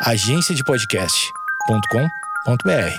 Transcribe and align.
agenciadepodcast.com.br. 0.00 2.94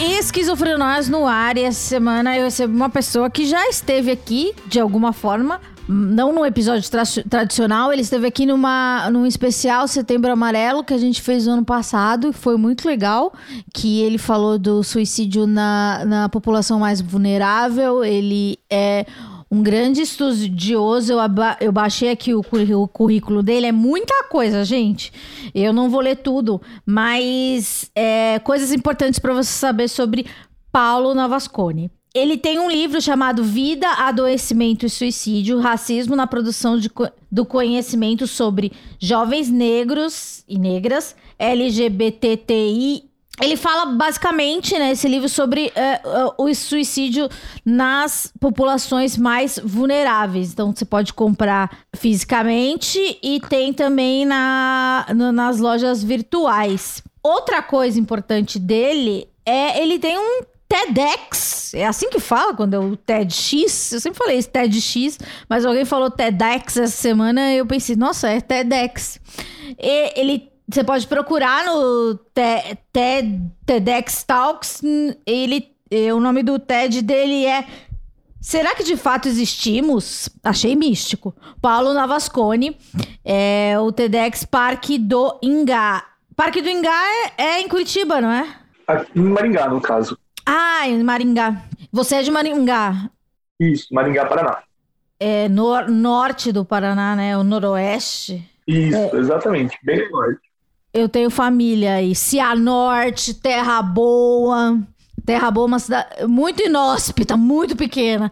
Esquizofrenóis 0.00 1.08
no 1.08 1.26
ar 1.26 1.58
e 1.58 1.64
essa 1.64 1.80
semana 1.80 2.36
eu 2.36 2.44
recebi 2.44 2.74
uma 2.74 2.88
pessoa 2.88 3.30
que 3.30 3.46
já 3.46 3.68
esteve 3.68 4.10
aqui 4.10 4.54
de 4.66 4.80
alguma 4.80 5.12
forma, 5.12 5.60
não 5.88 6.32
no 6.32 6.44
episódio 6.44 6.88
tra 6.90 7.02
tradicional, 7.28 7.92
ele 7.92 8.02
esteve 8.02 8.26
aqui 8.26 8.44
numa, 8.44 9.08
num 9.10 9.26
especial 9.26 9.86
Setembro 9.86 10.32
Amarelo 10.32 10.84
que 10.84 10.94
a 10.94 10.98
gente 10.98 11.22
fez 11.22 11.46
no 11.46 11.52
ano 11.52 11.64
passado, 11.64 12.32
foi 12.32 12.56
muito 12.56 12.86
legal, 12.86 13.32
que 13.72 14.02
ele 14.02 14.18
falou 14.18 14.58
do 14.58 14.82
suicídio 14.82 15.46
na, 15.46 16.04
na 16.04 16.28
população 16.28 16.80
mais 16.80 17.00
vulnerável, 17.00 18.04
ele 18.04 18.58
é 18.70 19.06
um 19.50 19.62
grande 19.62 20.02
estudioso. 20.02 21.12
Eu, 21.12 21.18
eu 21.60 21.72
baixei 21.72 22.10
aqui 22.10 22.34
o, 22.34 22.40
o, 22.40 22.88
currículo 22.88 23.42
dele, 23.42 23.66
é 23.66 23.72
muita 23.72 24.24
coisa, 24.24 24.64
gente. 24.64 25.12
Eu 25.54 25.72
não 25.72 25.88
vou 25.88 26.00
ler 26.00 26.16
tudo, 26.16 26.60
mas 26.84 27.90
é, 27.94 28.38
coisas 28.40 28.72
importantes 28.72 29.18
para 29.18 29.32
você 29.32 29.52
saber 29.52 29.88
sobre 29.88 30.26
Paulo 30.72 31.14
Navascone. 31.14 31.90
Ele 32.16 32.38
tem 32.38 32.58
um 32.58 32.70
livro 32.70 32.98
chamado 32.98 33.44
Vida, 33.44 33.86
Adoecimento 33.90 34.86
e 34.86 34.90
Suicídio: 34.90 35.60
Racismo 35.60 36.16
na 36.16 36.26
Produção 36.26 36.78
de, 36.78 36.90
do 37.30 37.44
Conhecimento 37.44 38.26
sobre 38.26 38.72
Jovens 38.98 39.50
Negros 39.50 40.42
e 40.48 40.58
Negras, 40.58 41.14
LGBTI 41.38 43.04
ele 43.38 43.54
fala 43.54 43.84
basicamente 43.84 44.78
né, 44.78 44.94
livro 45.04 45.28
sobre 45.28 45.66
uh, 45.66 46.32
uh, 46.40 46.48
o 46.48 46.54
suicídio 46.54 47.28
nas 47.62 48.32
populações 48.40 49.14
mais 49.18 49.60
vulneráveis. 49.62 50.52
Então 50.52 50.74
você 50.74 50.86
pode 50.86 51.12
comprar 51.12 51.80
fisicamente 51.94 53.18
e 53.22 53.38
tem 53.40 53.74
também 53.74 54.24
na, 54.24 55.04
no, 55.14 55.32
nas 55.32 55.58
lojas 55.58 56.02
virtuais. 56.02 57.02
Outra 57.22 57.60
coisa 57.60 58.00
importante 58.00 58.58
dele 58.58 59.28
é 59.44 59.82
ele 59.82 59.98
tem 59.98 60.16
um 60.16 60.55
TEDx, 60.68 61.74
é 61.74 61.86
assim 61.86 62.10
que 62.10 62.18
fala 62.18 62.54
quando 62.54 62.74
é 62.74 62.78
o 62.78 62.96
TEDx. 62.96 63.92
Eu 63.92 64.00
sempre 64.00 64.18
falei 64.18 64.36
esse 64.36 64.48
TEDx, 64.48 65.18
mas 65.48 65.64
alguém 65.64 65.84
falou 65.84 66.10
TEDx 66.10 66.76
essa 66.76 66.96
semana 66.96 67.52
eu 67.52 67.64
pensei, 67.66 67.96
nossa, 67.96 68.28
é 68.28 68.40
TEDx. 68.40 69.20
E 69.78 70.20
ele 70.20 70.50
você 70.68 70.82
pode 70.82 71.06
procurar 71.06 71.64
no 71.64 72.18
TEDx 72.92 74.24
Talks. 74.24 74.82
Ele, 75.24 75.70
o 76.12 76.18
nome 76.18 76.42
do 76.42 76.58
TED 76.58 77.02
dele 77.02 77.46
é 77.46 77.64
Será 78.40 78.76
que 78.76 78.84
de 78.84 78.96
fato 78.96 79.26
existimos? 79.26 80.28
Achei 80.42 80.76
místico. 80.76 81.34
Paulo 81.60 81.92
Navascone, 81.92 82.78
é 83.24 83.76
o 83.80 83.90
TEDx 83.90 84.44
Parque 84.44 84.98
do 84.98 85.36
Ingá. 85.42 86.04
Parque 86.36 86.62
do 86.62 86.68
Ingá 86.68 86.96
é, 87.36 87.42
é 87.42 87.60
em 87.60 87.68
Curitiba, 87.68 88.20
não 88.20 88.30
é? 88.30 88.56
Em 89.16 89.20
Maringá, 89.20 89.68
no 89.68 89.80
caso. 89.80 90.16
Ah, 90.46 90.88
em 90.88 91.02
Maringá. 91.02 91.62
Você 91.92 92.14
é 92.16 92.22
de 92.22 92.30
Maringá? 92.30 93.10
Isso, 93.58 93.92
Maringá, 93.92 94.24
Paraná. 94.26 94.62
É 95.18 95.48
no, 95.48 95.88
norte 95.88 96.52
do 96.52 96.64
Paraná, 96.64 97.16
né? 97.16 97.36
O 97.36 97.42
noroeste. 97.42 98.48
Isso, 98.66 98.96
é. 98.96 99.16
exatamente, 99.16 99.76
bem 99.82 100.08
norte. 100.10 100.40
Eu 100.94 101.08
tenho 101.08 101.28
família 101.28 101.94
aí. 101.94 102.14
Cianorte, 102.14 103.34
Terra 103.34 103.82
Boa. 103.82 104.78
Terra 105.26 105.50
Boa 105.50 105.64
é 105.64 105.66
uma 105.66 105.78
cidade 105.80 106.24
muito 106.28 106.62
inóspita, 106.62 107.36
muito 107.36 107.74
pequena. 107.76 108.30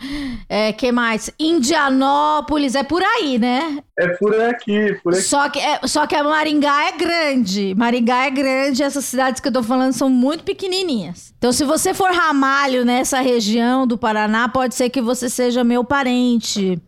É, 0.48 0.72
que 0.72 0.92
mais? 0.92 1.28
Indianópolis, 1.40 2.76
é 2.76 2.84
por 2.84 3.02
aí, 3.02 3.36
né? 3.36 3.82
É 3.98 4.08
por 4.16 4.40
aqui, 4.40 4.96
por 5.02 5.12
aqui. 5.12 5.22
Só 5.22 5.48
que, 5.48 5.58
é, 5.58 5.80
só 5.86 6.06
que 6.06 6.14
a 6.14 6.22
Maringá 6.22 6.88
é 6.88 6.92
grande. 6.92 7.74
Maringá 7.74 8.26
é 8.26 8.30
grande, 8.30 8.84
essas 8.84 9.04
cidades 9.04 9.40
que 9.40 9.48
eu 9.48 9.52
tô 9.52 9.62
falando 9.62 9.92
são 9.92 10.08
muito 10.08 10.44
pequenininhas. 10.44 11.34
Então, 11.36 11.52
se 11.52 11.64
você 11.64 11.92
for 11.92 12.12
ramalho 12.12 12.84
nessa 12.84 13.20
região 13.20 13.86
do 13.86 13.98
Paraná, 13.98 14.48
pode 14.48 14.76
ser 14.76 14.88
que 14.88 15.00
você 15.00 15.28
seja 15.28 15.64
meu 15.64 15.82
parente. 15.82 16.80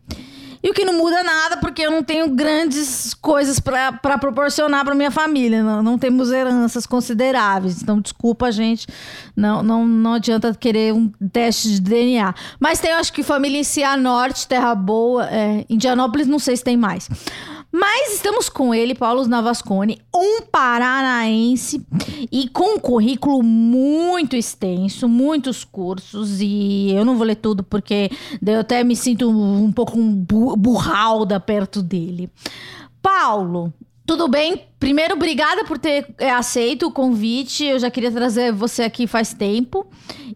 E 0.62 0.70
o 0.70 0.74
que 0.74 0.84
não 0.84 0.94
muda 0.94 1.22
nada, 1.22 1.56
porque 1.58 1.82
eu 1.82 1.90
não 1.90 2.02
tenho 2.02 2.28
grandes 2.30 3.14
coisas 3.14 3.60
para 3.60 4.18
proporcionar 4.18 4.84
para 4.84 4.94
minha 4.94 5.10
família. 5.10 5.62
Não, 5.62 5.82
não, 5.82 5.98
temos 5.98 6.30
heranças 6.30 6.86
consideráveis. 6.86 7.82
Então, 7.82 8.00
desculpa, 8.00 8.50
gente. 8.50 8.86
Não, 9.34 9.62
não, 9.62 9.86
não 9.86 10.14
adianta 10.14 10.54
querer 10.54 10.92
um 10.92 11.08
teste 11.32 11.68
de 11.68 11.80
DNA. 11.80 12.34
Mas 12.58 12.80
tem, 12.80 12.92
acho 12.92 13.12
que 13.12 13.22
família 13.22 13.58
em 13.58 13.64
Cianorte, 13.64 14.46
Terra 14.46 14.74
Boa, 14.74 15.26
é, 15.26 15.64
Indianópolis, 15.68 16.26
não 16.26 16.38
sei 16.38 16.56
se 16.56 16.64
tem 16.64 16.76
mais. 16.76 17.08
Mas 17.78 18.14
estamos 18.14 18.48
com 18.48 18.74
ele, 18.74 18.94
Paulo 18.94 19.28
Navascone, 19.28 20.00
um 20.14 20.40
paranaense 20.50 21.86
e 22.32 22.48
com 22.48 22.76
um 22.76 22.78
currículo 22.78 23.42
muito 23.42 24.34
extenso, 24.34 25.06
muitos 25.06 25.62
cursos, 25.62 26.40
e 26.40 26.90
eu 26.92 27.04
não 27.04 27.18
vou 27.18 27.26
ler 27.26 27.34
tudo 27.34 27.62
porque 27.62 28.10
eu 28.46 28.60
até 28.60 28.82
me 28.82 28.96
sinto 28.96 29.28
um, 29.28 29.70
pouco 29.70 29.98
um 29.98 30.10
burralda 30.10 31.38
perto 31.38 31.82
dele. 31.82 32.30
Paulo, 33.02 33.74
tudo 34.06 34.26
bem? 34.26 34.62
Primeiro, 34.80 35.12
obrigada 35.12 35.62
por 35.66 35.76
ter 35.76 36.14
é, 36.16 36.30
aceito 36.30 36.86
o 36.86 36.90
convite. 36.90 37.62
Eu 37.62 37.78
já 37.78 37.90
queria 37.90 38.10
trazer 38.10 38.52
você 38.52 38.84
aqui 38.84 39.06
faz 39.06 39.34
tempo. 39.34 39.86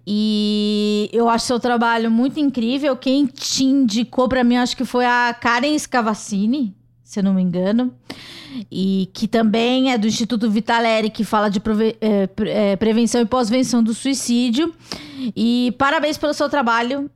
E 0.07 1.09
eu 1.11 1.27
acho 1.27 1.47
seu 1.47 1.59
trabalho 1.59 2.11
muito 2.11 2.39
incrível. 2.39 2.95
Quem 2.97 3.25
te 3.25 3.65
indicou 3.65 4.29
para 4.29 4.45
mim, 4.45 4.57
acho 4.57 4.77
que 4.77 4.85
foi 4.85 5.07
a 5.07 5.35
Karen 5.41 5.79
Scavacini 5.79 6.79
se 7.11 7.19
eu 7.19 7.25
não 7.25 7.35
me 7.35 7.43
engano, 7.43 7.93
e 8.71 9.11
que 9.13 9.27
também 9.27 9.91
é 9.91 9.99
do 9.99 10.07
Instituto 10.07 10.49
Vitaleri, 10.49 11.11
que 11.11 11.25
fala 11.25 11.51
de 11.51 11.61
é, 12.01 12.77
prevenção 12.77 13.21
e 13.21 13.27
pós-venção 13.27 13.83
do 13.83 13.93
suicídio. 13.93 14.73
E 15.35 15.75
parabéns 15.77 16.17
pelo 16.17 16.33
seu 16.33 16.49
trabalho 16.49 17.11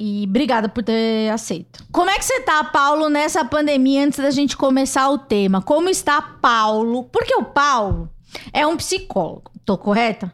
e 0.00 0.24
obrigada 0.26 0.66
por 0.66 0.82
ter 0.82 1.28
aceito. 1.28 1.84
Como 1.92 2.08
é 2.08 2.16
que 2.16 2.24
você 2.24 2.40
tá, 2.40 2.64
Paulo, 2.64 3.10
nessa 3.10 3.44
pandemia 3.44 4.06
antes 4.06 4.18
da 4.18 4.30
gente 4.30 4.56
começar 4.56 5.10
o 5.10 5.18
tema? 5.18 5.60
Como 5.60 5.90
está 5.90 6.22
Paulo? 6.22 7.04
Porque 7.12 7.34
o 7.36 7.44
Paulo 7.44 8.08
é 8.50 8.66
um 8.66 8.78
psicólogo, 8.78 9.50
tô 9.62 9.76
correta? 9.76 10.32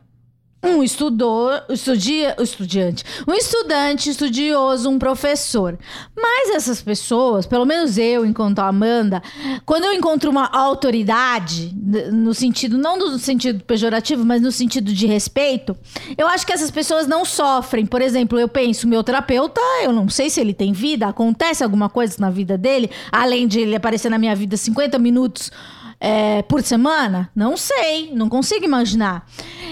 Um 0.63 0.83
estudor, 0.83 1.63
estudia, 1.71 2.37
estudiante, 2.39 3.03
um 3.27 3.33
estudante 3.33 4.11
estudioso, 4.11 4.91
um 4.91 4.99
professor. 4.99 5.79
Mas 6.15 6.51
essas 6.51 6.83
pessoas, 6.83 7.47
pelo 7.47 7.65
menos 7.65 7.97
eu, 7.97 8.27
enquanto 8.27 8.59
Amanda, 8.59 9.23
quando 9.65 9.85
eu 9.85 9.93
encontro 9.93 10.31
uma 10.31 10.47
autoridade, 10.47 11.75
no 12.13 12.35
sentido, 12.35 12.77
não 12.77 12.99
no 12.99 13.19
sentido 13.19 13.65
pejorativo, 13.65 14.25
mas 14.25 14.43
no 14.43 14.53
sentido 14.53 14.93
de 14.93 15.07
respeito, 15.07 15.77
eu 16.17 16.27
acho 16.27 16.47
que 16.47 16.53
essas 16.53 16.71
pessoas 16.71 17.07
não 17.07 17.25
sofrem. 17.25 17.87
Por 17.87 18.03
exemplo, 18.03 18.39
eu 18.39 18.49
penso, 18.49 18.87
meu 18.87 19.03
terapeuta, 19.03 19.61
eu 19.83 19.93
não 19.93 20.09
sei 20.09 20.29
se 20.29 20.41
ele 20.41 20.53
tem 20.53 20.73
vida, 20.73 21.07
acontece 21.07 21.65
alguma 21.65 21.89
coisa 21.89 22.17
na 22.19 22.29
vida 22.29 22.59
dele, 22.59 22.91
além 23.11 23.49
de 23.49 23.61
ele 23.61 23.75
aparecer 23.75 24.11
na 24.11 24.19
minha 24.19 24.37
vida 24.37 24.57
50 24.57 24.99
minutos 24.99 25.51
é, 26.01 26.43
por 26.43 26.63
semana? 26.63 27.31
Não 27.37 27.57
sei, 27.57 28.11
não 28.13 28.29
consigo 28.29 28.65
imaginar. 28.65 29.27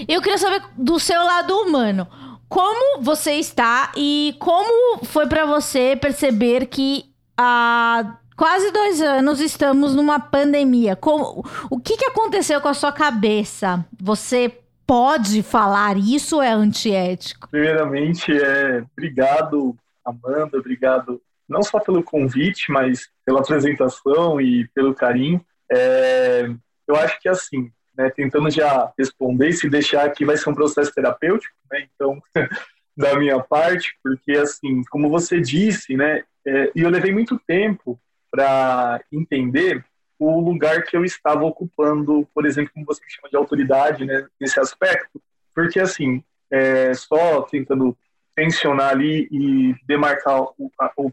Eu 0.07 0.21
queria 0.21 0.39
saber 0.39 0.63
do 0.77 1.01
seu 1.01 1.23
lado 1.25 1.55
humano. 1.55 2.07
Como 2.49 3.03
você 3.03 3.33
está 3.33 3.93
e 3.97 4.37
como 4.39 5.05
foi 5.05 5.27
para 5.27 5.45
você 5.47 5.97
perceber 5.97 6.67
que 6.67 7.05
há 7.37 8.19
quase 8.37 8.71
dois 8.71 9.03
anos 9.03 9.41
estamos 9.41 9.95
numa 9.95 10.21
pandemia? 10.21 10.95
Como, 10.95 11.45
o 11.71 11.81
que, 11.81 11.97
que 11.97 12.07
aconteceu 12.07 12.61
com 12.61 12.69
a 12.69 12.75
sua 12.75 12.93
cabeça? 12.93 13.85
Você 14.01 14.59
pode 14.87 15.43
falar 15.43 15.99
isso 15.99 16.37
ou 16.37 16.43
é 16.43 16.53
antiético? 16.53 17.49
Primeiramente, 17.51 18.33
é, 18.33 18.83
obrigado, 18.97 19.77
Amanda, 20.05 20.59
obrigado 20.59 21.21
não 21.49 21.63
só 21.63 21.81
pelo 21.81 22.03
convite, 22.03 22.71
mas 22.71 23.09
pela 23.25 23.41
apresentação 23.41 24.41
e 24.41 24.69
pelo 24.69 24.95
carinho. 24.95 25.41
É, 25.71 26.49
eu 26.87 26.97
acho 26.97 27.21
que 27.21 27.29
assim, 27.29 27.71
né, 27.97 28.11
tentando 28.11 28.49
já 28.51 28.93
responder, 28.97 29.53
se 29.53 29.69
deixar 29.69 30.05
aqui 30.05 30.25
vai 30.25 30.37
ser 30.37 30.49
um 30.49 30.55
processo 30.55 30.93
terapêutico, 30.95 31.55
né, 31.71 31.87
então, 31.95 32.23
da 32.97 33.19
minha 33.19 33.41
parte, 33.41 33.97
porque 34.03 34.33
assim, 34.33 34.83
como 34.91 35.11
você 35.11 35.41
disse, 35.41 35.97
né, 35.97 36.23
é, 36.47 36.71
e 36.75 36.81
eu 36.81 36.91
levei 36.91 37.13
muito 37.13 37.39
tempo 37.47 38.01
para 38.31 39.01
entender 39.13 39.85
o 40.19 40.41
lugar 40.41 40.83
que 40.83 40.97
eu 40.97 41.05
estava 41.05 41.45
ocupando, 41.45 42.29
por 42.35 42.47
exemplo, 42.47 42.73
como 42.73 42.87
você 42.87 43.03
chama 43.09 43.29
de 43.29 43.37
autoridade, 43.37 44.05
né, 44.05 44.27
nesse 44.41 44.59
aspecto, 44.59 45.21
porque 45.55 45.81
assim, 45.81 46.23
é, 46.51 46.95
só 46.95 47.43
tentando 47.43 47.97
tensionar 48.35 48.91
ali 48.91 49.29
e 49.31 49.75
demarcar 49.87 50.43
o, 50.43 50.71
o 50.97 51.13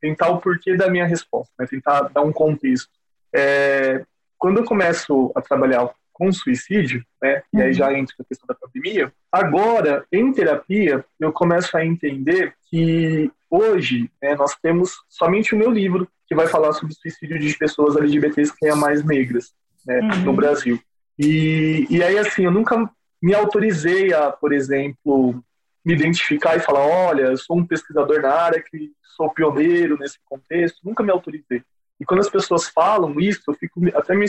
tentar 0.00 0.28
o 0.28 0.40
porquê 0.40 0.76
da 0.76 0.90
minha 0.90 1.06
resposta, 1.06 1.52
né, 1.58 1.66
tentar 1.66 2.08
dar 2.08 2.22
um 2.22 2.32
contexto. 2.32 2.90
É, 3.34 4.04
quando 4.38 4.58
eu 4.58 4.64
começo 4.64 5.32
a 5.34 5.40
trabalhar 5.40 5.90
com 6.12 6.30
suicídio, 6.30 7.04
né, 7.20 7.42
e 7.52 7.60
aí 7.60 7.72
já 7.72 7.92
entra 7.92 8.14
a 8.20 8.24
questão 8.24 8.46
da 8.46 8.54
pandemia, 8.54 9.12
agora, 9.32 10.06
em 10.12 10.32
terapia, 10.32 11.04
eu 11.18 11.32
começo 11.32 11.76
a 11.76 11.84
entender 11.84 12.54
que 12.70 13.30
hoje 13.50 14.08
né, 14.22 14.36
nós 14.36 14.54
temos 14.56 14.92
somente 15.08 15.54
o 15.54 15.58
meu 15.58 15.70
livro 15.70 16.08
que 16.26 16.34
vai 16.34 16.46
falar 16.46 16.72
sobre 16.72 16.94
suicídio 16.94 17.38
de 17.38 17.56
pessoas 17.56 17.96
LGBTs 17.96 18.56
que 18.56 18.66
é 18.66 18.74
mais 18.74 19.04
negras 19.04 19.52
né, 19.84 20.00
uhum. 20.00 20.24
no 20.24 20.32
Brasil. 20.32 20.80
E, 21.18 21.86
e 21.90 22.02
aí, 22.02 22.18
assim, 22.18 22.44
eu 22.44 22.50
nunca 22.50 22.88
me 23.22 23.34
autorizei 23.34 24.12
a, 24.12 24.30
por 24.30 24.52
exemplo, 24.52 25.42
me 25.84 25.94
identificar 25.94 26.56
e 26.56 26.60
falar, 26.60 26.86
olha, 26.86 27.22
eu 27.22 27.36
sou 27.36 27.58
um 27.58 27.66
pesquisador 27.66 28.22
na 28.22 28.32
área 28.32 28.62
que 28.62 28.92
sou 29.16 29.30
pioneiro 29.30 29.98
nesse 29.98 30.18
contexto, 30.24 30.80
nunca 30.84 31.02
me 31.02 31.10
autorizei. 31.10 31.62
E 32.00 32.04
quando 32.04 32.20
as 32.20 32.30
pessoas 32.30 32.68
falam 32.68 33.18
isso, 33.20 33.42
eu 33.48 33.54
fico 33.54 33.80
até 33.94 34.14
me, 34.14 34.26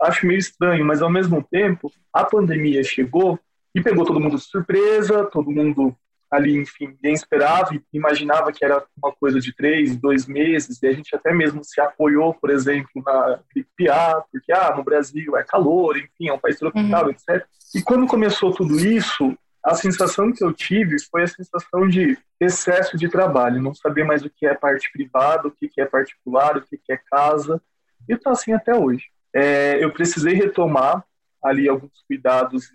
acho 0.00 0.26
meio 0.26 0.38
estranho, 0.38 0.84
mas 0.84 1.02
ao 1.02 1.10
mesmo 1.10 1.42
tempo, 1.42 1.92
a 2.12 2.24
pandemia 2.24 2.82
chegou 2.82 3.38
e 3.74 3.82
pegou 3.82 4.04
todo 4.04 4.20
mundo 4.20 4.36
de 4.36 4.42
surpresa, 4.42 5.24
todo 5.24 5.50
mundo 5.50 5.96
ali, 6.32 6.56
enfim, 6.56 6.88
ninguém 6.88 7.12
esperava 7.12 7.74
e 7.74 7.82
imaginava 7.92 8.50
que 8.50 8.64
era 8.64 8.82
uma 8.96 9.12
coisa 9.12 9.38
de 9.38 9.54
três, 9.54 9.94
dois 9.94 10.26
meses, 10.26 10.82
e 10.82 10.86
a 10.86 10.92
gente 10.92 11.14
até 11.14 11.32
mesmo 11.34 11.62
se 11.62 11.78
apoiou, 11.78 12.32
por 12.32 12.48
exemplo, 12.48 13.02
na 13.04 13.38
gripe 13.54 13.90
A, 13.90 14.22
porque, 14.32 14.50
ah, 14.50 14.74
no 14.74 14.82
Brasil 14.82 15.36
é 15.36 15.44
calor, 15.44 15.98
enfim, 15.98 16.30
é 16.30 16.32
um 16.32 16.38
país 16.38 16.58
tropical, 16.58 17.04
uhum. 17.04 17.10
etc. 17.10 17.46
E 17.74 17.82
quando 17.82 18.06
começou 18.06 18.50
tudo 18.50 18.78
isso, 18.78 19.36
a 19.64 19.74
sensação 19.74 20.32
que 20.32 20.42
eu 20.42 20.52
tive 20.52 20.96
foi 21.10 21.22
a 21.22 21.28
sensação 21.28 21.86
de 21.86 22.18
excesso 22.40 22.96
de 22.96 23.08
trabalho, 23.08 23.62
não 23.62 23.74
saber 23.74 24.04
mais 24.04 24.24
o 24.24 24.30
que 24.30 24.46
é 24.46 24.54
parte 24.54 24.90
privada, 24.90 25.48
o 25.48 25.50
que 25.52 25.80
é 25.80 25.86
particular, 25.86 26.56
o 26.56 26.62
que 26.62 26.78
é 26.90 26.96
casa, 26.96 27.62
e 28.08 28.14
está 28.14 28.32
assim 28.32 28.52
até 28.52 28.74
hoje. 28.74 29.04
É, 29.32 29.82
eu 29.82 29.92
precisei 29.92 30.34
retomar 30.34 31.04
ali 31.42 31.68
alguns 31.68 32.02
cuidados 32.06 32.70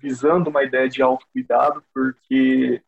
visando 0.00 0.50
uma 0.50 0.64
ideia 0.64 0.88
de 0.88 1.00
autocuidado, 1.00 1.82
porque 1.94 2.82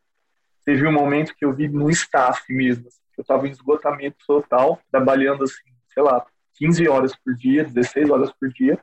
teve 0.65 0.85
um 0.85 0.91
momento 0.91 1.33
que 1.35 1.45
eu 1.45 1.53
vi 1.53 1.69
no 1.69 1.89
staff 1.89 2.41
mesmo, 2.51 2.87
assim, 2.87 2.99
eu 3.17 3.21
estava 3.21 3.47
em 3.47 3.51
esgotamento 3.51 4.17
total, 4.27 4.79
trabalhando 4.91 5.45
assim, 5.45 5.63
sei 5.93 6.03
lá, 6.03 6.25
15 6.55 6.87
horas 6.89 7.15
por 7.15 7.33
dia, 7.33 7.63
16 7.63 8.09
horas 8.09 8.31
por 8.37 8.49
dia, 8.49 8.77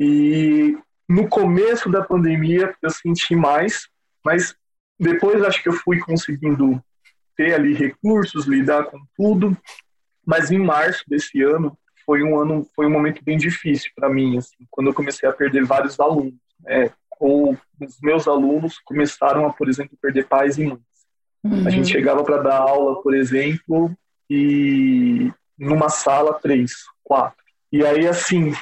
e 0.00 0.76
no 1.08 1.28
começo 1.28 1.88
da 1.88 2.02
pandemia 2.02 2.74
eu 2.82 2.90
senti 2.90 3.36
mais, 3.36 3.88
mas 4.26 4.56
depois 4.98 5.40
acho 5.44 5.62
que 5.62 5.68
eu 5.68 5.72
fui 5.72 6.00
conseguindo 6.00 6.82
ter 7.36 7.54
ali 7.54 7.74
recursos, 7.74 8.44
lidar 8.44 8.86
com 8.86 8.98
tudo. 9.16 9.56
Mas 10.26 10.50
em 10.50 10.58
março 10.58 11.04
desse 11.06 11.40
ano 11.42 11.78
foi 12.04 12.24
um 12.24 12.36
ano, 12.36 12.68
foi 12.74 12.86
um 12.86 12.90
momento 12.90 13.22
bem 13.22 13.38
difícil 13.38 13.92
para 13.94 14.08
mim, 14.08 14.36
assim, 14.36 14.66
quando 14.68 14.88
eu 14.88 14.94
comecei 14.94 15.28
a 15.28 15.32
perder 15.32 15.64
vários 15.64 16.00
alunos. 16.00 16.34
Né? 16.60 16.90
Ou 17.20 17.56
os 17.80 18.00
meus 18.02 18.26
alunos 18.26 18.80
começaram 18.80 19.46
a, 19.46 19.52
por 19.52 19.68
exemplo, 19.68 19.96
perder 20.02 20.26
pais 20.26 20.58
e 20.58 20.64
mães. 20.64 20.80
Uhum. 21.44 21.64
A 21.64 21.70
gente 21.70 21.88
chegava 21.88 22.24
para 22.24 22.42
dar 22.42 22.58
aula, 22.58 23.00
por 23.02 23.14
exemplo, 23.14 23.96
e 24.28 25.30
numa 25.56 25.88
sala 25.88 26.34
três, 26.40 26.72
quatro. 27.04 27.44
E 27.70 27.86
aí 27.86 28.08
assim 28.08 28.52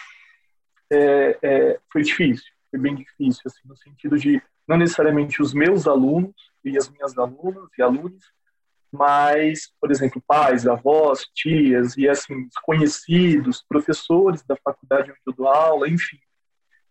é, 0.93 1.38
é, 1.43 1.81
foi 1.90 2.02
difícil, 2.02 2.52
foi 2.70 2.78
bem 2.78 2.94
difícil, 2.94 3.43
assim, 3.46 3.66
no 3.66 3.76
sentido 3.78 4.19
de 4.19 4.43
não 4.66 4.76
necessariamente 4.76 5.43
os 5.43 5.52
meus 5.52 5.87
alunos 5.87 6.34
e 6.64 6.76
as 6.76 6.88
minhas 6.88 7.16
alunas 7.19 7.69
e 7.78 7.82
alunos, 7.82 8.25
mas, 8.90 9.72
por 9.81 9.90
exemplo, 9.90 10.22
pais, 10.26 10.66
avós, 10.66 11.26
tias 11.34 11.96
e 11.96 12.08
assim, 12.08 12.49
conhecidos, 12.62 13.64
professores 13.69 14.43
da 14.44 14.56
faculdade 14.56 15.11
onde 15.11 15.20
eu 15.26 15.32
dou 15.32 15.49
aula, 15.49 15.88
enfim. 15.88 16.19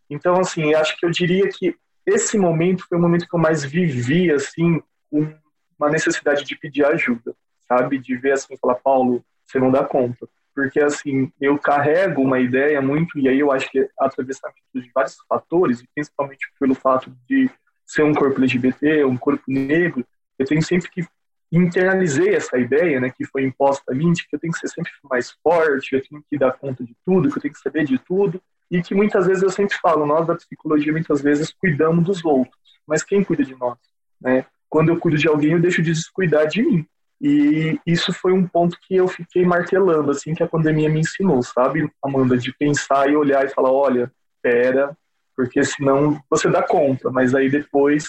Então, 0.10 0.40
assim, 0.40 0.74
acho 0.74 0.98
que 0.98 1.06
eu 1.06 1.10
diria 1.10 1.48
que 1.50 1.76
esse 2.06 2.38
momento 2.38 2.86
foi 2.88 2.98
o 2.98 3.02
momento 3.02 3.28
que 3.28 3.34
eu 3.34 3.40
mais 3.40 3.64
vivi, 3.64 4.30
assim, 4.30 4.82
uma 5.10 5.90
necessidade 5.90 6.44
de 6.44 6.58
pedir 6.58 6.86
ajuda, 6.86 7.34
sabe? 7.68 7.98
De 7.98 8.16
ver 8.18 8.34
assim, 8.34 8.58
falar, 8.58 8.76
Paulo, 8.76 9.24
você 9.46 9.58
não 9.58 9.72
dá 9.72 9.86
conta. 9.86 10.28
Porque, 10.54 10.80
assim, 10.82 11.32
eu 11.40 11.58
carrego 11.58 12.22
uma 12.22 12.40
ideia 12.40 12.82
muito, 12.82 13.18
e 13.18 13.28
aí 13.28 13.40
eu 13.40 13.52
acho 13.52 13.72
que 13.72 13.80
é 13.80 13.90
atravessamento 13.98 14.60
de 14.76 14.92
vários 14.94 15.16
fatores, 15.28 15.84
principalmente 15.96 16.46
pelo 16.60 16.76
fato 16.76 17.16
de 17.28 17.50
ser 17.94 18.04
um 18.04 18.14
corpo 18.14 18.40
LGBT, 18.40 19.06
um 19.06 19.18
corpo 19.18 19.44
negro, 19.48 20.06
eu 20.40 20.46
tenho 20.46 20.64
sempre 20.64 20.90
que 20.90 21.06
internalizei 21.52 22.34
essa 22.34 22.58
ideia, 22.58 23.00
né, 23.00 23.12
que 23.16 23.26
foi 23.26 23.44
imposta 23.44 23.92
a 23.92 23.96
mim, 23.96 24.12
de 24.12 24.28
que 24.28 24.36
eu 24.36 24.40
tenho 24.40 24.52
que 24.52 24.60
ser 24.60 24.70
sempre 24.70 24.92
mais 25.08 25.32
forte, 25.44 25.94
eu 25.94 26.02
tenho 26.02 26.24
que 26.28 26.38
dar 26.38 26.54
conta 26.54 26.84
de 26.84 26.96
tudo, 27.06 27.30
que 27.30 27.38
eu 27.38 27.42
tenho 27.42 27.54
que 27.54 27.60
saber 27.60 27.86
de 27.86 28.00
tudo, 28.00 28.42
e 28.72 28.82
que 28.82 28.96
muitas 28.96 29.28
vezes 29.28 29.44
eu 29.44 29.52
sempre 29.52 29.78
falo, 29.78 30.06
nós 30.06 30.26
da 30.26 30.34
psicologia 30.34 30.92
muitas 30.92 31.22
vezes 31.22 31.54
cuidamos 31.54 32.04
dos 32.04 32.26
outros, 32.26 32.58
mas 32.88 33.04
quem 33.04 33.24
cuida 33.24 33.44
de 33.44 33.56
nós, 33.56 33.78
né? 34.20 34.46
Quando 34.68 34.90
eu 34.90 34.98
cuido 35.00 35.20
de 35.20 35.28
alguém, 35.28 35.52
eu 35.52 35.62
deixo 35.62 35.84
de 35.84 35.92
descuidar 35.92 36.48
de 36.48 36.64
mim. 36.64 36.84
E 37.22 37.80
isso 37.86 38.12
foi 38.12 38.34
um 38.34 38.48
ponto 38.48 38.76
que 38.82 38.96
eu 38.96 39.08
fiquei 39.08 39.46
martelando, 39.46 40.10
assim, 40.10 40.34
que 40.34 40.42
a 40.42 40.48
pandemia 40.48 40.90
me 40.90 41.02
ensinou, 41.02 41.44
sabe, 41.44 41.88
Amanda, 42.04 42.36
de 42.36 42.52
pensar 42.58 43.08
e 43.08 43.16
olhar 43.16 43.46
e 43.46 43.50
falar, 43.50 43.72
olha, 43.72 44.12
pera, 44.42 44.98
porque 45.36 45.64
senão 45.64 46.22
você 46.30 46.50
dá 46.50 46.62
conta, 46.64 47.10
mas 47.10 47.34
aí 47.34 47.50
depois 47.50 48.08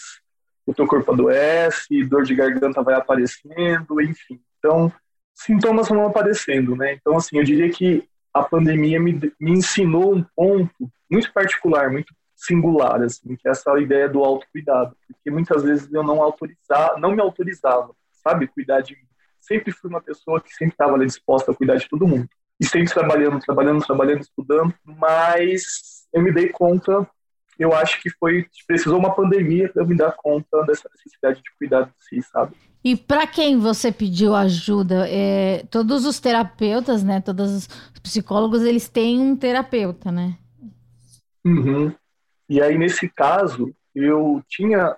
o 0.66 0.74
teu 0.74 0.86
corpo 0.86 1.12
adoece, 1.12 2.04
dor 2.04 2.24
de 2.24 2.34
garganta 2.34 2.82
vai 2.82 2.94
aparecendo, 2.94 4.00
enfim. 4.00 4.40
Então, 4.58 4.92
sintomas 5.34 5.88
vão 5.88 6.06
aparecendo, 6.06 6.74
né? 6.74 6.94
Então, 6.94 7.16
assim, 7.16 7.38
eu 7.38 7.44
diria 7.44 7.70
que 7.70 8.08
a 8.32 8.42
pandemia 8.42 8.98
me, 9.00 9.12
me 9.38 9.52
ensinou 9.52 10.14
um 10.14 10.24
ponto 10.34 10.90
muito 11.10 11.32
particular, 11.32 11.90
muito 11.90 12.14
singular, 12.34 13.00
assim, 13.02 13.36
que 13.36 13.46
é 13.46 13.50
essa 13.50 13.78
ideia 13.78 14.08
do 14.08 14.22
autocuidado, 14.24 14.96
porque 15.06 15.30
muitas 15.30 15.62
vezes 15.62 15.92
eu 15.92 16.02
não 16.02 16.22
autorizava, 16.22 16.98
não 16.98 17.12
me 17.12 17.20
autorizava, 17.20 17.94
sabe, 18.12 18.48
cuidar 18.48 18.80
de 18.80 18.94
mim. 18.94 19.06
Sempre 19.40 19.72
fui 19.72 19.90
uma 19.90 20.00
pessoa 20.00 20.40
que 20.40 20.52
sempre 20.52 20.74
estava 20.74 20.98
disposta 20.98 21.52
a 21.52 21.54
cuidar 21.54 21.76
de 21.76 21.88
todo 21.88 22.08
mundo. 22.08 22.28
E 22.58 22.64
sempre 22.64 22.92
trabalhando, 22.92 23.40
trabalhando, 23.40 23.84
trabalhando, 23.84 24.22
estudando, 24.22 24.74
mas 24.84 26.03
eu 26.14 26.22
me 26.22 26.32
dei 26.32 26.48
conta 26.48 27.06
eu 27.58 27.72
acho 27.72 28.00
que 28.02 28.10
foi 28.10 28.46
precisou 28.66 28.98
uma 28.98 29.14
pandemia 29.14 29.68
para 29.68 29.84
me 29.84 29.96
dar 29.96 30.12
conta 30.12 30.62
dessa 30.64 30.88
necessidade 30.92 31.40
de 31.42 31.50
cuidar 31.58 31.82
de 31.82 31.92
si, 31.98 32.22
sabe? 32.22 32.54
E 32.82 32.96
para 32.96 33.26
quem 33.26 33.58
você 33.58 33.90
pediu 33.90 34.34
ajuda? 34.34 35.08
É, 35.08 35.64
todos 35.70 36.04
os 36.04 36.20
terapeutas, 36.20 37.02
né? 37.02 37.20
Todos 37.20 37.50
os 37.50 37.68
psicólogos, 38.02 38.62
eles 38.62 38.88
têm 38.88 39.20
um 39.20 39.36
terapeuta, 39.36 40.12
né? 40.12 40.36
Uhum. 41.44 41.92
E 42.48 42.60
aí 42.60 42.76
nesse 42.76 43.08
caso 43.08 43.74
eu 43.94 44.42
tinha 44.48 44.96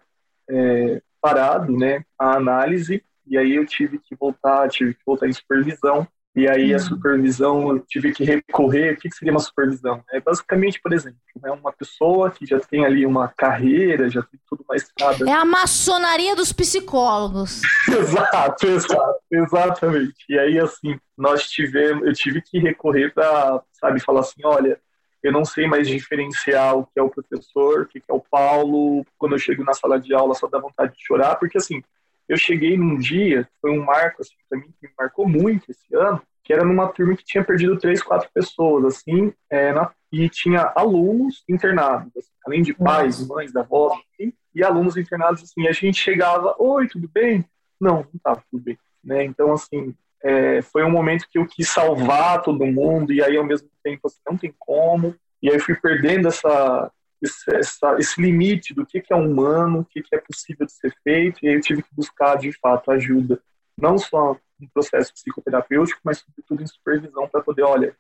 é, 0.49 1.02
parado, 1.20 1.76
né, 1.76 2.04
a 2.18 2.37
análise 2.37 3.02
e 3.26 3.37
aí 3.37 3.54
eu 3.54 3.66
tive 3.66 3.99
que 3.99 4.14
voltar, 4.14 4.68
tive 4.68 4.94
que 4.94 5.00
voltar 5.04 5.28
em 5.28 5.32
supervisão 5.32 6.06
e 6.37 6.47
aí 6.47 6.75
a 6.75 6.76
uhum. 6.76 6.83
supervisão, 6.83 7.71
eu 7.71 7.78
tive 7.81 8.12
que 8.12 8.23
recorrer. 8.23 8.93
O 8.93 8.97
que 8.99 9.11
seria 9.11 9.33
uma 9.33 9.40
supervisão? 9.40 10.05
É 10.12 10.21
basicamente, 10.21 10.78
por 10.83 10.93
exemplo, 10.93 11.19
é 11.43 11.50
uma 11.50 11.73
pessoa 11.73 12.31
que 12.31 12.45
já 12.45 12.61
tem 12.61 12.85
ali 12.85 13.07
uma 13.07 13.28
carreira, 13.28 14.11
já 14.11 14.23
tem 14.23 14.38
tudo 14.47 14.62
mais 14.69 14.83
estrada. 14.83 15.25
É 15.26 15.33
a 15.33 15.47
maçonaria 15.47 16.37
dos 16.37 16.52
psicólogos. 16.52 17.62
exato, 17.88 18.66
exato, 18.66 19.19
exatamente. 19.33 20.26
E 20.28 20.38
aí, 20.38 20.61
assim, 20.61 21.00
nós 21.16 21.49
tivemos, 21.49 22.07
eu 22.07 22.12
tive 22.12 22.43
que 22.43 22.59
recorrer 22.59 23.14
para, 23.14 23.62
sabe, 23.73 23.99
falar 24.00 24.21
assim, 24.21 24.43
olha, 24.45 24.78
eu 25.23 25.33
não 25.33 25.43
sei 25.43 25.66
mais 25.66 25.88
diferenciar 25.88 26.76
o 26.76 26.85
que 26.85 27.00
é 27.00 27.02
o 27.02 27.09
professor, 27.09 27.81
o 27.81 27.87
que 27.87 28.02
é 28.07 28.12
o 28.12 28.21
Paulo. 28.21 29.07
Quando 29.16 29.33
eu 29.33 29.38
chego 29.38 29.64
na 29.64 29.73
sala 29.73 29.99
de 29.99 30.12
aula, 30.12 30.35
só 30.35 30.47
dá 30.47 30.59
vontade 30.59 30.93
de 30.95 31.02
chorar, 31.02 31.37
porque 31.37 31.57
assim, 31.57 31.83
eu 32.28 32.37
cheguei 32.37 32.76
num 32.76 32.99
dia, 32.99 33.49
foi 33.61 33.71
um 33.71 33.85
marco 33.85 34.23
assim 34.23 34.35
para 34.49 34.59
mim 34.59 34.66
que 34.80 34.87
me 34.87 34.92
marcou 34.99 35.28
muito 35.28 35.71
esse 35.71 35.95
ano, 35.95 36.21
que 36.42 36.52
era 36.52 36.64
numa 36.64 36.88
turma 36.88 37.16
que 37.16 37.25
tinha 37.25 37.45
perdido 37.45 37.76
três, 37.76 38.00
quatro 38.00 38.30
pessoas, 38.33 38.85
assim, 38.85 39.33
é, 39.50 39.73
na, 39.73 39.90
e 40.12 40.28
tinha 40.28 40.73
alunos 40.76 41.42
internados, 41.49 42.16
assim, 42.16 42.30
além 42.47 42.62
de 42.62 42.73
pais, 42.73 43.18
Nossa. 43.21 43.35
mães, 43.35 43.56
avós, 43.56 43.99
assim, 44.12 44.33
e 44.54 44.62
alunos 44.62 44.97
internados, 44.97 45.42
assim, 45.42 45.62
e 45.62 45.68
a 45.68 45.73
gente 45.73 46.00
chegava, 46.00 46.54
oi, 46.59 46.87
tudo 46.87 47.11
bem? 47.12 47.45
Não, 47.80 47.97
não 47.97 48.11
estava 48.14 48.42
tudo 48.49 48.62
bem, 48.62 48.78
né? 49.02 49.25
Então, 49.25 49.52
assim, 49.52 49.92
é, 50.23 50.62
foi 50.62 50.85
um 50.85 50.90
momento 50.90 51.26
que 51.28 51.37
eu 51.37 51.47
quis 51.47 51.68
salvar 51.68 52.42
todo 52.42 52.64
mundo, 52.64 53.12
e 53.12 53.21
aí, 53.21 53.37
ao 53.37 53.45
mesmo 53.45 53.68
tempo, 53.83 54.06
assim, 54.06 54.21
não 54.25 54.37
tem 54.37 54.54
como, 54.56 55.16
e 55.42 55.50
aí 55.50 55.59
fui 55.59 55.75
perdendo 55.75 56.28
essa, 56.28 56.92
essa, 57.23 57.96
esse 57.99 58.20
limite 58.20 58.75
do 58.75 58.85
que, 58.85 59.00
que 59.00 59.12
é 59.12 59.16
humano, 59.16 59.80
o 59.80 59.85
que, 59.85 60.02
que 60.02 60.14
é 60.14 60.18
possível 60.18 60.66
de 60.66 60.73
ser 60.73 60.94
feito, 61.02 61.38
e 61.42 61.49
aí 61.49 61.54
eu 61.54 61.61
tive 61.61 61.82
que 61.82 61.94
buscar, 61.94 62.37
de 62.37 62.52
fato, 62.52 62.90
ajuda, 62.90 63.40
não 63.76 63.99
só 63.99 64.37
no 64.58 64.68
processo 64.70 65.12
psicoterapêutico, 65.12 66.00
mas 66.04 66.18
sobretudo 66.18 66.62
em 66.62 66.66
supervisão 66.66 67.28
para 67.28 67.42
poder, 67.42 67.62
olha, 67.62 67.96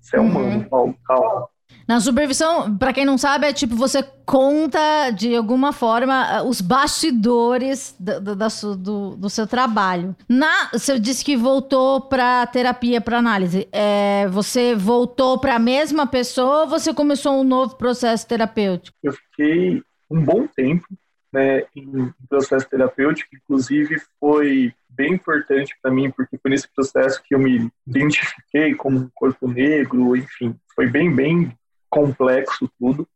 você 0.00 0.16
é 0.16 0.20
humano, 0.20 0.62
uhum. 0.62 0.68
Paulo, 0.68 0.98
calma. 1.04 1.48
Na 1.86 1.98
supervisão, 1.98 2.76
para 2.76 2.92
quem 2.92 3.04
não 3.04 3.18
sabe, 3.18 3.46
é 3.46 3.52
tipo 3.52 3.74
você 3.74 4.00
conta 4.24 5.10
de 5.10 5.34
alguma 5.34 5.72
forma 5.72 6.40
os 6.44 6.60
bastidores 6.60 7.96
do, 7.98 8.20
do, 8.20 8.76
do, 8.76 9.16
do 9.16 9.30
seu 9.30 9.44
trabalho. 9.44 10.14
Na, 10.28 10.70
você 10.72 11.00
disse 11.00 11.24
que 11.24 11.36
voltou 11.36 12.00
para 12.02 12.46
terapia, 12.46 13.00
para 13.00 13.18
análise. 13.18 13.66
É, 13.72 14.28
você 14.28 14.72
voltou 14.74 15.40
para 15.40 15.56
a 15.56 15.58
mesma 15.58 16.06
pessoa 16.06 16.62
ou 16.62 16.68
você 16.68 16.94
começou 16.94 17.40
um 17.40 17.44
novo 17.44 17.76
processo 17.76 18.24
terapêutico? 18.24 18.96
Eu 19.02 19.12
fiquei 19.12 19.82
um 20.08 20.22
bom 20.22 20.46
tempo 20.46 20.86
né, 21.32 21.64
em 21.74 22.12
processo 22.28 22.68
terapêutico, 22.68 23.34
inclusive 23.34 24.00
foi 24.18 24.72
bem 24.88 25.14
importante 25.14 25.74
para 25.80 25.90
mim, 25.90 26.10
porque 26.10 26.36
foi 26.38 26.50
nesse 26.50 26.68
processo 26.72 27.22
que 27.24 27.34
eu 27.34 27.38
me 27.38 27.70
identifiquei 27.86 28.74
como 28.74 28.98
um 28.98 29.10
corpo 29.14 29.48
negro, 29.48 30.16
enfim, 30.16 30.54
foi 30.74 30.88
bem, 30.88 31.14
bem 31.14 31.52
complexo 31.90 32.70
tudo. 32.78 33.06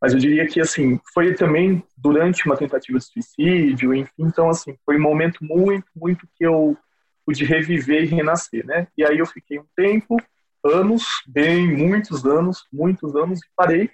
Mas 0.00 0.12
eu 0.12 0.18
diria 0.18 0.46
que, 0.46 0.60
assim, 0.60 1.00
foi 1.14 1.34
também 1.34 1.82
durante 1.96 2.44
uma 2.44 2.56
tentativa 2.56 2.98
de 2.98 3.04
suicídio, 3.04 3.94
enfim, 3.94 4.10
então, 4.18 4.50
assim, 4.50 4.76
foi 4.84 4.98
um 4.98 5.02
momento 5.02 5.42
muito, 5.42 5.86
muito 5.96 6.28
que 6.36 6.44
eu 6.44 6.76
pude 7.24 7.44
reviver 7.44 8.02
e 8.04 8.06
renascer, 8.06 8.64
né? 8.66 8.86
E 8.96 9.04
aí 9.04 9.18
eu 9.18 9.26
fiquei 9.26 9.58
um 9.58 9.66
tempo, 9.74 10.16
anos, 10.64 11.04
bem, 11.26 11.66
muitos 11.66 12.26
anos, 12.26 12.66
muitos 12.72 13.16
anos, 13.16 13.38
e 13.40 13.48
parei 13.56 13.90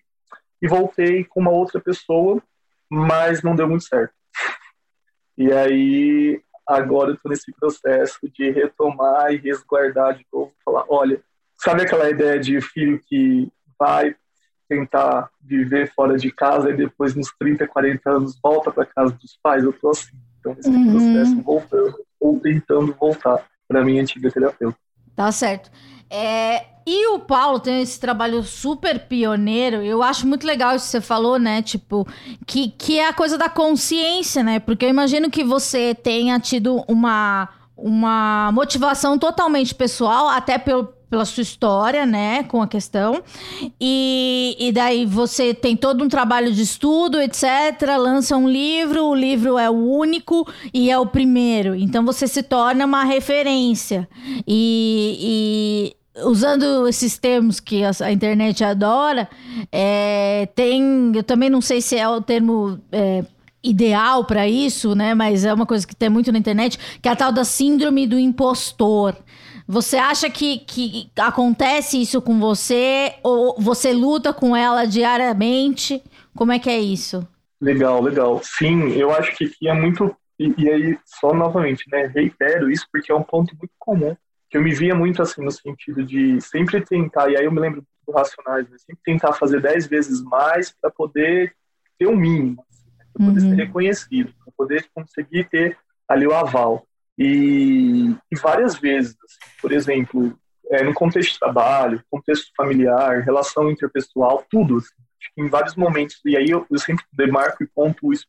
e 0.61 0.69
voltei 0.69 1.25
com 1.25 1.41
uma 1.41 1.51
outra 1.51 1.81
pessoa, 1.81 2.43
mas 2.91 3.43
não 3.43 3.57
deu 3.57 3.69
muito 3.69 3.85
certo. 3.85 4.15
E 5.37 5.53
aí 5.53 6.43
agora 6.67 7.11
eu 7.11 7.15
estou 7.15 7.31
nesse 7.31 7.53
processo 7.53 8.19
de 8.33 8.51
retomar 8.51 9.33
e 9.33 9.39
resguardar 9.39 10.17
de 10.17 10.27
novo, 10.33 10.53
falar, 10.65 10.85
olha, 10.89 11.23
sabe 11.57 11.83
aquela 11.83 12.09
ideia 12.11 12.39
de 12.39 12.61
filho 12.61 13.01
que 13.07 13.51
vai 13.79 14.15
tentar 14.73 15.29
viver 15.41 15.93
fora 15.95 16.17
de 16.17 16.31
casa 16.31 16.71
e 16.71 16.77
depois 16.77 17.15
nos 17.15 17.31
30, 17.39 17.67
40 17.67 18.11
anos 18.11 18.39
volta 18.43 18.71
para 18.71 18.87
casa 18.87 19.13
dos 19.21 19.39
pais? 19.43 19.63
Eu 19.63 19.73
tô 19.73 19.91
assim, 19.91 20.17
então 20.41 20.55
nesse 20.55 20.71
uhum. 20.71 20.93
processo 20.93 21.43
voltando 21.43 21.95
ou 22.19 22.41
tentando 22.41 22.95
voltar 22.99 23.45
para 23.69 23.85
minha 23.85 24.01
antiga 24.01 24.31
terapeuta. 24.31 24.79
Tá 25.15 25.31
certo. 25.31 25.71
É, 26.09 26.65
e 26.87 27.07
o 27.09 27.19
Paulo 27.21 27.61
tem 27.61 27.83
esse 27.83 28.01
trabalho 28.01 28.43
super 28.43 29.07
pioneiro. 29.07 29.83
Eu 29.83 30.03
acho 30.03 30.27
muito 30.27 30.47
legal 30.47 30.75
isso 30.75 30.87
que 30.87 30.91
você 30.93 31.01
falou, 31.01 31.39
né? 31.39 31.63
Tipo, 31.63 32.07
que, 32.47 32.71
que 32.71 32.99
é 32.99 33.09
a 33.09 33.13
coisa 33.13 33.37
da 33.37 33.49
consciência, 33.49 34.43
né? 34.43 34.59
Porque 34.59 34.85
eu 34.85 34.91
imagino 34.91 35.31
que 35.31 35.45
você 35.45 35.95
tenha 35.95 36.39
tido 36.41 36.83
uma, 36.89 37.49
uma 37.77 38.51
motivação 38.53 39.19
totalmente 39.19 39.75
pessoal, 39.75 40.29
até 40.29 40.59
pelo, 40.59 40.93
pela 41.13 41.27
sua 41.27 41.43
história, 41.43 42.07
né, 42.07 42.43
com 42.45 42.63
a 42.63 42.67
questão. 42.67 43.23
E, 43.79 44.57
e 44.59 44.73
daí 44.73 45.05
você 45.05 45.53
tem 45.53 45.77
todo 45.77 46.03
um 46.03 46.09
trabalho 46.09 46.51
de 46.51 46.63
estudo, 46.63 47.21
etc. 47.21 47.47
Lança 47.99 48.35
um 48.35 48.49
livro, 48.49 49.05
o 49.05 49.15
livro 49.15 49.59
é 49.59 49.69
o 49.69 49.75
único 49.75 50.51
e 50.73 50.91
é 50.91 50.99
o 50.99 51.05
primeiro. 51.05 51.75
Então 51.75 52.03
você 52.03 52.27
se 52.27 52.43
torna 52.43 52.87
uma 52.87 53.05
referência. 53.05 54.09
E, 54.49 55.93
e 56.17 56.23
usando 56.25 56.89
esses 56.89 57.19
termos 57.19 57.61
que 57.61 57.83
a, 57.85 58.11
internet 58.11 58.65
adora, 58.65 59.29
é, 59.71 60.49
tem. 60.55 61.13
Eu 61.15 61.23
também 61.23 61.51
não 61.51 61.61
sei 61.61 61.83
se 61.83 61.95
é 61.95 62.09
o 62.09 62.23
termo. 62.23 62.81
É, 62.91 63.23
ideal 63.65 64.25
para 64.25 64.49
isso, 64.49 64.93
né? 64.93 65.15
Mas 65.15 65.45
é 65.45 65.55
uma 65.55 65.65
coisa 65.65 65.87
que 65.87 65.95
tem 65.95 66.09
muito 66.09 66.33
na 66.33 66.39
internet, 66.39 66.77
que 67.01 67.09
é 67.09 67.13
a 67.13 67.15
tal 67.15 67.31
da 67.31 67.45
síndrome 67.45 68.09
do 68.09 68.19
impostor. 68.19 69.15
Você 69.67 69.97
acha 69.97 70.29
que, 70.29 70.59
que 70.59 71.11
acontece 71.19 72.01
isso 72.01 72.21
com 72.21 72.39
você? 72.39 73.15
Ou 73.23 73.57
você 73.59 73.93
luta 73.93 74.33
com 74.33 74.57
ela 74.57 74.85
diariamente? 74.87 76.03
Como 76.35 76.53
é 76.53 76.59
que 76.59 76.71
é 76.71 76.81
isso? 76.81 77.27
Legal, 77.61 78.03
legal. 78.03 78.41
Sim, 78.43 78.91
eu 78.93 79.13
acho 79.13 79.37
que 79.37 79.45
aqui 79.45 79.69
é 79.69 79.73
muito. 79.73 80.15
E, 80.39 80.53
e 80.59 80.71
aí, 80.71 80.99
só 81.05 81.33
novamente, 81.33 81.85
né? 81.91 82.11
Reitero 82.13 82.71
isso 82.71 82.87
porque 82.91 83.13
é 83.13 83.15
um 83.15 83.23
ponto 83.23 83.57
muito 83.57 83.73
comum. 83.79 84.17
Que 84.51 84.59
eu 84.59 84.63
me 84.63 84.75
via 84.75 84.95
muito 84.95 85.23
assim, 85.23 85.43
no 85.43 85.51
sentido 85.51 86.05
de 86.05 86.41
sempre 86.41 86.81
tentar, 86.81 87.31
e 87.31 87.37
aí 87.37 87.45
eu 87.45 87.53
me 87.53 87.61
lembro 87.61 87.85
do 88.07 88.13
Racionais, 88.13 88.69
né, 88.69 88.77
sempre 88.79 89.01
tentar 89.05 89.33
fazer 89.33 89.63
dez 89.63 89.87
vezes 89.87 90.23
mais 90.23 90.75
para 90.79 90.91
poder 90.91 91.55
ter 91.99 92.07
um 92.07 92.17
mínimo, 92.17 92.65
assim, 92.69 92.91
né, 92.99 93.05
para 93.13 93.27
poder 93.27 93.43
uhum. 93.43 93.51
ser 93.51 93.55
reconhecido, 93.55 94.35
para 94.45 94.53
poder 94.57 94.87
conseguir 94.95 95.49
ter 95.49 95.79
ali 96.09 96.27
o 96.27 96.35
aval. 96.35 96.87
E, 97.19 98.15
e 98.31 98.37
várias 98.41 98.79
vezes, 98.79 99.17
assim, 99.25 99.51
por 99.61 99.73
exemplo, 99.73 100.39
é, 100.71 100.83
no 100.83 100.95
contexto 100.95 101.35
de 101.35 101.39
trabalho, 101.39 102.03
contexto 102.11 102.51
familiar, 102.57 103.23
relação 103.23 103.71
interpessoal, 103.71 104.45
tudo. 104.51 104.79
Assim, 104.79 104.89
em 105.37 105.49
vários 105.49 105.77
momentos, 105.77 106.21
e 106.25 106.37
aí 106.37 106.51
eu, 106.51 106.67
eu 106.71 106.79
sempre 106.79 107.05
demarco 107.13 107.63
e 107.63 107.67
ponto 107.67 108.13
isso 108.13 108.27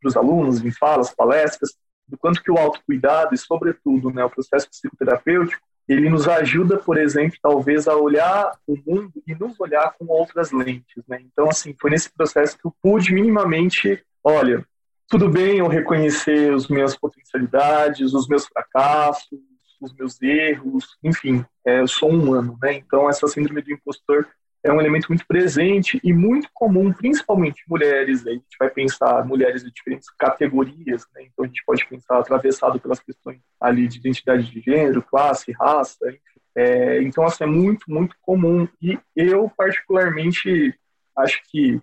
para 0.00 0.08
os 0.08 0.16
alunos, 0.16 0.64
em 0.64 0.70
falas, 0.70 1.14
palestras, 1.14 1.76
do 2.06 2.16
quanto 2.16 2.42
que 2.42 2.50
o 2.50 2.56
autocuidado 2.56 3.34
e, 3.34 3.38
sobretudo, 3.38 4.10
né, 4.10 4.24
o 4.24 4.30
processo 4.30 4.68
psicoterapêutico, 4.70 5.62
ele 5.88 6.08
nos 6.10 6.28
ajuda, 6.28 6.76
por 6.76 6.98
exemplo, 6.98 7.38
talvez 7.42 7.88
a 7.88 7.96
olhar 7.96 8.52
o 8.66 8.76
mundo 8.86 9.12
e 9.26 9.34
nos 9.34 9.58
olhar 9.58 9.94
com 9.98 10.06
outras 10.06 10.52
lentes, 10.52 11.02
né? 11.08 11.18
Então, 11.22 11.48
assim, 11.48 11.74
foi 11.80 11.90
nesse 11.90 12.10
processo 12.10 12.58
que 12.58 12.66
eu 12.66 12.74
pude 12.82 13.12
minimamente, 13.12 14.02
olha, 14.22 14.66
tudo 15.08 15.28
bem 15.28 15.58
eu 15.58 15.68
reconhecer 15.68 16.52
as 16.52 16.68
minhas 16.68 16.96
potencialidades, 16.96 18.12
os 18.12 18.28
meus 18.28 18.46
fracassos, 18.46 19.40
os 19.80 19.94
meus 19.94 20.20
erros, 20.20 20.98
enfim, 21.02 21.44
é, 21.64 21.80
eu 21.80 21.88
sou 21.88 22.10
humano, 22.10 22.58
né? 22.60 22.74
Então 22.74 23.08
essa 23.08 23.26
síndrome 23.26 23.62
do 23.62 23.72
impostor 23.72 24.28
é 24.62 24.72
um 24.72 24.80
elemento 24.80 25.08
muito 25.08 25.26
presente 25.26 26.00
e 26.02 26.12
muito 26.12 26.48
comum, 26.52 26.92
principalmente 26.92 27.62
mulheres. 27.66 28.24
Né? 28.24 28.32
A 28.32 28.34
gente 28.34 28.56
vai 28.58 28.68
pensar 28.68 29.24
mulheres 29.24 29.62
de 29.62 29.70
diferentes 29.70 30.10
categorias, 30.10 31.06
né? 31.14 31.22
então 31.22 31.44
a 31.44 31.48
gente 31.48 31.62
pode 31.64 31.86
pensar 31.86 32.18
atravessado 32.18 32.78
pelas 32.80 32.98
questões 33.00 33.40
ali 33.60 33.86
de 33.88 33.98
identidade 33.98 34.50
de 34.50 34.60
gênero, 34.60 35.02
classe, 35.02 35.52
raça. 35.52 36.12
É, 36.56 37.00
então, 37.02 37.24
assim, 37.24 37.44
é 37.44 37.46
muito, 37.46 37.84
muito 37.88 38.16
comum. 38.20 38.68
E 38.82 38.98
eu, 39.14 39.50
particularmente, 39.56 40.74
acho 41.16 41.40
que 41.50 41.80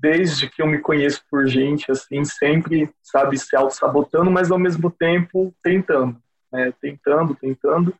desde 0.00 0.48
que 0.48 0.62
eu 0.62 0.66
me 0.66 0.78
conheço 0.78 1.22
por 1.30 1.46
gente, 1.46 1.90
assim, 1.92 2.24
sempre, 2.24 2.90
sabe, 3.02 3.38
se 3.38 3.54
auto-sabotando, 3.54 4.30
mas 4.30 4.50
ao 4.50 4.58
mesmo 4.58 4.90
tempo 4.90 5.54
tentando, 5.62 6.16
né? 6.50 6.72
Tentando, 6.80 7.34
tentando. 7.34 7.94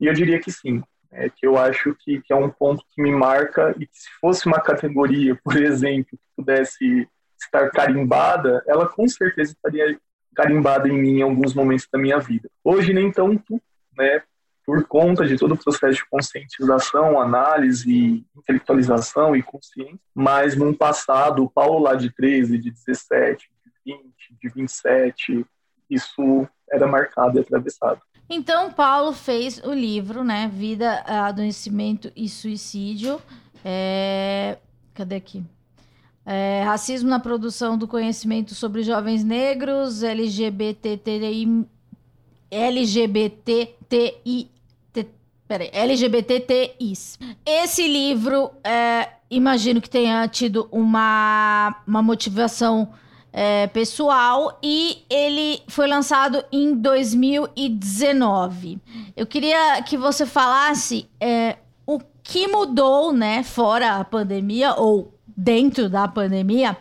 E 0.00 0.06
eu 0.06 0.12
diria 0.12 0.38
que 0.38 0.52
sim, 0.52 0.82
é, 1.10 1.28
que 1.28 1.46
eu 1.46 1.58
acho 1.58 1.94
que, 2.00 2.20
que 2.20 2.32
é 2.32 2.36
um 2.36 2.48
ponto 2.48 2.84
que 2.90 3.02
me 3.02 3.10
marca 3.10 3.74
e 3.78 3.86
que 3.86 3.96
se 3.96 4.08
fosse 4.20 4.46
uma 4.46 4.60
categoria, 4.60 5.38
por 5.42 5.56
exemplo, 5.56 6.10
que 6.12 6.18
pudesse 6.36 7.08
estar 7.40 7.68
carimbada, 7.70 8.62
ela 8.66 8.88
com 8.88 9.06
certeza 9.08 9.52
estaria 9.52 9.98
carimbada 10.34 10.88
em 10.88 10.98
mim 10.98 11.18
em 11.18 11.22
alguns 11.22 11.52
momentos 11.52 11.88
da 11.92 11.98
minha 11.98 12.18
vida. 12.18 12.48
Hoje 12.62 12.92
nem 12.92 13.10
tanto, 13.10 13.60
né, 13.96 14.22
por 14.66 14.86
conta 14.86 15.26
de 15.26 15.36
todo 15.36 15.54
o 15.54 15.56
processo 15.56 15.98
de 15.98 16.08
conscientização, 16.08 17.20
análise, 17.20 18.24
intelectualização 18.36 19.36
e 19.36 19.42
consciência, 19.42 19.98
mas 20.14 20.56
num 20.56 20.72
passado, 20.72 21.50
Paulo 21.54 21.80
lá 21.80 21.94
de 21.94 22.10
13, 22.10 22.58
de 22.58 22.70
17, 22.70 23.50
de 23.84 23.92
20, 23.92 24.02
de 24.40 24.48
27, 24.48 25.46
isso 25.90 26.48
era 26.70 26.86
marcado 26.86 27.38
e 27.38 27.40
atravessado. 27.40 28.00
Então, 28.28 28.72
Paulo 28.72 29.12
fez 29.12 29.62
o 29.62 29.72
livro, 29.72 30.24
né? 30.24 30.50
Vida, 30.52 31.04
Adoecimento 31.06 32.10
e 32.16 32.26
Suicídio. 32.26 33.20
É... 33.62 34.56
Cadê 34.94 35.16
aqui? 35.16 35.44
É, 36.26 36.62
racismo 36.62 37.10
na 37.10 37.20
produção 37.20 37.76
do 37.76 37.86
conhecimento 37.86 38.54
sobre 38.54 38.82
jovens 38.82 39.22
negros, 39.22 40.02
LGBTTI, 40.02 41.66
LGBTTI 42.50 44.53
Peraí, 45.54 45.70
LGBTTIs. 45.72 47.16
Esse 47.46 47.86
livro, 47.86 48.50
é, 48.64 49.10
imagino 49.30 49.80
que 49.80 49.88
tenha 49.88 50.26
tido 50.26 50.66
uma, 50.72 51.80
uma 51.86 52.02
motivação 52.02 52.88
é, 53.32 53.68
pessoal 53.68 54.58
e 54.60 55.04
ele 55.08 55.62
foi 55.68 55.86
lançado 55.86 56.44
em 56.50 56.74
2019. 56.74 58.80
Eu 59.16 59.28
queria 59.28 59.80
que 59.82 59.96
você 59.96 60.26
falasse 60.26 61.08
é, 61.20 61.58
o 61.86 62.00
que 62.20 62.48
mudou, 62.48 63.12
né, 63.12 63.44
fora 63.44 64.00
a 64.00 64.04
pandemia 64.04 64.74
ou 64.74 65.14
dentro 65.36 65.88
da 65.88 66.08
pandemia, 66.08 66.76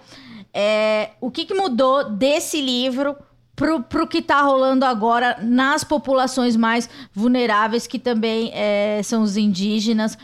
é, 0.51 1.11
o 1.21 1.29
que, 1.29 1.45
que 1.45 1.53
mudou 1.53 2.09
desse 2.09 2.59
livro 2.59 3.15
pro, 3.55 3.81
pro 3.83 4.07
que 4.07 4.19
está 4.19 4.41
rolando 4.41 4.85
agora 4.85 5.37
nas 5.41 5.83
populações 5.83 6.55
mais 6.55 6.89
vulneráveis, 7.13 7.87
que 7.87 7.99
também 7.99 8.51
é, 8.53 9.01
são 9.03 9.23
os 9.23 9.37
indígenas, 9.37 10.17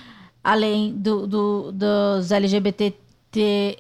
além 0.43 0.93
do, 0.93 1.27
do 1.27 1.71
dos 1.71 2.31
LGBT, 2.31 2.95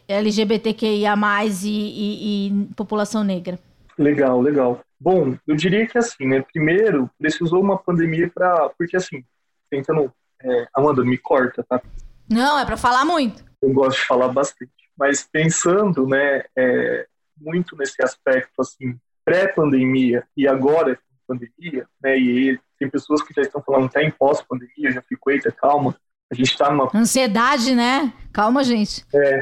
LGBTQIA+, 0.07 1.15
e, 1.63 1.67
e, 1.67 2.47
e 2.47 2.65
população 2.75 3.23
negra. 3.23 3.59
Legal, 3.97 4.41
legal. 4.41 4.81
Bom, 4.99 5.37
eu 5.47 5.55
diria 5.55 5.87
que 5.87 5.97
assim, 5.97 6.25
né? 6.25 6.41
Primeiro, 6.41 7.09
precisou 7.17 7.61
uma 7.61 7.77
pandemia 7.77 8.29
para. 8.33 8.69
Porque 8.77 8.97
assim, 8.97 9.23
tentando. 9.69 10.11
É, 10.41 10.67
Amanda, 10.73 11.03
me 11.03 11.17
corta, 11.17 11.65
tá? 11.67 11.81
Não, 12.29 12.57
é 12.57 12.65
para 12.65 12.77
falar 12.77 13.03
muito. 13.03 13.43
Eu 13.61 13.73
gosto 13.73 13.99
de 13.99 14.05
falar 14.05 14.29
bastante. 14.29 14.71
Mas 14.97 15.27
pensando, 15.29 16.05
né, 16.07 16.43
é, 16.57 17.07
muito 17.39 17.75
nesse 17.75 18.01
aspecto, 18.03 18.61
assim, 18.61 18.97
pré-pandemia 19.29 20.23
e 20.35 20.47
agora 20.47 20.99
pandemia, 21.27 21.87
né, 22.01 22.17
e 22.17 22.59
tem 22.79 22.89
pessoas 22.89 23.21
que 23.21 23.33
já 23.33 23.43
estão 23.43 23.61
falando 23.61 23.85
até 23.85 24.03
em 24.03 24.09
pós-pandemia, 24.09 24.91
já 24.91 25.01
ficou, 25.03 25.31
eita, 25.31 25.51
calma, 25.51 25.95
a 26.31 26.35
gente 26.35 26.51
está 26.51 26.71
numa... 26.71 26.89
Ansiedade, 26.93 27.75
né? 27.75 28.11
Calma, 28.33 28.63
gente. 28.63 29.05
É, 29.13 29.41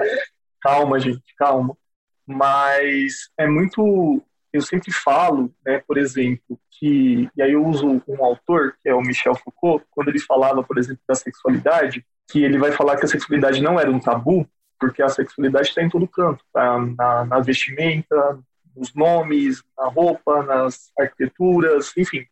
calma, 0.62 1.00
gente, 1.00 1.24
calma. 1.38 1.78
Mas 2.26 3.30
é 3.38 3.48
muito 3.48 4.22
eu 4.54 4.62
sempre 4.62 4.92
falo, 4.92 5.54
né, 5.66 5.82
por 5.88 5.98
exemplo, 5.98 6.60
que, 6.72 7.30
e 7.36 7.42
aí 7.42 7.54
eu 7.54 7.66
uso 7.66 8.02
um 8.08 8.24
autor, 8.24 8.76
que 8.82 8.90
é 8.90 8.94
o 8.94 9.02
Michel 9.02 9.36
Foucault, 9.36 9.86
quando 9.92 10.10
ele 10.10 10.20
falava, 10.20 10.64
por 10.64 10.78
exemplo, 10.78 11.02
da 11.08 11.16
sexualidade, 11.16 12.06
que 12.30 12.44
ele 12.44 12.58
vai 12.58 12.72
falar 12.72 12.98
que 12.98 13.06
a 13.06 13.08
sexualidade 13.08 13.62
não 13.62 13.80
era 13.80 13.92
um 13.92 14.00
tabu, 14.00 14.48
porque 14.80 15.02
a 15.02 15.10
sexualidade 15.10 15.70
está 15.70 15.82
em 15.82 15.90
todo 15.90 16.08
canto, 16.08 16.44
tá? 16.54 16.78
na, 16.98 17.26
na 17.26 17.40
vestimenta, 17.40 18.40
nos 18.78 18.94
nomes, 18.94 19.64
na 19.78 19.88
roupa, 19.88 20.44
nas 20.44 20.92
arquiteturas, 20.98 21.92
enfim. 21.98 22.26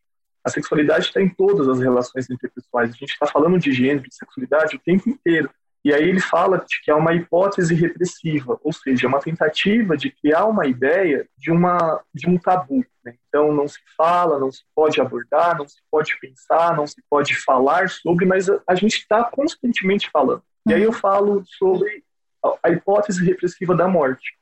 A 0.44 0.50
sexualidade 0.50 1.08
está 1.08 1.22
em 1.22 1.30
todas 1.30 1.68
as 1.68 1.80
relações 1.80 2.30
interpessoais. 2.30 2.92
A 2.92 2.94
gente 2.94 3.12
está 3.12 3.26
falando 3.26 3.58
de 3.58 3.74
gênero, 3.74 4.08
de 4.08 4.16
sexualidade 4.16 4.76
o 4.76 4.80
tempo 4.80 5.10
inteiro. 5.10 5.50
E 5.84 5.94
aí 5.94 6.10
ele 6.10 6.20
fala 6.20 6.66
que 6.84 6.90
é 6.90 6.96
uma 6.96 7.14
hipótese 7.14 7.76
repressiva, 7.76 8.60
ou 8.64 8.74
seja, 8.74 9.06
é 9.06 9.08
uma 9.08 9.20
tentativa 9.20 9.96
de 9.96 10.10
criar 10.10 10.46
uma 10.46 10.66
ideia 10.66 11.28
de, 11.38 11.52
uma, 11.52 12.02
de 12.12 12.28
um 12.28 12.40
tabu. 12.40 12.84
Né? 13.04 13.14
Então 13.28 13.54
não 13.54 13.68
se 13.68 13.80
fala, 13.96 14.40
não 14.40 14.52
se 14.52 14.64
pode 14.76 15.00
abordar, 15.00 15.58
não 15.58 15.68
se 15.68 15.78
pode 15.92 16.20
pensar, 16.20 16.76
não 16.76 16.88
se 16.88 17.04
pode 17.08 17.36
falar 17.36 17.88
sobre, 17.88 18.26
mas 18.26 18.50
a, 18.50 18.60
a 18.68 18.74
gente 18.74 18.98
está 18.98 19.24
constantemente 19.26 20.10
falando. 20.10 20.42
E 20.68 20.74
aí 20.74 20.82
eu 20.82 20.92
falo 20.92 21.44
sobre 21.46 22.04
a 22.64 22.72
hipótese 22.72 23.24
repressiva 23.24 23.76
da 23.76 23.88
morte 23.88 24.36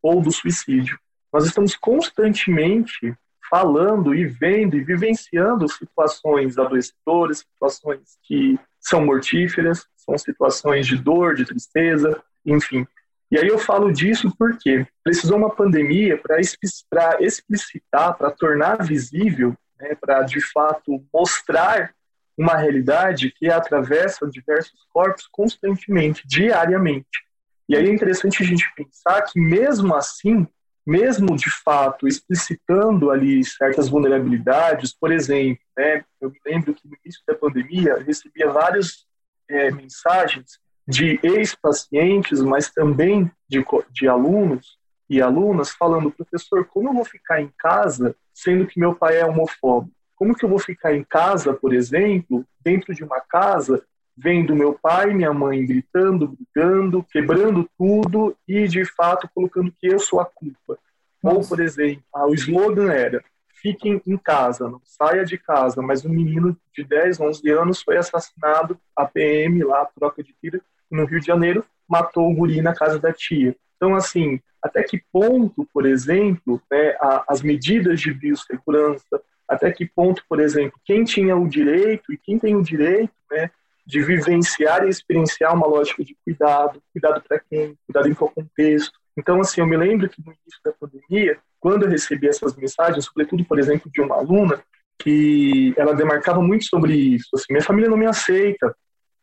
ou 0.00 0.20
do 0.20 0.30
suicídio. 0.30 0.96
Nós 1.34 1.46
estamos 1.46 1.74
constantemente 1.74 3.12
falando 3.50 4.14
e 4.14 4.24
vendo 4.24 4.76
e 4.76 4.84
vivenciando 4.84 5.68
situações 5.68 6.56
adoecedoras, 6.56 7.38
situações 7.38 8.16
que 8.22 8.56
são 8.78 9.04
mortíferas, 9.04 9.84
são 9.96 10.16
situações 10.16 10.86
de 10.86 10.96
dor, 10.96 11.34
de 11.34 11.44
tristeza, 11.44 12.22
enfim. 12.46 12.86
E 13.32 13.36
aí 13.36 13.48
eu 13.48 13.58
falo 13.58 13.92
disso 13.92 14.32
porque 14.38 14.86
precisou 15.02 15.36
uma 15.36 15.50
pandemia 15.50 16.16
para 16.16 16.38
explicitar, 16.40 18.16
para 18.16 18.30
tornar 18.30 18.84
visível, 18.84 19.56
né, 19.80 19.96
para 20.00 20.22
de 20.22 20.40
fato 20.40 21.04
mostrar 21.12 21.92
uma 22.38 22.56
realidade 22.56 23.32
que 23.32 23.50
atravessa 23.50 24.24
diversos 24.28 24.86
corpos 24.88 25.26
constantemente, 25.26 26.22
diariamente. 26.28 27.24
E 27.68 27.74
aí 27.74 27.88
é 27.88 27.92
interessante 27.92 28.40
a 28.40 28.46
gente 28.46 28.64
pensar 28.76 29.22
que 29.22 29.40
mesmo 29.40 29.96
assim, 29.96 30.46
mesmo 30.86 31.36
de 31.36 31.50
fato 31.50 32.06
explicitando 32.06 33.10
ali 33.10 33.42
certas 33.44 33.88
vulnerabilidades, 33.88 34.94
por 34.94 35.10
exemplo, 35.10 35.62
né, 35.76 36.04
eu 36.20 36.30
me 36.30 36.38
lembro 36.44 36.74
que 36.74 36.86
no 36.86 36.96
início 37.02 37.22
da 37.26 37.34
pandemia 37.34 38.02
recebia 38.04 38.50
várias 38.50 39.06
é, 39.48 39.70
mensagens 39.70 40.58
de 40.86 41.18
ex-pacientes, 41.22 42.42
mas 42.42 42.70
também 42.70 43.30
de, 43.48 43.64
de 43.90 44.08
alunos 44.08 44.78
e 45.08 45.20
alunas 45.20 45.70
falando, 45.70 46.10
professor, 46.10 46.66
como 46.66 46.88
eu 46.88 46.94
vou 46.94 47.04
ficar 47.04 47.40
em 47.40 47.50
casa 47.58 48.14
sendo 48.32 48.66
que 48.66 48.80
meu 48.80 48.94
pai 48.94 49.18
é 49.18 49.24
homofóbico? 49.24 49.94
Como 50.16 50.34
que 50.34 50.44
eu 50.44 50.48
vou 50.48 50.58
ficar 50.58 50.94
em 50.94 51.04
casa, 51.04 51.52
por 51.52 51.74
exemplo, 51.74 52.44
dentro 52.60 52.94
de 52.94 53.02
uma 53.02 53.20
casa, 53.20 53.84
vendo 54.16 54.54
meu 54.54 54.78
pai 54.80 55.10
e 55.10 55.14
minha 55.14 55.32
mãe 55.32 55.64
gritando, 55.64 56.36
brigando, 56.36 57.04
quebrando 57.10 57.68
tudo 57.76 58.36
e, 58.46 58.68
de 58.68 58.84
fato, 58.84 59.28
colocando 59.34 59.72
que 59.72 59.86
eu 59.86 59.98
sou 59.98 60.20
a 60.20 60.24
culpa? 60.24 60.78
Nossa. 61.22 61.36
Ou, 61.36 61.48
por 61.48 61.60
exemplo, 61.60 62.02
ah, 62.14 62.26
o 62.26 62.34
slogan 62.34 62.92
era 62.92 63.22
fiquem 63.64 63.98
em 64.06 64.18
casa, 64.18 64.68
não 64.68 64.78
saia 64.84 65.24
de 65.24 65.38
casa, 65.38 65.80
mas 65.80 66.04
um 66.04 66.10
menino 66.10 66.54
de 66.74 66.84
10, 66.84 67.18
11 67.18 67.50
anos 67.50 67.82
foi 67.82 67.96
assassinado, 67.96 68.78
a 68.94 69.06
PM 69.06 69.64
lá, 69.64 69.86
troca 69.98 70.22
de 70.22 70.34
tiro, 70.38 70.60
no 70.90 71.06
Rio 71.06 71.18
de 71.18 71.26
Janeiro, 71.26 71.64
matou 71.88 72.30
o 72.30 72.34
guri 72.34 72.60
na 72.60 72.74
casa 72.74 72.98
da 72.98 73.10
tia. 73.10 73.56
Então, 73.76 73.94
assim, 73.94 74.38
até 74.62 74.82
que 74.82 75.02
ponto, 75.10 75.66
por 75.72 75.86
exemplo, 75.86 76.60
né, 76.70 76.94
as 77.26 77.40
medidas 77.40 78.00
de 78.00 78.12
biossegurança, 78.12 79.22
até 79.48 79.72
que 79.72 79.86
ponto, 79.86 80.22
por 80.28 80.40
exemplo, 80.40 80.78
quem 80.84 81.02
tinha 81.02 81.34
o 81.34 81.48
direito 81.48 82.12
e 82.12 82.18
quem 82.18 82.38
tem 82.38 82.54
o 82.54 82.62
direito 82.62 83.14
né, 83.30 83.50
de 83.86 84.02
vivenciar 84.02 84.84
e 84.84 84.88
experienciar 84.88 85.54
uma 85.54 85.66
lógica 85.66 86.02
de 86.04 86.16
cuidado, 86.24 86.82
cuidado 86.92 87.22
para 87.26 87.38
quem, 87.38 87.76
cuidado 87.86 88.08
em 88.08 88.14
qual 88.14 88.30
contexto. 88.30 88.98
Então, 89.16 89.40
assim, 89.40 89.60
eu 89.60 89.66
me 89.66 89.76
lembro 89.76 90.08
que 90.08 90.20
no 90.20 90.32
início 90.32 90.60
da 90.64 90.72
pandemia, 90.72 91.38
quando 91.60 91.84
eu 91.84 91.90
recebi 91.90 92.26
essas 92.26 92.56
mensagens, 92.56 93.04
sobretudo, 93.04 93.44
por 93.44 93.58
exemplo, 93.58 93.90
de 93.90 94.00
uma 94.00 94.16
aluna, 94.16 94.62
que 94.98 95.74
ela 95.76 95.94
demarcava 95.94 96.40
muito 96.40 96.64
sobre 96.64 96.94
isso, 96.94 97.28
assim, 97.34 97.46
minha 97.50 97.64
família 97.64 97.90
não 97.90 97.96
me 97.96 98.06
aceita, 98.06 98.74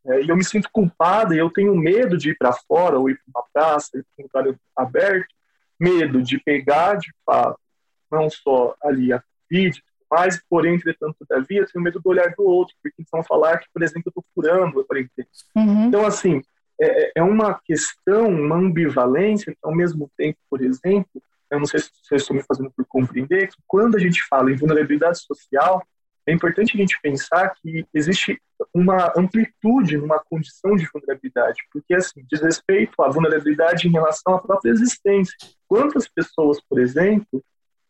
é, 0.05 0.21
e 0.21 0.29
eu 0.29 0.35
me 0.35 0.43
sinto 0.43 0.69
culpada, 0.71 1.35
e 1.35 1.37
eu 1.37 1.49
tenho 1.49 1.75
medo 1.75 2.17
de 2.17 2.31
ir 2.31 2.37
para 2.37 2.53
fora, 2.53 2.97
ou 2.97 3.09
ir 3.09 3.15
para 3.15 3.39
uma 3.41 3.47
praça, 3.53 3.97
ir 3.97 4.05
para 4.31 4.43
um 4.43 4.47
lugar 4.47 4.59
aberto, 4.75 5.33
medo 5.79 6.21
de 6.21 6.39
pegar, 6.39 6.95
de 6.95 7.11
fato, 7.25 7.59
não 8.11 8.29
só 8.29 8.75
ali 8.83 9.11
a 9.11 9.23
vídeo, 9.49 9.81
mas, 10.11 10.41
porém, 10.49 10.75
entretanto, 10.75 11.15
todavia, 11.25 11.61
eu 11.61 11.67
tenho 11.67 11.83
medo 11.83 12.01
do 12.01 12.09
olhar 12.09 12.33
do 12.35 12.43
outro, 12.43 12.75
porque 12.83 13.01
vão 13.09 13.23
falar 13.23 13.59
que, 13.59 13.67
por 13.73 13.81
exemplo, 13.81 14.03
eu 14.07 14.09
estou 14.09 14.25
furando 14.35 14.81
a 14.81 14.85
quarentena. 14.85 15.27
Uhum. 15.55 15.87
Então, 15.87 16.05
assim, 16.05 16.41
é, 16.79 17.03
é, 17.03 17.11
é 17.15 17.23
uma 17.23 17.57
questão, 17.63 18.27
uma 18.27 18.57
ambivalência, 18.57 19.53
que 19.53 19.59
ao 19.63 19.73
mesmo 19.73 20.11
tempo, 20.17 20.37
por 20.49 20.61
exemplo, 20.61 21.23
eu 21.49 21.59
não 21.59 21.65
sei 21.65 21.79
se 21.79 21.89
vocês 22.03 22.21
estão 22.23 22.35
me 22.35 22.43
fazendo 22.43 22.71
por 22.71 22.85
compreender, 22.85 23.47
que 23.47 23.57
quando 23.65 23.95
a 23.95 23.99
gente 23.99 24.21
fala 24.27 24.51
em 24.51 24.55
vulnerabilidade 24.55 25.19
social, 25.19 25.81
é 26.27 26.33
importante 26.33 26.75
a 26.75 26.79
gente 26.79 26.99
pensar 27.01 27.53
que 27.61 27.85
existe 27.93 28.39
uma 28.73 29.11
amplitude 29.17 29.97
numa 29.97 30.19
condição 30.19 30.75
de 30.75 30.87
vulnerabilidade, 30.91 31.57
porque 31.71 31.93
assim, 31.93 32.23
diz 32.29 32.41
respeito 32.41 33.01
à 33.01 33.09
vulnerabilidade 33.09 33.87
em 33.87 33.91
relação 33.91 34.35
à 34.35 34.39
própria 34.39 34.71
existência. 34.71 35.35
Quantas 35.67 36.07
pessoas, 36.07 36.59
por 36.61 36.79
exemplo, 36.79 37.43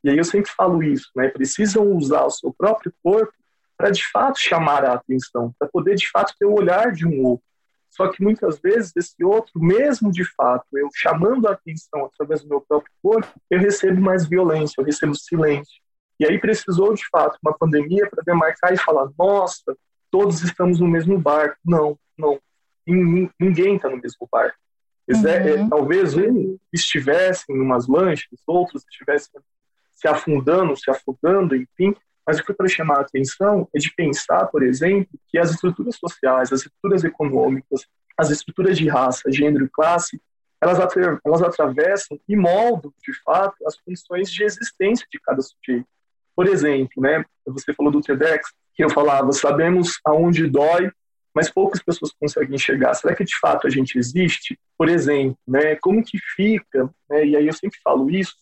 e 0.03 0.09
aí 0.09 0.17
eu 0.17 0.23
sempre 0.23 0.51
falo 0.51 0.81
isso, 0.81 1.09
né, 1.15 1.29
precisam 1.29 1.91
usar 1.91 2.25
o 2.25 2.31
seu 2.31 2.53
próprio 2.53 2.93
corpo 3.03 3.33
para 3.77 3.89
de 3.89 4.03
fato 4.11 4.39
chamar 4.39 4.85
a 4.85 4.93
atenção, 4.93 5.53
para 5.57 5.67
poder 5.67 5.95
de 5.95 6.07
fato 6.09 6.35
ter 6.37 6.45
o 6.45 6.53
olhar 6.53 6.91
de 6.91 7.07
um 7.07 7.25
outro. 7.25 7.45
Só 7.89 8.07
que 8.07 8.23
muitas 8.23 8.59
vezes 8.59 8.93
esse 8.95 9.23
outro, 9.23 9.59
mesmo 9.59 10.11
de 10.11 10.23
fato, 10.35 10.65
eu 10.73 10.87
chamando 10.93 11.47
a 11.47 11.51
atenção 11.51 12.05
através 12.05 12.41
do 12.41 12.47
meu 12.47 12.61
próprio 12.61 12.91
corpo, 13.01 13.27
eu 13.49 13.59
recebo 13.59 13.99
mais 13.99 14.25
violência, 14.25 14.79
eu 14.79 14.85
recebo 14.85 15.13
silêncio. 15.13 15.81
E 16.19 16.25
aí 16.25 16.39
precisou 16.39 16.93
de 16.93 17.03
fato 17.09 17.37
uma 17.43 17.57
pandemia 17.57 18.07
para 18.09 18.23
demarcar 18.23 18.71
e 18.71 18.77
falar: 18.77 19.09
nossa, 19.17 19.75
todos 20.09 20.41
estamos 20.41 20.79
no 20.79 20.87
mesmo 20.87 21.19
barco. 21.19 21.57
Não, 21.65 21.97
não. 22.17 22.39
Ninguém 22.87 23.75
está 23.75 23.89
no 23.89 23.97
mesmo 23.97 24.27
barco. 24.31 24.57
Uhum. 25.09 25.27
É, 25.27 25.67
talvez 25.67 26.15
um 26.15 26.57
estivesse 26.71 27.43
em 27.49 27.59
umas 27.59 27.87
lanchas, 27.87 28.39
outros 28.47 28.85
estivessem 28.89 29.41
se 30.01 30.07
afundando, 30.07 30.75
se 30.75 30.89
afogando, 30.89 31.55
enfim, 31.55 31.95
mas 32.25 32.39
o 32.39 32.43
que 32.43 32.51
eu 32.51 32.55
quero 32.55 32.69
chamar 32.69 32.97
a 32.97 33.01
atenção 33.01 33.67
é 33.73 33.77
de 33.77 33.93
pensar, 33.93 34.47
por 34.47 34.63
exemplo, 34.63 35.19
que 35.27 35.37
as 35.37 35.51
estruturas 35.51 35.95
sociais, 35.95 36.51
as 36.51 36.61
estruturas 36.61 37.03
econômicas, 37.03 37.85
as 38.17 38.31
estruturas 38.31 38.77
de 38.77 38.87
raça, 38.87 39.31
gênero 39.31 39.65
e 39.65 39.69
classe, 39.69 40.19
elas, 40.59 40.79
elas 41.25 41.41
atravessam 41.41 42.19
e 42.27 42.35
moldam, 42.35 42.91
de 43.01 43.13
fato, 43.23 43.55
as 43.65 43.79
condições 43.79 44.31
de 44.31 44.43
existência 44.43 45.05
de 45.11 45.19
cada 45.19 45.41
sujeito. 45.41 45.87
Por 46.35 46.47
exemplo, 46.47 47.01
né, 47.01 47.23
você 47.45 47.73
falou 47.73 47.91
do 47.91 48.01
TEDx, 48.01 48.51
que 48.73 48.83
eu 48.83 48.89
falava, 48.89 49.31
sabemos 49.31 49.99
aonde 50.05 50.47
dói, 50.47 50.91
mas 51.33 51.49
poucas 51.49 51.81
pessoas 51.81 52.11
conseguem 52.19 52.55
enxergar. 52.55 52.93
Será 52.93 53.15
que 53.15 53.23
de 53.23 53.37
fato 53.39 53.65
a 53.65 53.69
gente 53.69 53.97
existe? 53.97 54.59
Por 54.77 54.89
exemplo, 54.89 55.37
né, 55.47 55.75
como 55.75 56.03
que 56.03 56.17
fica, 56.35 56.89
né, 57.09 57.25
e 57.25 57.35
aí 57.35 57.47
eu 57.47 57.53
sempre 57.53 57.79
falo 57.83 58.09
isso, 58.09 58.35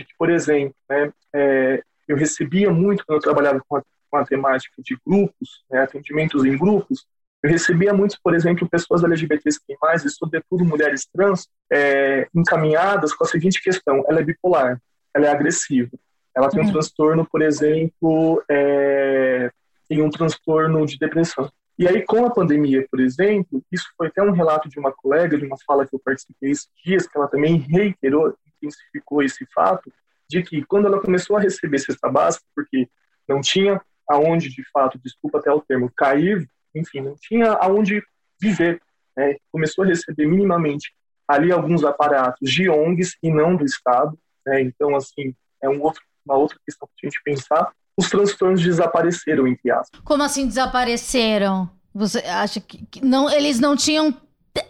de 0.00 0.06
que, 0.06 0.14
por 0.18 0.30
exemplo, 0.30 0.74
né, 0.88 1.12
é, 1.34 1.82
eu 2.08 2.16
recebia 2.16 2.70
muito 2.70 3.04
quando 3.04 3.18
eu 3.18 3.22
trabalhava 3.22 3.62
com 3.68 3.76
a, 3.76 3.82
com 4.10 4.16
a 4.16 4.24
temática 4.24 4.82
de 4.82 4.98
grupos, 5.06 5.62
né, 5.70 5.82
atendimentos 5.82 6.44
em 6.44 6.56
grupos, 6.56 7.06
eu 7.42 7.50
recebia 7.50 7.92
muito, 7.92 8.16
por 8.22 8.34
exemplo, 8.34 8.68
pessoas 8.68 9.02
LGBTs 9.04 9.60
e 9.68 10.08
sobretudo 10.10 10.64
mulheres 10.64 11.06
trans, 11.06 11.48
é, 11.72 12.28
encaminhadas 12.34 13.14
com 13.14 13.24
a 13.24 13.26
seguinte 13.26 13.62
questão: 13.62 14.04
ela 14.08 14.20
é 14.20 14.24
bipolar, 14.24 14.80
ela 15.14 15.26
é 15.26 15.30
agressiva, 15.30 15.90
ela 16.36 16.50
tem 16.50 16.60
um 16.60 16.66
uhum. 16.66 16.72
transtorno, 16.72 17.26
por 17.30 17.40
exemplo, 17.40 18.42
é, 18.50 19.50
tem 19.88 20.02
um 20.02 20.10
transtorno 20.10 20.84
de 20.84 20.98
depressão. 20.98 21.50
E 21.80 21.88
aí, 21.88 22.02
com 22.02 22.26
a 22.26 22.30
pandemia, 22.30 22.86
por 22.90 23.00
exemplo, 23.00 23.64
isso 23.72 23.88
foi 23.96 24.08
até 24.08 24.22
um 24.22 24.32
relato 24.32 24.68
de 24.68 24.78
uma 24.78 24.92
colega, 24.92 25.38
de 25.38 25.46
uma 25.46 25.56
fala 25.66 25.86
que 25.86 25.94
eu 25.94 25.98
participei 25.98 26.50
esses 26.50 26.68
dias, 26.84 27.06
que 27.06 27.16
ela 27.16 27.26
também 27.26 27.56
reiterou, 27.56 28.36
intensificou 28.58 29.22
esse 29.22 29.46
fato, 29.46 29.90
de 30.28 30.42
que 30.42 30.62
quando 30.66 30.88
ela 30.88 31.00
começou 31.00 31.38
a 31.38 31.40
receber 31.40 31.78
cesta 31.78 32.10
básica, 32.10 32.44
porque 32.54 32.86
não 33.26 33.40
tinha 33.40 33.80
aonde, 34.06 34.50
de 34.50 34.62
fato, 34.70 35.00
desculpa 35.02 35.38
até 35.38 35.50
o 35.50 35.62
termo, 35.62 35.90
cair, 35.96 36.46
enfim, 36.74 37.00
não 37.00 37.16
tinha 37.18 37.52
aonde 37.52 38.02
viver. 38.38 38.78
né, 39.16 39.36
começou 39.50 39.82
a 39.82 39.86
receber 39.86 40.26
minimamente 40.26 40.92
ali 41.26 41.50
alguns 41.50 41.82
aparatos 41.82 42.50
de 42.50 42.68
ONGs 42.68 43.16
e 43.22 43.32
não 43.32 43.56
do 43.56 43.64
Estado. 43.64 44.18
Né, 44.44 44.60
então, 44.60 44.94
assim, 44.94 45.34
é 45.62 45.68
um 45.70 45.80
outro, 45.80 46.02
uma 46.26 46.36
outra 46.36 46.58
questão 46.62 46.86
para 46.86 47.08
a 47.08 47.10
gente 47.10 47.22
pensar. 47.24 47.72
Os 48.00 48.08
transtornos 48.08 48.62
desapareceram, 48.62 49.46
entre 49.46 49.70
aspas. 49.70 50.00
Como 50.02 50.22
assim 50.22 50.46
desapareceram? 50.46 51.68
Você 51.94 52.18
acha 52.20 52.60
que, 52.60 52.86
que 52.86 53.04
não, 53.04 53.28
eles 53.30 53.60
não 53.60 53.76
tinham 53.76 54.16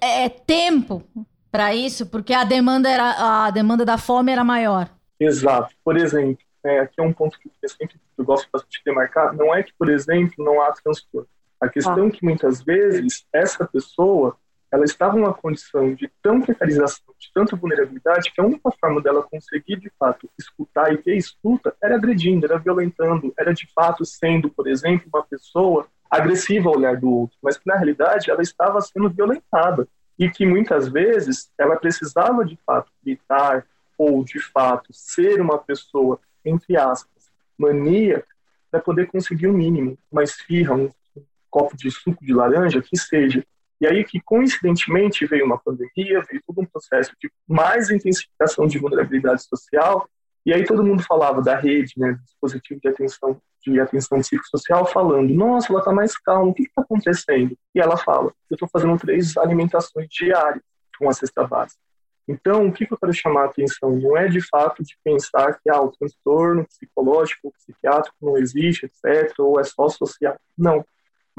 é, 0.00 0.28
tempo 0.28 1.04
para 1.50 1.74
isso, 1.74 2.06
porque 2.06 2.32
a 2.32 2.44
demanda, 2.44 2.88
era, 2.88 3.46
a 3.46 3.50
demanda 3.50 3.84
da 3.84 3.96
fome 3.96 4.32
era 4.32 4.42
maior? 4.42 4.88
Exato. 5.18 5.74
Por 5.84 5.96
exemplo, 5.96 6.38
é, 6.64 6.80
aqui 6.80 6.94
é 6.98 7.02
um 7.02 7.12
ponto 7.12 7.38
que 7.38 7.50
eu 7.62 7.68
sempre 7.68 8.00
eu 8.18 8.24
gosto 8.24 8.48
bastante 8.52 8.78
de 8.78 8.84
demarcar, 8.84 9.34
não 9.34 9.54
é 9.54 9.62
que, 9.62 9.72
por 9.78 9.88
exemplo, 9.88 10.44
não 10.44 10.60
há 10.60 10.72
transtorno. 10.72 11.26
A 11.60 11.68
questão 11.68 12.04
ah. 12.04 12.08
é 12.08 12.10
que 12.10 12.24
muitas 12.24 12.62
vezes 12.62 13.24
essa 13.32 13.66
pessoa 13.66 14.36
ela 14.70 14.84
estava 14.84 15.16
numa 15.16 15.34
condição 15.34 15.94
de 15.94 16.10
tão 16.22 16.40
precarização, 16.40 17.12
de 17.18 17.30
tanta 17.34 17.56
vulnerabilidade, 17.56 18.30
que 18.32 18.40
a 18.40 18.44
única 18.44 18.70
forma 18.80 19.00
dela 19.02 19.22
conseguir, 19.22 19.76
de 19.76 19.90
fato, 19.98 20.28
escutar 20.38 20.92
e 20.92 20.98
ter 20.98 21.16
escuta 21.16 21.74
era 21.82 21.96
agredindo, 21.96 22.46
era 22.46 22.58
violentando, 22.58 23.32
era 23.38 23.52
de 23.52 23.66
fato 23.72 24.04
sendo, 24.04 24.48
por 24.48 24.68
exemplo, 24.68 25.08
uma 25.12 25.24
pessoa 25.24 25.86
agressiva 26.08 26.68
ao 26.68 26.76
olhar 26.76 26.96
do 26.96 27.10
outro, 27.10 27.36
mas 27.42 27.56
que 27.56 27.66
na 27.66 27.76
realidade 27.76 28.30
ela 28.30 28.42
estava 28.42 28.80
sendo 28.80 29.08
violentada 29.10 29.88
e 30.18 30.28
que 30.28 30.44
muitas 30.44 30.88
vezes 30.88 31.50
ela 31.58 31.76
precisava 31.76 32.44
de 32.44 32.58
fato 32.66 32.92
gritar 33.02 33.66
ou 33.96 34.24
de 34.24 34.40
fato 34.40 34.92
ser 34.92 35.40
uma 35.40 35.58
pessoa, 35.58 36.20
entre 36.44 36.76
aspas, 36.76 37.30
maníaca, 37.56 38.26
para 38.70 38.80
poder 38.80 39.06
conseguir 39.08 39.46
o 39.46 39.52
mínimo, 39.52 39.98
uma 40.10 40.22
esfirra, 40.22 40.74
um 40.74 40.90
copo 41.50 41.76
de 41.76 41.90
suco 41.90 42.24
de 42.24 42.32
laranja, 42.32 42.80
que 42.80 42.96
seja. 42.96 43.44
E 43.80 43.86
aí 43.86 44.04
que, 44.04 44.20
coincidentemente, 44.20 45.26
veio 45.26 45.46
uma 45.46 45.58
pandemia, 45.58 46.22
veio 46.28 46.42
todo 46.46 46.60
um 46.60 46.66
processo 46.66 47.12
de 47.18 47.30
mais 47.48 47.90
intensificação 47.90 48.66
de 48.66 48.78
vulnerabilidade 48.78 49.42
social, 49.44 50.08
e 50.44 50.52
aí 50.52 50.64
todo 50.64 50.84
mundo 50.84 51.02
falava 51.02 51.42
da 51.42 51.56
rede, 51.56 51.94
né, 51.96 52.12
do 52.12 52.22
dispositivo 52.24 52.80
de 52.80 52.88
atenção 52.88 53.40
de 53.62 53.78
atenção 53.78 54.18
psicossocial, 54.20 54.86
falando, 54.86 55.34
nossa, 55.34 55.70
ela 55.70 55.80
está 55.80 55.92
mais 55.92 56.16
calma, 56.16 56.50
o 56.50 56.54
que 56.54 56.62
está 56.62 56.80
acontecendo? 56.80 57.54
E 57.74 57.80
ela 57.80 57.96
fala, 57.96 58.32
eu 58.50 58.54
estou 58.54 58.66
fazendo 58.66 58.98
três 58.98 59.36
alimentações 59.36 60.08
diárias 60.08 60.62
com 60.98 61.08
a 61.08 61.12
cesta 61.12 61.46
básica. 61.46 61.78
Então, 62.26 62.68
o 62.68 62.72
que, 62.72 62.86
eu 62.90 62.96
quero 62.96 63.12
chamar 63.12 63.42
a 63.42 63.46
atenção? 63.46 63.90
Não 63.90 64.16
é 64.16 64.28
de 64.28 64.40
fato 64.40 64.82
de 64.82 64.96
pensar 65.04 65.60
que 65.60 65.68
ah, 65.68 65.80
o 65.80 65.90
transtorno 65.90 66.64
psicológico, 66.64 67.52
psiquiátrico 67.52 68.16
não 68.22 68.38
existe, 68.38 68.86
etc., 68.86 69.34
ou 69.40 69.60
é 69.60 69.64
só 69.64 69.88
social. 69.88 70.38
Não 70.56 70.84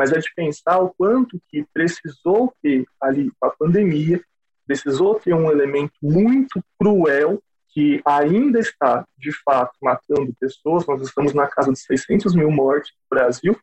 mas 0.01 0.11
é 0.11 0.17
de 0.17 0.33
pensar 0.33 0.79
o 0.79 0.89
quanto 0.89 1.39
que 1.47 1.63
precisou 1.71 2.51
ter 2.59 2.87
ali 2.99 3.31
a 3.39 3.51
pandemia, 3.51 4.19
precisou 4.65 5.13
ter 5.19 5.31
um 5.35 5.51
elemento 5.51 5.93
muito 6.01 6.59
cruel 6.79 7.39
que 7.69 8.01
ainda 8.03 8.59
está, 8.59 9.05
de 9.15 9.31
fato, 9.43 9.73
matando 9.79 10.33
pessoas. 10.39 10.87
Nós 10.87 11.03
estamos 11.03 11.35
na 11.35 11.45
casa 11.45 11.71
de 11.71 11.77
600 11.77 12.33
mil 12.33 12.49
mortes 12.49 12.91
no 12.91 13.15
Brasil 13.15 13.55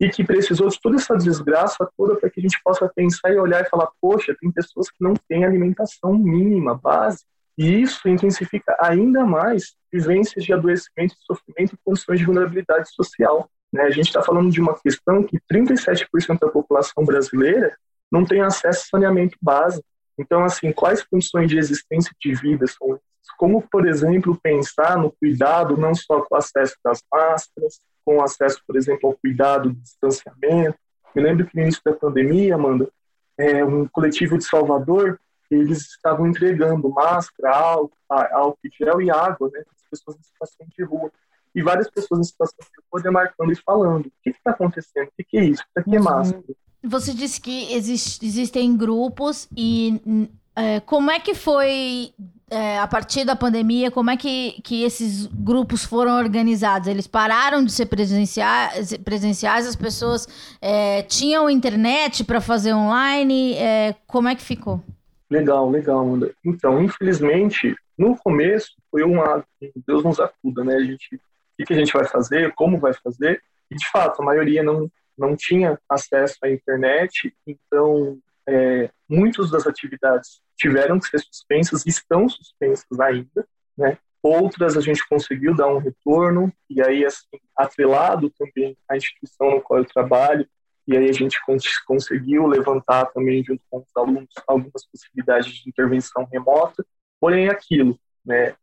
e 0.00 0.08
que 0.08 0.24
precisou 0.24 0.68
de 0.68 0.80
toda 0.80 0.96
essa 0.96 1.16
desgraça 1.16 1.88
toda 1.96 2.16
para 2.16 2.28
que 2.28 2.40
a 2.40 2.42
gente 2.42 2.60
possa 2.64 2.90
pensar 2.92 3.32
e 3.32 3.38
olhar 3.38 3.62
e 3.62 3.70
falar: 3.70 3.88
poxa, 4.00 4.36
tem 4.40 4.50
pessoas 4.50 4.90
que 4.90 4.96
não 4.98 5.14
têm 5.28 5.44
alimentação 5.44 6.12
mínima, 6.12 6.74
básica. 6.74 7.24
E 7.56 7.82
isso 7.82 8.08
intensifica 8.08 8.76
ainda 8.80 9.24
mais 9.24 9.76
vivências 9.92 10.44
de 10.44 10.52
adoecimento, 10.52 11.14
sofrimento 11.20 11.74
e 11.74 11.78
condições 11.84 12.18
de 12.18 12.26
vulnerabilidade 12.26 12.92
social. 12.92 13.48
Né? 13.74 13.82
A 13.82 13.90
gente 13.90 14.06
está 14.06 14.22
falando 14.22 14.52
de 14.52 14.60
uma 14.60 14.78
questão 14.78 15.24
que 15.24 15.36
37% 15.52 16.38
da 16.38 16.48
população 16.48 17.04
brasileira 17.04 17.76
não 18.10 18.24
tem 18.24 18.40
acesso 18.40 18.84
a 18.84 18.90
saneamento 18.90 19.36
básico. 19.42 19.84
Então, 20.16 20.44
assim, 20.44 20.72
quais 20.72 21.02
condições 21.02 21.48
de 21.48 21.58
existência 21.58 22.12
de 22.20 22.32
vida 22.34 22.68
são 22.68 22.90
essas? 22.90 23.02
Como, 23.36 23.60
por 23.62 23.88
exemplo, 23.88 24.38
pensar 24.40 24.96
no 24.96 25.10
cuidado 25.10 25.76
não 25.76 25.92
só 25.92 26.20
com 26.20 26.36
o 26.36 26.38
acesso 26.38 26.76
das 26.84 27.02
máscaras, 27.12 27.80
com 28.04 28.22
acesso, 28.22 28.62
por 28.64 28.76
exemplo, 28.76 29.08
ao 29.08 29.16
cuidado 29.16 29.70
do 29.70 29.80
distanciamento. 29.80 30.78
Me 31.12 31.22
lembro 31.22 31.44
que 31.44 31.56
no 31.56 31.62
início 31.62 31.82
da 31.84 31.94
pandemia, 31.94 32.54
Amanda, 32.54 32.88
é, 33.36 33.64
um 33.64 33.88
coletivo 33.88 34.38
de 34.38 34.44
Salvador, 34.44 35.18
eles 35.50 35.78
estavam 35.78 36.28
entregando 36.28 36.88
máscara, 36.90 37.56
álcool, 37.56 37.96
álcool 38.08 38.58
gel 38.78 39.00
e 39.00 39.10
água 39.10 39.50
né, 39.52 39.62
para 39.64 39.74
as 39.74 39.90
pessoas 39.90 40.16
em 40.16 40.22
situação 40.22 40.66
de 40.68 40.84
rua 40.84 41.10
e 41.54 41.62
várias 41.62 41.88
pessoas 41.90 42.20
em 42.20 42.24
situação 42.24 42.56
de 42.60 42.82
rua 42.92 43.02
demarcando 43.02 43.52
e 43.52 43.56
falando: 43.56 44.06
o 44.06 44.12
que 44.22 44.30
está 44.30 44.50
acontecendo? 44.50 45.08
O 45.08 45.24
que, 45.26 45.38
é 45.38 45.44
isso? 45.44 45.62
O 45.76 45.82
que 45.82 45.96
é 45.96 45.98
uhum. 45.98 46.04
máscara? 46.04 46.42
Você 46.82 47.14
disse 47.14 47.40
que 47.40 47.72
existe, 47.72 48.24
existem 48.24 48.76
grupos 48.76 49.48
e 49.56 50.28
é, 50.54 50.80
como 50.80 51.10
é 51.10 51.18
que 51.18 51.34
foi 51.34 52.12
é, 52.50 52.78
a 52.78 52.86
partir 52.86 53.24
da 53.24 53.34
pandemia? 53.34 53.90
Como 53.90 54.10
é 54.10 54.16
que, 54.16 54.60
que 54.62 54.82
esses 54.82 55.26
grupos 55.26 55.84
foram 55.84 56.18
organizados? 56.18 56.86
Eles 56.86 57.06
pararam 57.06 57.64
de 57.64 57.72
ser 57.72 57.86
presenciais, 57.86 58.96
presenciais 58.98 59.66
as 59.66 59.74
pessoas 59.74 60.28
é, 60.60 61.02
tinham 61.02 61.48
internet 61.48 62.22
para 62.22 62.40
fazer 62.40 62.74
online? 62.74 63.54
É, 63.54 63.94
como 64.06 64.28
é 64.28 64.34
que 64.34 64.42
ficou? 64.42 64.82
Legal, 65.30 65.70
legal, 65.70 66.00
Amanda. 66.00 66.32
Então, 66.44 66.82
infelizmente, 66.82 67.74
no 67.96 68.16
começo 68.16 68.72
foi 68.90 69.02
uma 69.02 69.44
Deus 69.86 70.04
nos 70.04 70.20
acuda, 70.20 70.62
né? 70.62 70.76
A 70.76 70.84
gente 70.84 71.18
o 71.62 71.64
que 71.64 71.72
a 71.72 71.76
gente 71.76 71.92
vai 71.92 72.04
fazer, 72.04 72.52
como 72.54 72.78
vai 72.78 72.92
fazer. 72.94 73.42
E, 73.70 73.76
de 73.76 73.90
fato, 73.90 74.20
a 74.20 74.24
maioria 74.24 74.62
não, 74.62 74.90
não 75.16 75.36
tinha 75.36 75.78
acesso 75.88 76.36
à 76.42 76.50
internet, 76.50 77.34
então 77.46 78.18
é, 78.48 78.90
muitas 79.08 79.50
das 79.50 79.66
atividades 79.66 80.40
tiveram 80.56 80.98
que 80.98 81.08
ser 81.08 81.18
suspensas, 81.20 81.86
estão 81.86 82.28
suspensas 82.28 83.00
ainda, 83.00 83.46
né? 83.76 83.98
Outras 84.22 84.76
a 84.76 84.80
gente 84.80 85.06
conseguiu 85.06 85.54
dar 85.54 85.68
um 85.68 85.78
retorno, 85.78 86.50
e 86.70 86.80
aí, 86.80 87.04
assim, 87.04 87.38
atrelado 87.56 88.30
também 88.30 88.76
à 88.88 88.96
instituição 88.96 89.50
no 89.50 89.60
qual 89.60 89.80
eu 89.80 89.84
trabalho, 89.84 90.48
e 90.86 90.96
aí 90.96 91.08
a 91.08 91.12
gente 91.12 91.38
conseguiu 91.86 92.46
levantar 92.46 93.06
também, 93.06 93.44
junto 93.44 93.62
com 93.70 93.78
os 93.78 93.96
alunos, 93.96 94.28
algumas 94.46 94.86
possibilidades 94.86 95.52
de 95.52 95.68
intervenção 95.68 96.26
remota, 96.30 96.84
porém 97.20 97.48
aquilo, 97.48 97.98
né, 98.24 98.54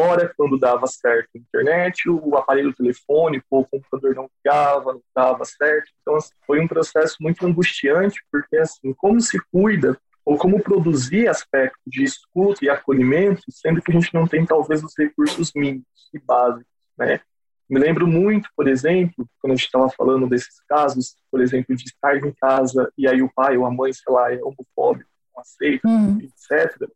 Ora, 0.00 0.32
quando 0.36 0.56
dava 0.56 0.86
certo 0.86 1.28
a 1.34 1.38
internet, 1.38 2.08
o 2.08 2.36
aparelho 2.36 2.72
telefônico 2.72 3.44
ou 3.50 3.62
o 3.62 3.66
computador 3.66 4.14
não 4.14 4.30
ligava, 4.38 4.92
não 4.92 5.02
dava 5.12 5.44
certo. 5.44 5.90
Então, 6.00 6.14
assim, 6.14 6.30
foi 6.46 6.60
um 6.60 6.68
processo 6.68 7.16
muito 7.20 7.44
angustiante, 7.44 8.22
porque, 8.30 8.58
assim, 8.58 8.94
como 8.94 9.20
se 9.20 9.40
cuida 9.50 9.98
ou 10.24 10.38
como 10.38 10.62
produzir 10.62 11.26
aspecto 11.26 11.80
de 11.84 12.04
escuta 12.04 12.64
e 12.64 12.70
acolhimento, 12.70 13.42
sendo 13.50 13.82
que 13.82 13.90
a 13.90 13.94
gente 13.94 14.14
não 14.14 14.24
tem, 14.24 14.46
talvez, 14.46 14.84
os 14.84 14.94
recursos 14.96 15.50
mínimos 15.52 15.84
e 16.14 16.18
básicos, 16.20 16.66
né? 16.96 17.20
Me 17.68 17.80
lembro 17.80 18.06
muito, 18.06 18.48
por 18.56 18.68
exemplo, 18.68 19.28
quando 19.40 19.54
a 19.54 19.56
gente 19.56 19.66
estava 19.66 19.90
falando 19.90 20.28
desses 20.28 20.60
casos, 20.68 21.16
por 21.28 21.40
exemplo, 21.40 21.74
de 21.74 21.82
estar 21.82 22.16
em 22.16 22.32
casa 22.40 22.88
e 22.96 23.08
aí 23.08 23.20
o 23.20 23.32
pai 23.34 23.56
ou 23.56 23.66
a 23.66 23.70
mãe, 23.70 23.92
sei 23.92 24.12
lá, 24.12 24.32
é 24.32 24.38
homofóbico, 24.42 25.10
não 25.34 25.42
aceita, 25.42 25.88
uhum. 25.88 26.18
etc 26.20 26.88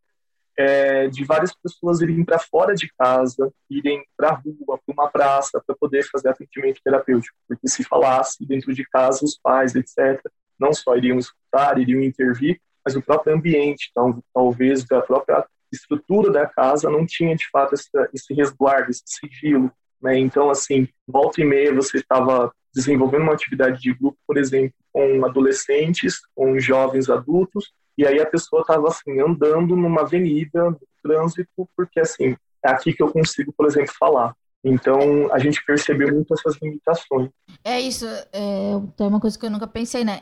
é, 0.58 1.08
de 1.08 1.24
várias 1.24 1.54
pessoas 1.54 2.00
irem 2.00 2.24
para 2.24 2.38
fora 2.38 2.74
de 2.74 2.90
casa, 2.98 3.52
irem 3.70 4.04
para 4.16 4.30
a 4.30 4.34
rua, 4.34 4.78
para 4.84 4.92
uma 4.92 5.08
praça, 5.08 5.62
para 5.66 5.76
poder 5.76 6.04
fazer 6.10 6.28
atendimento 6.28 6.80
terapêutico. 6.84 7.36
Porque 7.48 7.68
se 7.68 7.84
falasse 7.84 8.44
dentro 8.46 8.74
de 8.74 8.84
casa, 8.84 9.24
os 9.24 9.38
pais, 9.38 9.74
etc., 9.74 10.20
não 10.58 10.72
só 10.72 10.96
iriam 10.96 11.18
escutar, 11.18 11.78
iriam 11.78 12.02
intervir, 12.02 12.60
mas 12.84 12.94
o 12.96 13.02
próprio 13.02 13.34
ambiente, 13.34 13.88
então, 13.90 14.22
talvez 14.34 14.84
da 14.84 15.00
própria 15.00 15.44
estrutura 15.72 16.30
da 16.30 16.46
casa 16.46 16.90
não 16.90 17.06
tinha 17.06 17.34
de 17.34 17.48
fato 17.50 17.74
esse, 17.74 17.88
esse 18.12 18.34
resguardo, 18.34 18.90
esse 18.90 19.02
sigilo. 19.06 19.72
Né? 20.00 20.18
Então, 20.18 20.50
assim, 20.50 20.88
volta 21.06 21.40
e 21.40 21.44
meia 21.44 21.74
você 21.74 21.98
estava 21.98 22.52
desenvolvendo 22.74 23.22
uma 23.22 23.34
atividade 23.34 23.80
de 23.80 23.94
grupo, 23.94 24.18
por 24.26 24.36
exemplo, 24.36 24.74
com 24.92 25.24
adolescentes, 25.24 26.20
com 26.34 26.58
jovens 26.58 27.08
adultos, 27.08 27.72
e 27.96 28.06
aí 28.06 28.20
a 28.20 28.26
pessoa 28.26 28.62
estava 28.62 28.88
assim, 28.88 29.20
andando 29.20 29.76
numa 29.76 30.02
avenida, 30.02 30.70
no 30.70 30.80
trânsito, 31.02 31.68
porque 31.76 32.00
assim, 32.00 32.36
é 32.64 32.70
aqui 32.70 32.92
que 32.92 33.02
eu 33.02 33.12
consigo, 33.12 33.52
por 33.52 33.66
exemplo, 33.66 33.92
falar. 33.98 34.34
Então, 34.64 35.28
a 35.32 35.38
gente 35.38 35.64
percebeu 35.64 36.14
muito 36.14 36.32
essas 36.32 36.56
limitações. 36.62 37.30
É 37.64 37.80
isso, 37.80 38.06
é, 38.32 38.72
é 38.72 39.02
uma 39.02 39.18
coisa 39.20 39.36
que 39.38 39.44
eu 39.44 39.50
nunca 39.50 39.66
pensei, 39.66 40.04
né? 40.04 40.20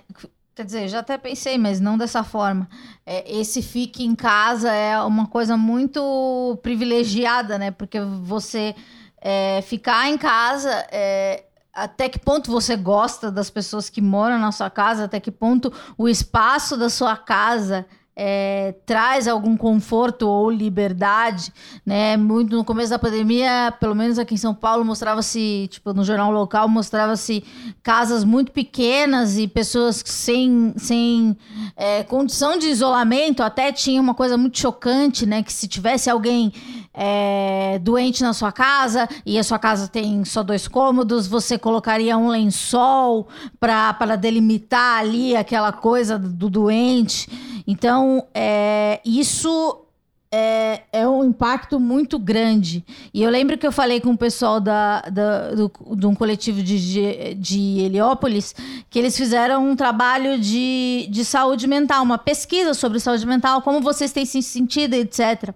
Quer 0.54 0.64
dizer, 0.64 0.88
já 0.88 1.00
até 1.00 1.16
pensei, 1.18 1.58
mas 1.58 1.78
não 1.78 1.96
dessa 1.96 2.24
forma. 2.24 2.68
É, 3.04 3.30
esse 3.38 3.62
fique 3.62 4.04
em 4.04 4.14
casa 4.14 4.72
é 4.72 5.00
uma 5.02 5.26
coisa 5.26 5.56
muito 5.56 6.58
privilegiada, 6.62 7.58
né? 7.58 7.70
Porque 7.70 8.00
você 8.00 8.74
é, 9.20 9.60
ficar 9.62 10.08
em 10.08 10.16
casa 10.16 10.70
é, 10.90 11.44
até 11.72 12.08
que 12.08 12.18
ponto 12.18 12.50
você 12.50 12.76
gosta 12.76 13.30
das 13.30 13.50
pessoas 13.50 13.88
que 13.88 14.00
moram 14.00 14.38
na 14.38 14.52
sua 14.52 14.70
casa, 14.70 15.04
até 15.04 15.20
que 15.20 15.30
ponto 15.30 15.72
o 15.96 16.08
espaço 16.08 16.76
da 16.76 16.90
sua 16.90 17.16
casa 17.16 17.86
é, 18.22 18.74
traz 18.84 19.26
algum 19.26 19.56
conforto 19.56 20.28
ou 20.28 20.50
liberdade, 20.50 21.50
né? 21.86 22.18
Muito 22.18 22.54
no 22.54 22.64
começo 22.64 22.90
da 22.90 22.98
pandemia, 22.98 23.72
pelo 23.80 23.94
menos 23.94 24.18
aqui 24.18 24.34
em 24.34 24.36
São 24.36 24.54
Paulo, 24.54 24.84
mostrava-se, 24.84 25.68
tipo, 25.70 25.94
no 25.94 26.04
jornal 26.04 26.30
local, 26.30 26.68
mostrava-se 26.68 27.42
casas 27.82 28.22
muito 28.22 28.52
pequenas 28.52 29.38
e 29.38 29.48
pessoas 29.48 30.02
sem, 30.04 30.74
sem 30.76 31.34
é, 31.74 32.02
condição 32.02 32.58
de 32.58 32.66
isolamento. 32.66 33.42
Até 33.42 33.72
tinha 33.72 34.00
uma 34.00 34.12
coisa 34.12 34.36
muito 34.36 34.58
chocante, 34.58 35.24
né? 35.24 35.42
Que 35.42 35.52
se 35.52 35.66
tivesse 35.66 36.10
alguém 36.10 36.52
é, 36.92 37.78
doente 37.80 38.22
na 38.22 38.32
sua 38.32 38.52
casa 38.52 39.08
e 39.24 39.38
a 39.38 39.44
sua 39.44 39.58
casa 39.58 39.88
tem 39.88 40.24
só 40.24 40.42
dois 40.42 40.66
cômodos, 40.66 41.26
você 41.26 41.58
colocaria 41.58 42.16
um 42.16 42.28
lençol 42.28 43.28
para 43.58 44.16
delimitar 44.16 44.98
ali 44.98 45.36
aquela 45.36 45.72
coisa 45.72 46.18
do 46.18 46.50
doente. 46.50 47.28
Então, 47.66 48.26
é, 48.34 49.00
isso 49.04 49.86
é, 50.32 50.82
é, 50.92 51.08
um 51.08 51.24
impacto 51.24 51.80
muito 51.80 52.18
grande. 52.18 52.84
E 53.12 53.22
eu 53.22 53.30
lembro 53.30 53.58
que 53.58 53.66
eu 53.66 53.72
falei 53.72 54.00
com 54.00 54.12
o 54.12 54.18
pessoal 54.18 54.60
da, 54.60 55.00
da, 55.02 55.54
do, 55.54 55.72
de 55.96 56.06
um 56.06 56.14
coletivo 56.14 56.62
de, 56.62 57.34
de 57.34 57.80
Heliópolis 57.80 58.54
que 58.88 58.98
eles 58.98 59.16
fizeram 59.16 59.68
um 59.68 59.74
trabalho 59.74 60.38
de, 60.38 61.08
de 61.10 61.24
saúde 61.24 61.66
mental, 61.66 62.04
uma 62.04 62.18
pesquisa 62.18 62.74
sobre 62.74 63.00
saúde 63.00 63.26
mental, 63.26 63.60
como 63.62 63.80
vocês 63.80 64.12
têm 64.12 64.24
se 64.24 64.40
sentido, 64.40 64.94
etc. 64.94 65.52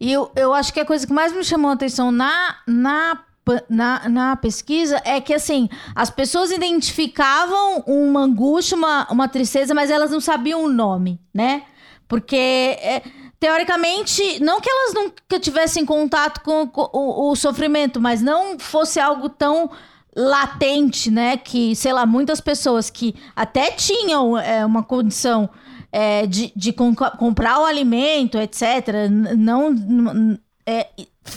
E 0.00 0.10
eu, 0.10 0.30
eu 0.34 0.54
acho 0.54 0.72
que 0.72 0.80
a 0.80 0.84
coisa 0.84 1.06
que 1.06 1.12
mais 1.12 1.34
me 1.34 1.44
chamou 1.44 1.70
a 1.70 1.74
atenção 1.74 2.10
na, 2.10 2.56
na 2.66 3.22
na, 3.68 4.08
na 4.08 4.34
pesquisa 4.34 5.00
é 5.04 5.20
que, 5.20 5.32
assim, 5.32 5.68
as 5.94 6.10
pessoas 6.10 6.50
identificavam 6.50 7.84
uma 7.86 8.22
angústia, 8.22 8.76
uma, 8.76 9.06
uma 9.08 9.28
tristeza, 9.28 9.72
mas 9.72 9.88
elas 9.88 10.10
não 10.10 10.20
sabiam 10.20 10.64
o 10.64 10.68
nome, 10.68 11.20
né? 11.32 11.62
Porque, 12.08 12.34
é, 12.34 13.02
teoricamente, 13.38 14.42
não 14.42 14.60
que 14.60 14.70
elas 14.70 14.94
nunca 14.94 15.38
tivessem 15.40 15.84
contato 15.84 16.40
com, 16.40 16.70
o, 16.74 17.30
o, 17.30 17.36
sofrimento, 17.36 18.00
mas 18.00 18.22
não 18.22 18.58
fosse 18.58 18.98
algo 18.98 19.28
tão 19.28 19.70
latente, 20.16 21.10
né? 21.10 21.36
Que, 21.36 21.76
sei 21.76 21.92
lá, 21.92 22.06
muitas 22.06 22.40
pessoas 22.40 22.88
que 22.88 23.14
até 23.34 23.70
tinham 23.70 24.38
é, 24.38 24.64
uma 24.64 24.82
condição 24.82 25.48
é, 25.92 26.26
de, 26.26 26.52
de 26.56 26.72
comprar 26.72 27.60
o 27.60 27.64
alimento, 27.64 28.38
etc., 28.38 29.08
não. 29.36 30.38
É, 30.66 30.88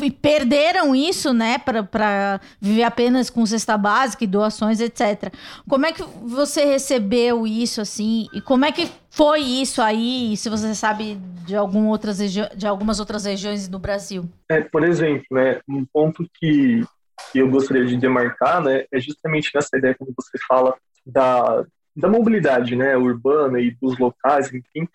e 0.02 0.12
perderam 0.12 0.95
isso, 0.95 1.34
né, 1.34 1.58
para 1.58 2.39
viver 2.60 2.84
apenas 2.84 3.30
com 3.30 3.45
cesta 3.45 3.78
básica 3.78 4.23
e 4.23 4.28
doações, 4.28 4.80
etc. 4.80 5.34
Como 5.67 5.86
é 5.86 5.91
que 5.91 6.04
você 6.04 6.65
recebeu 6.65 7.45
isso, 7.45 7.82
assim, 7.82 8.28
e 8.34 8.41
como 8.41 8.65
é 8.65 8.71
que 8.71 8.89
foi 9.10 9.41
isso 9.41 9.82
aí, 9.82 10.36
se 10.38 10.49
você 10.49 10.73
sabe 10.75 11.15
de, 11.45 11.56
algum 11.56 11.88
outras 11.88 12.17
de 12.32 12.67
algumas 12.67 12.99
outras 12.99 13.25
regiões 13.25 13.67
do 13.67 13.80
Brasil? 13.80 14.30
É, 14.49 14.62
por 14.62 14.84
exemplo, 14.84 15.25
né, 15.32 15.60
um 15.67 15.86
ponto 15.86 16.30
que, 16.39 16.84
que 17.32 17.39
eu 17.39 17.49
gostaria 17.49 17.86
de 17.86 17.97
demarcar, 17.97 18.62
né, 18.63 18.86
é 18.91 18.99
justamente 18.99 19.52
nessa 19.54 19.78
ideia 19.78 19.95
quando 19.95 20.13
você 20.15 20.38
fala 20.47 20.75
da, 21.06 21.65
da 21.95 22.08
mobilidade, 22.08 22.75
né, 22.75 22.95
urbana 22.95 23.60
e 23.60 23.71
dos 23.71 23.97
locais, 23.97 24.54
enfim, 24.54 24.88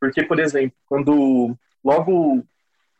porque, 0.00 0.22
por 0.22 0.40
exemplo, 0.40 0.76
quando 0.88 1.54
logo 1.84 2.42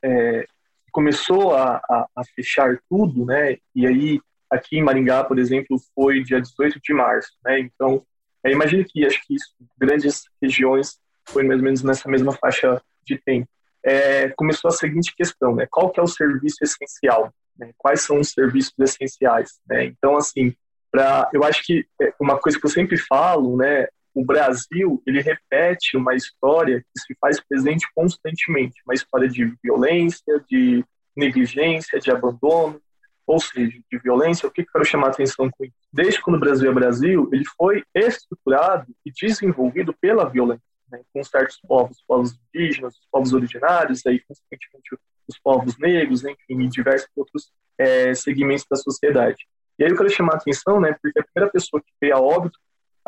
é, 0.02 0.46
começou 0.90 1.54
a, 1.54 1.76
a, 1.76 2.06
a, 2.16 2.24
fechar 2.34 2.78
tudo, 2.88 3.24
né, 3.24 3.56
e 3.74 3.86
aí 3.86 4.20
aqui 4.50 4.78
em 4.78 4.82
Maringá, 4.82 5.24
por 5.24 5.38
exemplo, 5.38 5.76
foi 5.94 6.22
dia 6.22 6.40
18 6.40 6.80
de 6.82 6.92
março, 6.92 7.30
né, 7.44 7.60
então, 7.60 8.04
é, 8.44 8.50
imagino 8.50 8.84
que 8.84 9.04
acho 9.04 9.20
que 9.26 9.34
isso, 9.34 9.54
grandes 9.78 10.24
regiões 10.42 10.98
foi 11.28 11.42
mais 11.42 11.60
ou 11.60 11.64
menos 11.64 11.82
nessa 11.82 12.08
mesma 12.08 12.32
faixa 12.32 12.80
de 13.04 13.18
tempo. 13.18 13.48
É, 13.84 14.28
começou 14.30 14.68
a 14.68 14.72
seguinte 14.72 15.14
questão, 15.16 15.54
né, 15.54 15.66
qual 15.70 15.90
que 15.90 16.00
é 16.00 16.02
o 16.02 16.06
serviço 16.06 16.58
essencial, 16.62 17.32
né, 17.56 17.72
quais 17.78 18.02
são 18.02 18.18
os 18.18 18.30
serviços 18.30 18.74
essenciais, 18.78 19.60
né, 19.68 19.84
então, 19.84 20.16
assim, 20.16 20.54
para 20.90 21.30
eu 21.32 21.44
acho 21.44 21.62
que 21.64 21.86
é, 22.02 22.12
uma 22.20 22.38
coisa 22.38 22.58
que 22.58 22.66
eu 22.66 22.70
sempre 22.70 22.96
falo, 22.98 23.56
né, 23.56 23.86
o 24.14 24.24
Brasil 24.24 25.02
ele 25.06 25.20
repete 25.20 25.96
uma 25.96 26.14
história 26.14 26.80
que 26.80 27.00
se 27.00 27.14
faz 27.20 27.40
presente 27.40 27.86
constantemente, 27.94 28.82
uma 28.86 28.94
história 28.94 29.28
de 29.28 29.44
violência, 29.62 30.44
de 30.48 30.84
negligência, 31.16 31.98
de 32.00 32.10
abandono, 32.10 32.80
ou 33.26 33.40
seja, 33.40 33.78
de 33.90 33.98
violência. 33.98 34.48
O 34.48 34.50
que 34.50 34.62
eu 34.62 34.66
quero 34.72 34.84
chamar 34.84 35.08
a 35.08 35.10
atenção 35.10 35.48
com 35.50 35.64
isso? 35.64 35.74
Desde 35.92 36.20
quando 36.20 36.36
o 36.36 36.40
Brasil 36.40 36.70
é 36.70 36.74
Brasil, 36.74 37.28
ele 37.32 37.44
foi 37.56 37.84
estruturado 37.94 38.86
e 39.04 39.12
desenvolvido 39.12 39.94
pela 40.00 40.28
violência, 40.28 40.64
né, 40.90 41.00
com 41.12 41.22
certos 41.22 41.60
povos, 41.60 41.98
os 41.98 42.04
povos 42.04 42.40
indígenas, 42.52 42.94
os 42.94 43.06
povos 43.10 43.32
originários, 43.32 44.04
aí 44.06 44.20
consequentemente 44.20 44.98
os 45.28 45.38
povos 45.38 45.78
negros, 45.78 46.24
enfim, 46.24 46.62
e 46.62 46.68
diversos 46.68 47.08
outros 47.16 47.52
é, 47.78 48.12
segmentos 48.14 48.66
da 48.68 48.76
sociedade. 48.76 49.46
E 49.78 49.84
aí 49.84 49.90
eu 49.90 49.96
quero 49.96 50.10
chamar 50.10 50.34
a 50.34 50.36
atenção, 50.36 50.80
né, 50.80 50.96
porque 51.00 51.20
a 51.20 51.24
primeira 51.24 51.52
pessoa 51.52 51.80
que 51.80 51.92
veio 52.00 52.16
a 52.16 52.20
óbito 52.20 52.58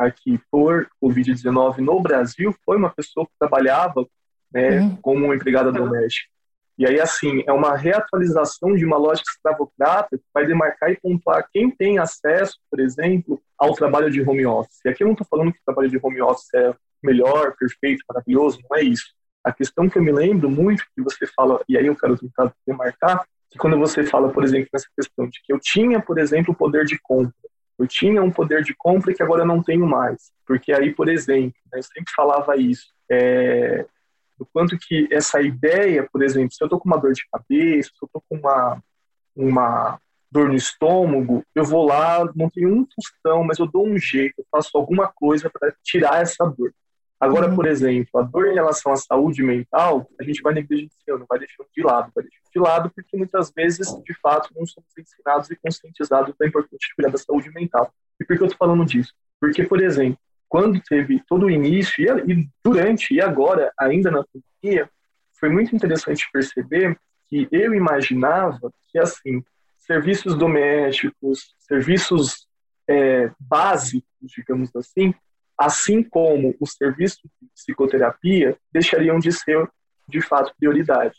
aqui 0.07 0.39
por 0.51 0.87
Covid-19 1.03 1.77
no 1.79 1.99
Brasil 2.01 2.55
foi 2.65 2.77
uma 2.77 2.89
pessoa 2.89 3.25
que 3.25 3.31
trabalhava 3.39 4.05
né, 4.51 4.79
uhum. 4.79 4.95
como 4.97 5.33
empregada 5.33 5.71
doméstica. 5.71 6.31
E 6.77 6.87
aí, 6.87 6.99
assim, 6.99 7.43
é 7.45 7.51
uma 7.51 7.75
reatualização 7.77 8.75
de 8.75 8.83
uma 8.83 8.97
lógica 8.97 9.29
escravocrata 9.29 10.17
que 10.17 10.23
vai 10.33 10.45
demarcar 10.45 10.91
e 10.91 10.99
pontuar 10.99 11.47
quem 11.51 11.69
tem 11.69 11.99
acesso, 11.99 12.57
por 12.69 12.79
exemplo, 12.79 13.39
ao 13.57 13.73
trabalho 13.73 14.09
de 14.09 14.21
home 14.21 14.45
office. 14.45 14.79
E 14.83 14.89
aqui 14.89 15.03
eu 15.03 15.07
não 15.07 15.13
estou 15.13 15.27
falando 15.29 15.51
que 15.51 15.59
o 15.59 15.65
trabalho 15.65 15.89
de 15.89 15.99
home 16.01 16.21
office 16.21 16.51
é 16.55 16.73
melhor, 17.01 17.55
perfeito, 17.57 18.03
maravilhoso, 18.09 18.59
não 18.67 18.77
é 18.77 18.83
isso. 18.83 19.13
A 19.43 19.51
questão 19.51 19.87
que 19.87 19.97
eu 19.97 20.03
me 20.03 20.11
lembro 20.11 20.49
muito, 20.49 20.83
que 20.95 21.01
você 21.01 21.27
fala, 21.27 21.61
e 21.69 21.77
aí 21.77 21.85
eu 21.85 21.95
quero 21.95 22.17
tentar 22.17 22.51
demarcar, 22.65 23.23
que 23.51 23.57
quando 23.59 23.77
você 23.77 24.03
fala, 24.03 24.29
por 24.29 24.43
exemplo, 24.43 24.69
nessa 24.73 24.87
questão 24.97 25.27
de 25.27 25.39
que 25.43 25.53
eu 25.53 25.59
tinha, 25.59 26.01
por 26.01 26.17
exemplo, 26.17 26.53
o 26.53 26.57
poder 26.57 26.85
de 26.85 26.97
compra, 26.97 27.33
eu 27.79 27.87
tinha 27.87 28.23
um 28.23 28.31
poder 28.31 28.63
de 28.63 28.73
compra 28.75 29.13
que 29.13 29.23
agora 29.23 29.41
eu 29.41 29.47
não 29.47 29.61
tenho 29.61 29.85
mais, 29.87 30.31
porque 30.45 30.71
aí, 30.71 30.93
por 30.93 31.09
exemplo, 31.09 31.55
né, 31.71 31.79
eu 31.79 31.83
sempre 31.83 32.13
falava 32.15 32.55
isso, 32.55 32.87
é, 33.09 33.85
do 34.37 34.45
quanto 34.45 34.77
que 34.77 35.07
essa 35.11 35.41
ideia, 35.41 36.07
por 36.11 36.23
exemplo, 36.23 36.53
se 36.53 36.63
eu 36.63 36.67
estou 36.67 36.79
com 36.79 36.87
uma 36.87 36.99
dor 36.99 37.13
de 37.13 37.25
cabeça, 37.31 37.89
se 37.89 38.03
eu 38.03 38.05
estou 38.05 38.23
com 38.29 38.37
uma, 38.37 38.81
uma 39.35 39.99
dor 40.31 40.49
no 40.49 40.55
estômago, 40.55 41.43
eu 41.53 41.63
vou 41.63 41.85
lá, 41.85 42.25
não 42.35 42.49
tenho 42.49 42.73
um 42.73 42.85
tostão, 42.85 43.43
mas 43.43 43.59
eu 43.59 43.67
dou 43.67 43.87
um 43.87 43.97
jeito, 43.97 44.33
eu 44.39 44.45
faço 44.51 44.75
alguma 44.75 45.07
coisa 45.07 45.49
para 45.49 45.73
tirar 45.83 46.21
essa 46.21 46.45
dor. 46.45 46.73
Agora, 47.23 47.47
uhum. 47.47 47.55
por 47.55 47.65
exemplo, 47.65 48.19
a 48.19 48.21
dor 48.21 48.47
em 48.47 48.53
relação 48.53 48.91
à 48.91 48.97
saúde 48.97 49.41
mental, 49.41 50.05
a 50.19 50.23
gente 50.23 50.41
vai 50.41 50.53
negligenciando, 50.53 51.25
vai 51.27 51.39
deixando 51.39 51.69
de 51.73 51.81
lado, 51.81 52.11
vai 52.13 52.25
deixando 52.25 52.51
de 52.53 52.59
lado, 52.59 52.91
porque 52.93 53.15
muitas 53.15 53.49
vezes, 53.55 53.87
de 54.03 54.13
fato, 54.15 54.49
não 54.53 54.65
somos 54.65 54.89
ensinados 54.97 55.49
e 55.49 55.55
conscientizados 55.55 56.35
da 56.37 56.45
importância 56.45 56.85
de 56.85 56.93
cuidar 56.93 57.11
da 57.11 57.17
saúde 57.17 57.49
mental. 57.51 57.93
E 58.19 58.25
por 58.25 58.35
que 58.35 58.43
eu 58.43 58.47
estou 58.47 58.57
falando 58.57 58.85
disso? 58.85 59.13
Porque, 59.39 59.63
por 59.63 59.81
exemplo, 59.81 60.19
quando 60.49 60.81
teve 60.81 61.23
todo 61.25 61.45
o 61.45 61.49
início, 61.49 62.03
e 62.29 62.49
durante 62.61 63.13
e 63.13 63.21
agora, 63.21 63.71
ainda 63.79 64.11
na 64.11 64.25
pandemia, 64.61 64.89
foi 65.39 65.47
muito 65.47 65.73
interessante 65.73 66.27
perceber 66.29 66.99
que 67.29 67.47
eu 67.53 67.73
imaginava 67.73 68.69
que, 68.91 68.99
assim, 68.99 69.41
serviços 69.77 70.35
domésticos, 70.35 71.55
serviços 71.57 72.49
é, 72.85 73.31
básicos, 73.39 74.03
digamos 74.35 74.75
assim, 74.75 75.13
assim 75.57 76.03
como 76.03 76.55
os 76.59 76.73
serviços 76.73 77.21
de 77.41 77.47
psicoterapia 77.53 78.57
deixariam 78.71 79.19
de 79.19 79.31
ser, 79.31 79.67
de 80.07 80.21
fato, 80.21 80.53
prioridade. 80.57 81.17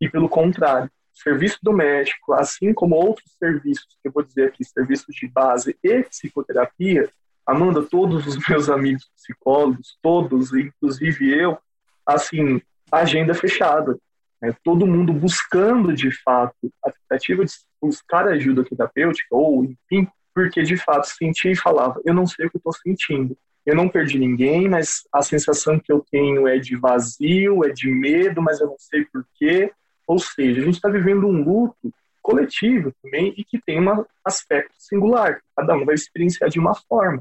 E, 0.00 0.08
pelo 0.08 0.28
contrário, 0.28 0.90
serviço 1.12 1.58
doméstico, 1.62 2.34
assim 2.34 2.74
como 2.74 2.96
outros 2.96 3.32
serviços, 3.38 3.86
que 4.02 4.08
eu 4.08 4.12
vou 4.12 4.22
dizer 4.22 4.48
aqui, 4.48 4.64
serviços 4.64 5.14
de 5.14 5.26
base 5.28 5.76
e 5.82 6.02
psicoterapia, 6.02 7.08
Amanda, 7.46 7.82
todos 7.82 8.26
os 8.26 8.36
meus 8.48 8.68
amigos 8.68 9.08
psicólogos, 9.14 9.96
todos, 10.02 10.52
inclusive 10.52 11.32
eu, 11.32 11.56
assim, 12.04 12.60
agenda 12.90 13.34
fechada. 13.34 13.96
Né? 14.42 14.54
Todo 14.64 14.86
mundo 14.86 15.12
buscando, 15.12 15.94
de 15.94 16.10
fato, 16.22 16.56
a 16.84 16.90
tentativa 16.90 17.44
de 17.44 17.52
buscar 17.80 18.26
ajuda 18.26 18.64
terapêutica, 18.64 19.28
ou, 19.30 19.64
enfim, 19.64 20.08
porque, 20.34 20.62
de 20.62 20.76
fato, 20.76 21.04
sentia 21.04 21.52
e 21.52 21.56
falava, 21.56 22.00
eu 22.04 22.12
não 22.12 22.26
sei 22.26 22.46
o 22.46 22.50
que 22.50 22.56
estou 22.56 22.72
sentindo, 22.72 23.38
eu 23.66 23.74
não 23.74 23.88
perdi 23.88 24.16
ninguém, 24.16 24.68
mas 24.68 25.02
a 25.12 25.20
sensação 25.20 25.78
que 25.78 25.92
eu 25.92 26.06
tenho 26.08 26.46
é 26.46 26.56
de 26.56 26.76
vazio, 26.76 27.64
é 27.64 27.70
de 27.70 27.90
medo, 27.90 28.40
mas 28.40 28.60
eu 28.60 28.68
não 28.68 28.76
sei 28.78 29.04
porquê. 29.04 29.72
Ou 30.06 30.20
seja, 30.20 30.60
a 30.60 30.64
gente 30.64 30.76
está 30.76 30.88
vivendo 30.88 31.26
um 31.26 31.42
luto 31.42 31.92
coletivo 32.22 32.92
também 33.02 33.34
e 33.36 33.44
que 33.44 33.60
tem 33.60 33.80
um 33.80 34.04
aspecto 34.24 34.74
singular. 34.78 35.40
Cada 35.56 35.74
um 35.74 35.84
vai 35.84 35.96
experienciar 35.96 36.48
de 36.48 36.60
uma 36.60 36.74
forma. 36.74 37.20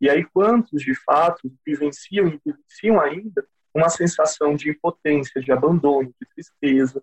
E 0.00 0.10
aí, 0.10 0.24
quantos 0.24 0.82
de 0.82 0.94
fato 0.96 1.50
vivenciam 1.64 2.26
e 2.26 2.40
vivenciam 2.44 3.00
ainda 3.00 3.46
uma 3.72 3.88
sensação 3.88 4.56
de 4.56 4.70
impotência, 4.70 5.40
de 5.40 5.52
abandono, 5.52 6.12
de 6.20 6.28
tristeza, 6.34 7.00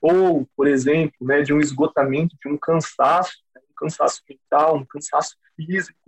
ou, 0.00 0.48
por 0.56 0.66
exemplo, 0.66 1.26
né, 1.26 1.42
de 1.42 1.52
um 1.52 1.60
esgotamento, 1.60 2.36
de 2.42 2.48
um 2.48 2.56
cansaço, 2.56 3.36
né, 3.54 3.60
um 3.70 3.74
cansaço 3.76 4.22
mental, 4.28 4.76
um 4.76 4.84
cansaço 4.86 5.36
físico, 5.54 5.98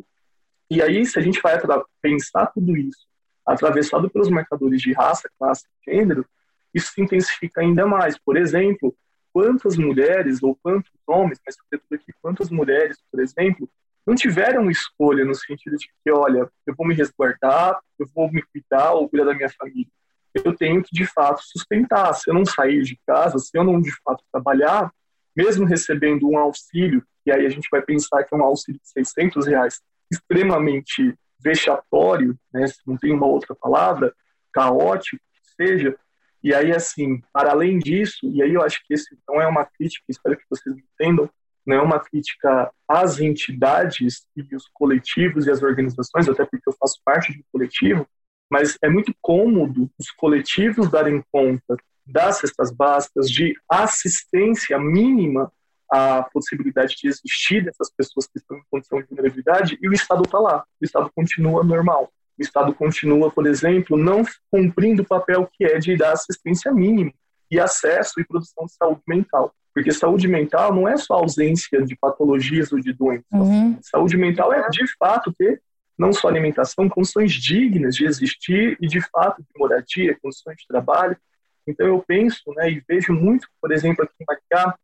e 0.77 0.83
aí, 0.83 1.05
se 1.05 1.19
a 1.19 1.23
gente 1.23 1.41
vai 1.41 1.61
pensar 2.01 2.47
tudo 2.47 2.77
isso 2.77 3.07
atravessado 3.45 4.09
pelos 4.09 4.29
marcadores 4.29 4.81
de 4.81 4.93
raça, 4.93 5.29
classe, 5.39 5.65
gênero, 5.85 6.25
isso 6.73 6.93
se 6.93 7.03
intensifica 7.03 7.61
ainda 7.61 7.87
mais. 7.87 8.17
Por 8.19 8.37
exemplo, 8.37 8.95
quantas 9.33 9.77
mulheres 9.77 10.43
ou 10.43 10.57
quantos 10.63 10.93
homens, 11.07 11.41
mas 11.45 11.57
sobretudo 11.57 11.95
aqui, 11.95 12.13
quantas 12.21 12.51
mulheres, 12.51 12.99
por 13.11 13.21
exemplo, 13.21 13.69
não 14.07 14.15
tiveram 14.15 14.71
escolha 14.71 15.25
no 15.25 15.35
sentido 15.35 15.77
de 15.77 15.87
que, 15.87 16.11
olha, 16.11 16.49
eu 16.67 16.75
vou 16.75 16.87
me 16.87 16.95
resguardar, 16.95 17.79
eu 17.99 18.07
vou 18.15 18.31
me 18.31 18.43
cuidar 18.43 18.93
ou 18.93 19.09
cuidar 19.09 19.27
da 19.27 19.35
minha 19.35 19.51
família. 19.51 19.91
Eu 20.35 20.55
tenho 20.57 20.83
que, 20.83 20.95
de 20.95 21.07
fato, 21.07 21.43
sustentar. 21.45 22.13
Se 22.15 22.31
eu 22.31 22.35
não 22.35 22.45
sair 22.45 22.83
de 22.83 22.99
casa, 23.07 23.39
se 23.39 23.51
eu 23.57 23.63
não, 23.63 23.81
de 23.81 23.93
fato, 24.03 24.25
trabalhar, 24.33 24.91
mesmo 25.37 25.65
recebendo 25.65 26.29
um 26.29 26.39
auxílio, 26.39 27.05
e 27.25 27.31
aí 27.31 27.47
a 27.47 27.49
gente 27.51 27.69
vai 27.71 27.83
pensar 27.83 28.25
que 28.25 28.35
é 28.35 28.37
um 28.37 28.43
auxílio 28.43 28.81
de 28.81 28.89
600 28.89 29.47
reais, 29.47 29.81
extremamente 30.13 31.15
vexatório, 31.41 32.39
né, 32.53 32.67
se 32.67 32.79
não 32.87 32.97
tem 32.97 33.13
uma 33.13 33.27
outra 33.27 33.55
palavra, 33.55 34.15
caótico, 34.53 35.23
que 35.35 35.65
seja, 35.65 35.97
e 36.43 36.53
aí, 36.53 36.73
assim, 36.73 37.23
para 37.33 37.53
além 37.53 37.79
disso, 37.79 38.19
e 38.25 38.43
aí 38.43 38.53
eu 38.53 38.63
acho 38.63 38.81
que 38.85 38.95
esse 38.95 39.17
não 39.29 39.41
é 39.41 39.47
uma 39.47 39.65
crítica, 39.65 40.05
espero 40.09 40.37
que 40.37 40.45
vocês 40.51 40.77
entendam, 40.77 41.31
não 41.65 41.77
é 41.77 41.81
uma 41.81 42.01
crítica 42.01 42.71
às 42.89 43.21
entidades 43.21 44.27
e 44.37 44.57
os 44.57 44.69
coletivos 44.73 45.47
e 45.47 45.51
as 45.51 45.63
organizações, 45.63 46.29
até 46.29 46.45
porque 46.45 46.69
eu 46.69 46.75
faço 46.79 47.01
parte 47.05 47.33
do 47.33 47.45
coletivo, 47.53 48.07
mas 48.51 48.77
é 48.83 48.89
muito 48.89 49.15
cômodo 49.23 49.89
os 49.97 50.11
coletivos 50.11 50.91
darem 50.91 51.23
conta 51.31 51.77
das 52.05 52.39
cestas 52.39 52.73
básicas, 52.73 53.31
de 53.31 53.55
assistência 53.69 54.77
mínima 54.79 55.53
à 55.93 56.23
possibilidade 56.33 56.97
de 56.97 57.09
existir 57.09 57.63
dessas 57.63 57.91
pessoas 57.95 58.27
que 58.27 58.39
estão 58.39 58.57
em 58.57 58.63
condição 58.71 58.99
de 59.01 59.07
vulnerabilidade, 59.07 59.79
e 59.81 59.89
o 59.89 59.93
Estado 59.93 60.23
está 60.25 60.39
lá, 60.39 60.65
o 60.81 60.85
Estado 60.85 61.11
continua 61.15 61.63
normal. 61.63 62.11
O 62.39 62.43
Estado 62.43 62.75
continua, 62.75 63.31
por 63.31 63.47
exemplo, 63.47 63.97
não 63.97 64.25
cumprindo 64.51 65.03
o 65.03 65.07
papel 65.07 65.49
que 65.53 65.65
é 65.65 65.79
de 65.79 65.97
dar 65.97 66.13
assistência 66.13 66.73
mínima 66.73 67.13
e 67.51 67.61
acesso 67.61 68.19
e 68.19 68.25
produção 68.25 68.65
de 68.65 68.73
saúde 68.73 69.03
mental. 69.07 69.55
Porque 69.75 69.93
saúde 69.93 70.27
mental 70.27 70.75
não 70.75 70.89
é 70.89 70.97
só 70.97 71.15
ausência 71.15 71.83
de 71.83 71.95
patologias 71.97 72.73
ou 72.73 72.81
de 72.81 72.93
doenças. 72.93 73.25
Uhum. 73.31 73.79
Saúde 73.83 74.17
mental 74.17 74.53
é, 74.53 74.67
de 74.71 74.85
fato, 74.99 75.33
ter 75.33 75.63
não 75.99 76.13
só 76.13 76.29
alimentação, 76.29 76.89
condições 76.89 77.33
dignas 77.33 77.95
de 77.95 78.07
existir 78.07 78.77
e, 78.81 78.87
de 78.87 79.01
fato, 79.01 79.43
de 79.43 79.59
moradia, 79.59 80.19
condições 80.21 80.57
de 80.57 80.67
trabalho. 80.67 81.17
Então, 81.67 81.87
eu 81.87 82.03
penso 82.07 82.43
né, 82.57 82.71
e 82.71 82.83
vejo 82.89 83.13
muito, 83.13 83.47
por 83.61 83.71
exemplo, 83.71 84.03
aqui 84.03 84.15
em 84.21 84.25
Maquiá, 84.27 84.75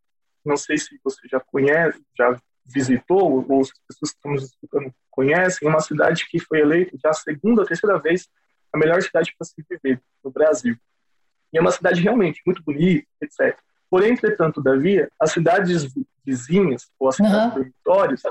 não 0.49 0.57
sei 0.57 0.77
se 0.77 0.99
você 1.03 1.27
já 1.27 1.39
conhece, 1.39 2.01
já 2.17 2.35
visitou, 2.65 3.45
ou 3.47 3.61
as 3.61 3.71
pessoas 3.87 4.11
que 4.11 4.17
estão 4.17 4.31
nos 4.31 4.43
escutando 4.45 4.93
conhecem, 5.09 5.67
uma 5.67 5.79
cidade 5.79 6.27
que 6.27 6.39
foi 6.39 6.59
eleita 6.59 6.97
já 7.01 7.09
a 7.09 7.13
segunda 7.13 7.65
terceira 7.65 7.99
vez 7.99 8.27
a 8.73 8.77
melhor 8.77 9.01
cidade 9.01 9.33
para 9.37 9.45
se 9.45 9.63
viver 9.69 10.01
no 10.23 10.31
Brasil. 10.31 10.75
E 11.53 11.57
é 11.57 11.61
uma 11.61 11.71
cidade 11.71 12.01
realmente 12.01 12.41
muito 12.45 12.63
bonita, 12.63 13.07
etc. 13.21 13.57
Porém, 13.89 14.11
entretanto, 14.11 14.61
Davi, 14.61 15.07
as 15.19 15.31
cidades 15.31 15.87
vizinhas, 16.23 16.89
ou 16.99 17.09
as 17.09 17.15
cidades 17.15 17.53
uhum. 17.53 17.53
dormitórios, 17.55 18.21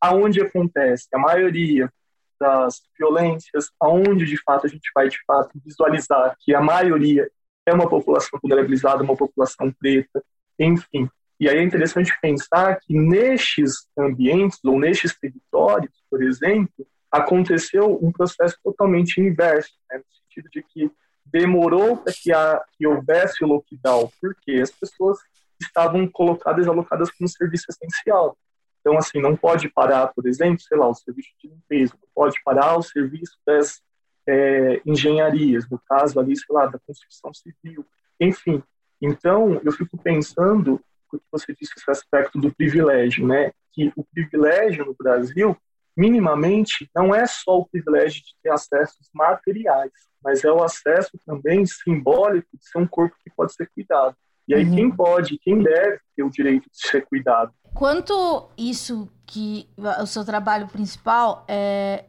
aonde 0.00 0.40
acontece 0.42 1.08
a 1.14 1.18
maioria 1.18 1.90
das 2.38 2.82
violências, 2.98 3.70
aonde 3.80 4.26
de 4.26 4.36
fato 4.42 4.66
a 4.66 4.68
gente 4.68 4.90
vai 4.94 5.08
de 5.08 5.18
fato 5.26 5.50
visualizar 5.64 6.36
que 6.40 6.54
a 6.54 6.60
maioria 6.60 7.30
é 7.64 7.72
uma 7.72 7.88
população 7.88 8.38
vulnerabilizada, 8.42 9.02
uma 9.02 9.16
população 9.16 9.72
preta, 9.72 10.22
enfim. 10.58 11.08
E 11.38 11.48
aí 11.48 11.58
é 11.58 11.62
interessante 11.62 12.12
pensar 12.20 12.78
que 12.80 12.94
nestes 12.94 13.86
ambientes 13.96 14.58
ou 14.64 14.78
nestes 14.78 15.18
territórios, 15.18 15.92
por 16.10 16.22
exemplo, 16.22 16.86
aconteceu 17.10 17.98
um 18.02 18.10
processo 18.10 18.56
totalmente 18.62 19.20
inverso, 19.20 19.74
né, 19.90 19.98
no 19.98 20.04
sentido 20.14 20.48
de 20.50 20.62
que 20.62 20.90
demorou 21.24 21.96
para 21.96 22.12
que, 22.12 22.30
que 22.76 22.86
houvesse 22.86 23.44
o 23.44 23.48
lockdown, 23.48 24.10
porque 24.20 24.52
as 24.52 24.70
pessoas 24.70 25.18
estavam 25.60 26.06
colocadas, 26.06 26.66
alocadas 26.66 27.10
como 27.10 27.28
serviço 27.28 27.66
essencial. 27.70 28.36
Então, 28.80 28.96
assim, 28.96 29.20
não 29.20 29.36
pode 29.36 29.68
parar, 29.68 30.08
por 30.08 30.26
exemplo, 30.26 30.60
sei 30.60 30.78
lá, 30.78 30.88
o 30.88 30.94
serviço 30.94 31.30
de 31.42 31.48
limpeza, 31.48 31.94
não 32.00 32.08
pode 32.14 32.40
parar 32.44 32.78
o 32.78 32.82
serviço 32.82 33.36
das 33.44 33.82
é, 34.26 34.80
engenharias, 34.86 35.68
no 35.68 35.78
caso 35.88 36.18
ali, 36.20 36.36
sei 36.36 36.54
lá, 36.54 36.66
da 36.66 36.78
construção 36.78 37.32
civil, 37.34 37.84
enfim. 38.20 38.62
Então, 39.00 39.60
eu 39.64 39.72
fico 39.72 39.98
pensando, 39.98 40.80
porque 41.18 41.44
você 41.46 41.54
disse 41.54 41.72
esse 41.76 41.90
aspecto 41.90 42.38
do 42.38 42.54
privilégio, 42.54 43.26
né, 43.26 43.50
que 43.72 43.92
o 43.96 44.04
privilégio 44.04 44.84
no 44.84 44.94
Brasil, 44.98 45.56
minimamente, 45.96 46.90
não 46.94 47.14
é 47.14 47.26
só 47.26 47.58
o 47.58 47.66
privilégio 47.66 48.22
de 48.22 48.34
ter 48.42 48.50
acessos 48.50 49.08
materiais, 49.14 49.90
mas 50.22 50.44
é 50.44 50.50
o 50.50 50.62
acesso 50.62 51.18
também 51.24 51.64
simbólico 51.66 52.48
de 52.54 52.68
ser 52.68 52.78
um 52.78 52.86
corpo 52.86 53.16
que 53.22 53.30
pode 53.34 53.52
ser 53.52 53.68
cuidado. 53.74 54.16
E 54.48 54.54
aí, 54.54 54.64
uhum. 54.64 54.74
quem 54.74 54.90
pode, 54.90 55.38
quem 55.38 55.62
deve 55.62 55.98
ter 56.14 56.22
o 56.22 56.30
direito 56.30 56.70
de 56.70 56.88
ser 56.88 57.04
cuidado? 57.04 57.52
Quanto 57.74 58.48
isso 58.56 59.10
que 59.26 59.68
o 60.00 60.06
seu 60.06 60.24
trabalho 60.24 60.68
principal 60.68 61.44
é, 61.48 62.04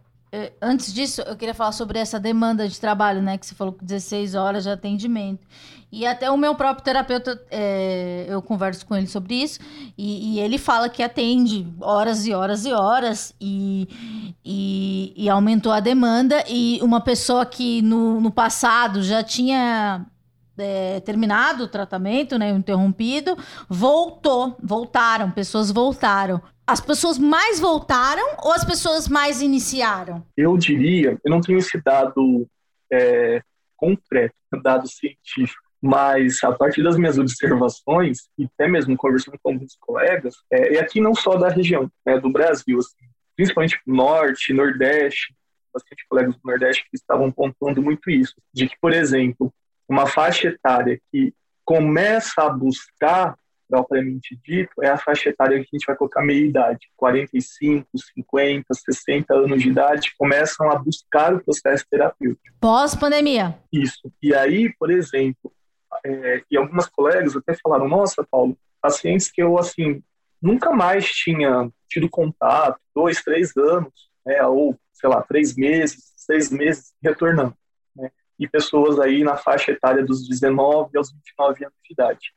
antes 0.61 0.93
disso, 0.93 1.21
eu 1.21 1.35
queria 1.35 1.53
falar 1.53 1.71
sobre 1.71 1.99
essa 1.99 2.19
demanda 2.19 2.67
de 2.67 2.79
trabalho, 2.79 3.21
né? 3.21 3.37
Que 3.37 3.45
você 3.45 3.55
falou 3.55 3.73
que 3.73 3.83
16 3.83 4.35
horas 4.35 4.63
de 4.63 4.69
atendimento. 4.69 5.47
E 5.89 6.05
até 6.05 6.29
o 6.29 6.35
meu 6.35 6.53
próprio 6.53 6.83
terapeuta, 6.83 7.41
é, 7.49 8.25
eu 8.27 8.41
converso 8.41 8.85
com 8.85 8.95
ele 8.95 9.07
sobre 9.07 9.35
isso, 9.35 9.59
e, 9.97 10.35
e, 10.35 10.39
ele 10.39 10.57
fala 10.57 10.89
que 10.89 11.01
atende 11.01 11.65
horas 11.79 12.25
e 12.25 12.33
horas 12.33 12.65
e 12.65 12.73
horas, 12.73 13.33
e, 13.39 13.87
e, 14.43 15.13
e 15.15 15.29
aumentou 15.29 15.71
a 15.71 15.79
demanda. 15.79 16.43
E 16.47 16.79
uma 16.81 16.99
pessoa 16.99 17.45
que 17.45 17.81
no, 17.81 18.19
no 18.19 18.29
passado 18.29 19.01
já 19.01 19.23
tinha 19.23 20.05
é, 20.57 20.99
terminado 20.99 21.63
o 21.63 21.67
tratamento, 21.67 22.37
né, 22.37 22.49
interrompido, 22.49 23.37
voltou, 23.69 24.57
voltaram, 24.61 25.31
pessoas 25.31 25.71
voltaram. 25.71 26.41
As 26.67 26.81
pessoas 26.81 27.17
mais 27.17 27.61
voltaram 27.61 28.35
ou 28.43 28.51
as 28.51 28.65
pessoas 28.65 29.07
mais 29.07 29.41
iniciaram? 29.41 30.21
Eu 30.35 30.57
diria, 30.57 31.17
eu 31.23 31.31
não 31.31 31.39
tenho 31.39 31.59
esse 31.59 31.81
dado 31.81 32.45
é, 32.91 33.41
concreto, 33.77 34.35
dado 34.61 34.85
científico, 34.85 35.63
mas 35.81 36.43
a 36.43 36.51
partir 36.51 36.83
das 36.83 36.97
minhas 36.97 37.17
observações, 37.17 38.29
e 38.37 38.45
até 38.45 38.67
mesmo 38.67 38.97
conversando 38.97 39.39
com 39.41 39.51
alguns 39.53 39.77
colegas, 39.79 40.35
é, 40.51 40.73
e 40.73 40.77
aqui 40.77 40.99
não 40.99 41.15
só 41.15 41.37
da 41.37 41.47
região, 41.47 41.89
né, 42.05 42.19
do 42.19 42.29
Brasil, 42.29 42.79
assim, 42.79 43.07
principalmente 43.35 43.79
Norte, 43.87 44.51
Nordeste, 44.51 45.33
bastante 45.73 46.05
colegas 46.09 46.35
do 46.35 46.41
Nordeste 46.43 46.83
que 46.89 46.97
estavam 46.97 47.31
pontuando 47.31 47.81
muito 47.81 48.09
isso, 48.09 48.33
de 48.53 48.67
que, 48.67 48.75
por 48.81 48.91
exemplo, 48.91 49.53
uma 49.87 50.05
faixa 50.05 50.49
etária 50.49 50.99
que 51.11 51.33
começa 51.63 52.41
a 52.41 52.49
buscar, 52.49 53.37
propriamente 53.67 54.39
dito, 54.43 54.71
é 54.81 54.89
a 54.89 54.97
faixa 54.97 55.29
etária 55.29 55.57
que 55.57 55.69
a 55.71 55.77
gente 55.77 55.85
vai 55.85 55.95
colocar 55.95 56.23
meia-idade. 56.23 56.87
45, 56.95 57.87
50, 58.15 58.65
60 58.73 59.33
anos 59.33 59.61
de 59.61 59.69
idade 59.69 60.13
começam 60.17 60.71
a 60.71 60.75
buscar 60.75 61.33
o 61.33 61.43
processo 61.43 61.85
terapêutico. 61.89 62.41
Pós-pandemia. 62.59 63.57
Isso. 63.71 64.11
E 64.21 64.33
aí, 64.33 64.73
por 64.77 64.91
exemplo, 64.91 65.51
é, 66.05 66.43
e 66.49 66.57
algumas 66.57 66.87
colegas 66.87 67.35
até 67.35 67.55
falaram, 67.61 67.87
nossa, 67.87 68.25
Paulo, 68.29 68.57
pacientes 68.81 69.29
que 69.31 69.41
eu, 69.41 69.57
assim, 69.57 70.01
nunca 70.41 70.71
mais 70.71 71.05
tinha 71.09 71.69
tido 71.89 72.09
contato, 72.09 72.79
dois, 72.95 73.23
três 73.23 73.55
anos, 73.57 74.09
né, 74.25 74.43
ou, 74.45 74.77
sei 74.93 75.09
lá, 75.09 75.21
três 75.21 75.55
meses, 75.55 76.13
seis 76.15 76.49
meses, 76.51 76.93
retornando 77.01 77.55
e 78.39 78.47
pessoas 78.47 78.99
aí 78.99 79.23
na 79.23 79.35
faixa 79.35 79.71
etária 79.71 80.05
dos 80.05 80.27
19 80.27 80.97
aos 80.97 81.11
29 81.11 81.65
anos 81.65 81.77
de 81.83 81.93
idade. 81.93 82.33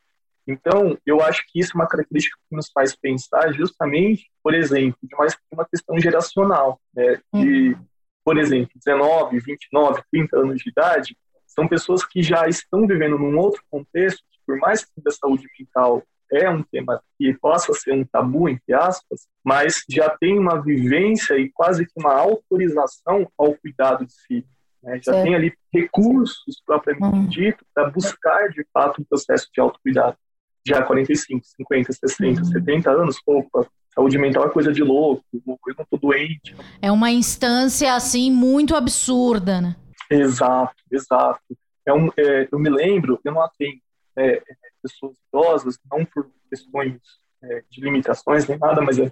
Então, 0.51 0.97
eu 1.07 1.21
acho 1.23 1.45
que 1.49 1.61
isso 1.61 1.73
é 1.73 1.75
uma 1.77 1.89
característica 1.89 2.37
que 2.49 2.57
nos 2.57 2.71
faz 2.73 2.97
pensar 2.97 3.53
justamente, 3.53 4.31
por 4.43 4.55
exemplo, 4.55 4.99
de 5.03 5.15
uma, 5.15 5.27
uma 5.53 5.65
questão 5.65 5.99
geracional, 5.99 6.81
né? 6.95 7.21
De, 7.33 7.71
uhum. 7.71 7.87
por 8.25 8.39
exemplo, 8.39 8.71
19, 8.75 9.39
29, 9.39 10.03
30 10.11 10.39
anos 10.39 10.61
de 10.61 10.71
idade, 10.71 11.17
são 11.47 11.67
pessoas 11.67 12.05
que 12.05 12.23
já 12.23 12.49
estão 12.49 12.87
vivendo 12.87 13.19
num 13.19 13.39
outro 13.39 13.63
contexto, 13.71 14.23
que 14.31 14.39
por 14.47 14.59
mais 14.59 14.85
que 14.85 14.91
a 15.07 15.11
saúde 15.11 15.47
mental 15.59 16.03
é 16.33 16.49
um 16.49 16.63
tema 16.63 17.03
que 17.19 17.35
possa 17.35 17.73
ser 17.75 17.93
um 17.93 18.05
tabu, 18.05 18.49
entre 18.49 18.73
aspas, 18.73 19.27
mas 19.45 19.85
já 19.89 20.09
tem 20.11 20.39
uma 20.39 20.63
vivência 20.63 21.37
e 21.37 21.51
quase 21.51 21.85
que 21.85 21.93
uma 21.97 22.15
autorização 22.15 23.29
ao 23.37 23.55
cuidado 23.55 24.07
de 24.07 24.13
si. 24.13 24.47
Né? 24.83 24.97
Já 25.03 25.13
certo. 25.13 25.25
tem 25.25 25.35
ali 25.35 25.53
recursos 25.73 26.63
propriamente 26.65 27.17
uhum. 27.17 27.27
dito 27.27 27.65
para 27.75 27.91
buscar 27.91 28.49
de 28.49 28.65
fato 28.73 29.03
um 29.03 29.05
processo 29.05 29.49
de 29.53 29.61
autocuidado. 29.61 30.17
Já 30.67 30.83
45, 30.83 31.45
50, 31.45 31.93
60, 31.93 32.41
uhum. 32.41 32.45
70 32.45 32.91
anos, 32.91 33.17
opa, 33.27 33.67
saúde 33.95 34.19
mental 34.19 34.47
é 34.47 34.51
coisa 34.51 34.73
de 34.73 34.83
louco, 34.83 35.25
eu 35.35 35.75
não 35.79 35.87
tô 35.91 35.97
doente. 35.97 36.55
É 36.81 36.93
uma 36.93 37.11
instância 37.11 37.95
assim 37.95 38.31
muito 38.31 38.77
absurda, 38.77 39.61
né? 39.61 39.77
Exato, 40.11 40.75
exato. 40.91 41.41
É 41.87 41.93
um, 41.93 42.09
é, 42.17 42.49
eu 42.51 42.59
me 42.59 42.69
lembro, 42.69 43.19
eu 43.25 43.33
não 43.33 43.43
atendo 43.43 43.81
é, 44.17 44.43
pessoas 44.83 45.17
idosas, 45.29 45.79
não 45.91 46.05
por 46.05 46.29
questões 46.49 46.99
é, 47.43 47.63
de 47.71 47.81
limitações 47.81 48.47
nem 48.47 48.59
nada, 48.59 48.83
mas 48.83 48.99
eu 48.99 49.11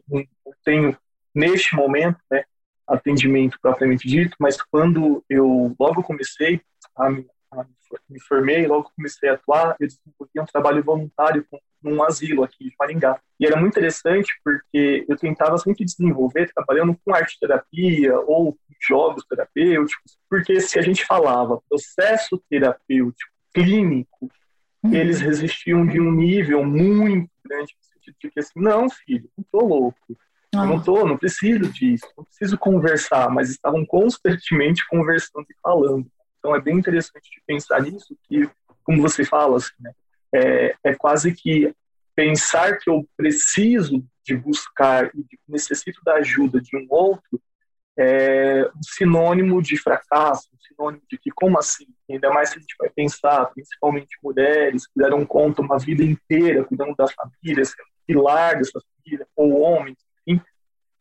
tenho 0.64 0.96
neste 1.34 1.74
momento, 1.74 2.18
né, 2.30 2.44
atendimento 2.86 3.58
propriamente 3.60 4.08
dito, 4.08 4.36
mas 4.40 4.60
quando 4.60 5.22
eu 5.28 5.74
logo 5.78 6.02
comecei 6.02 6.60
a 6.96 7.10
me, 7.10 7.20
a 7.20 7.37
me 8.08 8.20
formei, 8.20 8.66
logo 8.66 8.90
comecei 8.94 9.28
a 9.28 9.34
atuar, 9.34 9.76
eu 9.80 9.86
desenvolvi 9.86 10.40
um 10.40 10.44
trabalho 10.44 10.82
voluntário 10.82 11.46
com, 11.50 11.58
num 11.82 12.02
asilo 12.02 12.42
aqui 12.42 12.64
de 12.64 12.74
Maringá. 12.78 13.20
E 13.38 13.46
era 13.46 13.56
muito 13.56 13.72
interessante 13.72 14.32
porque 14.44 15.04
eu 15.08 15.16
tentava 15.16 15.56
sempre 15.58 15.84
desenvolver 15.84 16.52
trabalhando 16.52 16.98
com 17.04 17.14
arte 17.14 17.38
terapia 17.38 18.18
ou 18.20 18.56
jogos 18.80 19.24
terapêuticos, 19.26 20.18
porque 20.28 20.60
se 20.60 20.78
a 20.78 20.82
gente 20.82 21.04
falava 21.04 21.60
processo 21.68 22.42
terapêutico 22.48 23.32
clínico, 23.52 24.30
uhum. 24.82 24.94
eles 24.94 25.20
resistiam 25.20 25.86
de 25.86 26.00
um 26.00 26.12
nível 26.12 26.64
muito 26.64 27.30
grande, 27.44 27.74
no 27.76 27.84
sentido 27.84 28.16
de 28.20 28.30
que 28.30 28.40
assim, 28.40 28.60
não, 28.60 28.88
filho, 28.88 29.28
não 29.36 29.44
tô 29.50 29.66
louco, 29.66 30.16
eu 30.52 30.64
não 30.64 30.76
ah. 30.76 30.82
tô, 30.82 31.06
não 31.06 31.18
preciso 31.18 31.70
disso, 31.72 32.06
não 32.16 32.24
preciso 32.24 32.56
conversar, 32.56 33.30
mas 33.30 33.50
estavam 33.50 33.84
constantemente 33.84 34.86
conversando 34.88 35.46
e 35.50 35.54
falando. 35.62 36.10
Então 36.38 36.54
é 36.54 36.60
bem 36.60 36.76
interessante 36.76 37.30
de 37.30 37.42
pensar 37.46 37.82
nisso, 37.82 38.16
que, 38.24 38.48
como 38.84 39.02
você 39.02 39.24
fala, 39.24 39.56
assim, 39.56 39.74
né, 39.80 39.92
é, 40.34 40.74
é 40.84 40.94
quase 40.94 41.32
que 41.32 41.74
pensar 42.14 42.78
que 42.78 42.90
eu 42.90 43.06
preciso 43.16 44.04
de 44.24 44.36
buscar 44.36 45.10
e 45.14 45.24
necessito 45.48 46.00
da 46.04 46.14
ajuda 46.14 46.60
de 46.60 46.76
um 46.76 46.86
outro 46.90 47.40
é 47.98 48.70
um 48.76 48.82
sinônimo 48.82 49.60
de 49.60 49.76
fracasso, 49.76 50.48
um 50.54 50.60
sinônimo 50.60 51.02
de 51.10 51.18
que, 51.18 51.32
como 51.32 51.58
assim? 51.58 51.86
Ainda 52.08 52.30
mais 52.30 52.50
se 52.50 52.56
a 52.56 52.60
gente 52.60 52.76
vai 52.78 52.88
pensar, 52.88 53.46
principalmente 53.46 54.16
mulheres 54.22 54.86
que 54.86 54.92
deram 54.96 55.26
conta 55.26 55.62
uma 55.62 55.78
vida 55.78 56.04
inteira 56.04 56.64
cuidando 56.64 56.94
da 56.94 57.06
família, 57.08 57.64
sendo 57.64 57.88
pilar 58.06 58.56
dessa 58.56 58.80
família, 58.80 59.26
ou 59.34 59.60
homens, 59.60 59.98
enfim. 60.24 60.44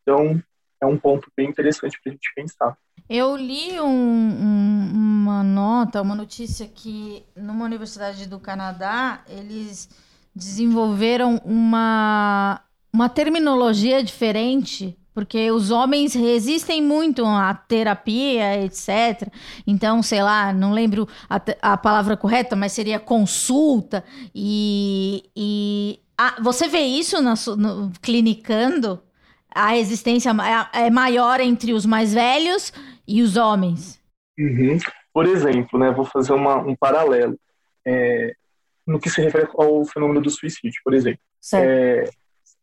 Então, 0.02 0.42
é 0.82 0.86
um 0.86 0.98
ponto 0.98 1.32
bem 1.36 1.50
interessante 1.50 2.00
para 2.02 2.12
a 2.12 2.14
gente 2.14 2.34
pensar. 2.36 2.78
Eu 3.10 3.36
li 3.36 3.80
um, 3.80 3.88
um, 3.88 4.92
uma 4.94 5.44
nota, 5.44 6.02
uma 6.02 6.16
notícia 6.16 6.68
que 6.68 7.24
numa 7.36 7.66
universidade 7.66 8.28
do 8.28 8.40
Canadá 8.40 9.22
eles 9.30 9.90
desenvolveram 10.36 11.42
uma, 11.46 12.62
uma 12.92 13.10
terminologia 13.10 14.04
diferente 14.04 14.98
porque 15.18 15.50
os 15.50 15.72
homens 15.72 16.14
resistem 16.14 16.80
muito 16.80 17.26
à 17.26 17.52
terapia, 17.52 18.64
etc. 18.64 19.28
Então, 19.66 20.04
sei 20.04 20.22
lá, 20.22 20.54
não 20.54 20.72
lembro 20.72 21.08
a, 21.28 21.42
a 21.60 21.76
palavra 21.76 22.16
correta, 22.16 22.56
mas 22.56 22.72
seria 22.72 23.00
consulta. 23.00 24.04
E, 24.36 25.24
e 25.36 26.00
a, 26.16 26.40
você 26.40 26.68
vê 26.68 26.82
isso 26.82 27.20
no, 27.20 27.34
no, 27.56 27.92
clinicando? 28.00 29.02
A 29.58 29.70
resistência 29.70 30.30
é, 30.74 30.86
é 30.86 30.90
maior 30.90 31.40
entre 31.40 31.74
os 31.74 31.86
mais 31.86 32.14
velhos 32.14 32.72
e 33.08 33.22
os 33.22 33.36
homens. 33.36 34.00
Uhum. 34.38 34.78
Por 35.14 35.26
exemplo, 35.26 35.80
né, 35.80 35.92
vou 35.92 36.06
fazer 36.06 36.34
uma, 36.34 36.58
um 36.58 36.76
paralelo 36.76 37.40
é, 37.86 38.34
no 38.86 39.00
que 39.00 39.10
se 39.10 39.22
refere 39.22 39.48
ao 39.56 39.84
fenômeno 39.86 40.22
do 40.22 40.30
suicídio, 40.30 40.80
por 40.84 40.94
exemplo. 40.94 41.20
É, 41.54 42.10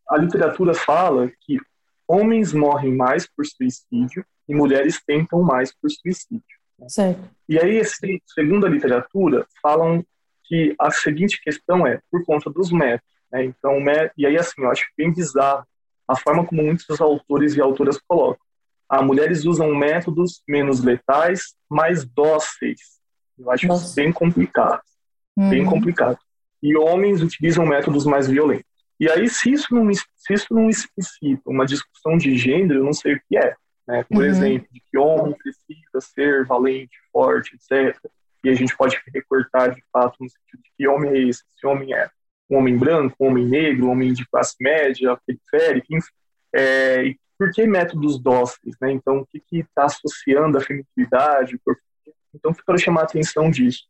a 0.09 0.17
literatura 0.19 0.73
fala 0.73 1.31
que 1.41 1.59
homens 2.07 2.53
morrem 2.53 2.95
mais 2.95 3.27
por 3.27 3.45
suicídio 3.45 4.25
e 4.49 4.55
mulheres 4.55 5.03
tentam 5.05 5.43
mais 5.43 5.75
por 5.75 5.91
suicídio. 5.91 6.43
Certo. 6.89 7.21
E 7.49 7.59
aí, 7.59 7.81
segundo 8.27 8.67
a 8.67 8.69
literatura, 8.69 9.47
falam 9.63 10.05
que 10.45 10.75
a 10.79 10.91
seguinte 10.91 11.41
questão 11.43 11.87
é 11.87 12.01
por 12.11 12.25
conta 12.25 12.51
dos 12.51 12.71
métodos. 12.71 13.15
Né? 13.33 13.45
Então, 13.45 13.79
e 14.17 14.27
aí, 14.27 14.37
assim, 14.37 14.63
eu 14.63 14.71
acho 14.71 14.87
bem 14.97 15.13
bizarro 15.13 15.67
a 16.07 16.17
forma 16.17 16.45
como 16.47 16.63
muitos 16.63 17.01
autores 17.01 17.57
e 17.57 17.61
autoras 17.61 17.99
colocam. 18.07 18.45
Ah, 18.89 19.03
mulheres 19.03 19.45
usam 19.45 19.75
métodos 19.75 20.43
menos 20.47 20.83
letais, 20.83 21.55
mais 21.69 22.05
dóceis. 22.05 23.01
Eu 23.39 23.51
acho 23.51 23.67
Nossa. 23.67 23.95
bem 23.95 24.13
complicado. 24.13 24.83
Uhum. 25.37 25.51
Bem 25.51 25.65
complicado. 25.65 26.19
E 26.63 26.77
homens 26.77 27.23
utilizam 27.23 27.67
métodos 27.67 28.05
mais 28.05 28.29
violentos. 28.29 28.67
E 29.01 29.11
aí, 29.11 29.29
se 29.29 29.51
isso 29.51 29.75
não, 29.75 29.93
se 29.93 30.33
isso 30.33 30.47
não 30.51 30.69
explicita 30.71 31.43
uma 31.47 31.67
discussão 31.67 32.17
de 32.17 32.37
gênero, 32.37 32.81
eu 32.81 32.85
não 32.85 32.93
sei 32.93 33.15
o 33.15 33.21
que 33.29 33.37
é. 33.37 33.55
Né? 33.87 34.05
Por 34.09 34.19
uhum. 34.19 34.25
exemplo, 34.25 34.69
de 34.71 34.81
que 34.81 34.99
homem 34.99 35.35
precisa 35.35 36.01
ser 36.01 36.45
valente, 36.47 36.97
forte, 37.13 37.57
etc. 37.57 37.99
E 38.45 38.51
a 38.51 38.55
gente 38.55 38.77
pode 38.77 39.01
recortar 39.13 39.75
de 39.75 39.83
fato 39.93 40.17
no 40.21 40.29
sentido 40.29 40.63
de 40.63 40.71
que 40.77 40.87
homem 40.87 41.11
é 41.11 41.29
esse? 41.29 41.43
Esse 41.57 41.67
homem 41.67 41.95
é 41.95 42.09
um 42.51 42.59
homem 42.59 42.77
branco, 42.77 43.17
um 43.21 43.29
homem 43.29 43.47
negro, 43.47 43.87
um 43.87 43.91
homem 43.91 44.13
de 44.13 44.27
classe 44.27 44.55
média, 44.61 45.19
periférica, 45.27 45.87
enfim. 45.91 46.13
É, 46.55 47.05
e 47.07 47.19
por 47.39 47.51
que 47.51 47.67
métodos 47.67 48.21
dóceis? 48.21 48.77
Né? 48.81 48.93
Então, 48.93 49.19
o 49.19 49.27
que 49.27 49.43
está 49.53 49.85
associando 49.85 50.59
a 50.59 50.61
feminilidade? 50.61 51.59
Então, 52.35 52.55
quero 52.55 52.79
chamar 52.79 53.03
a 53.03 53.05
atenção 53.05 53.51
disso, 53.51 53.85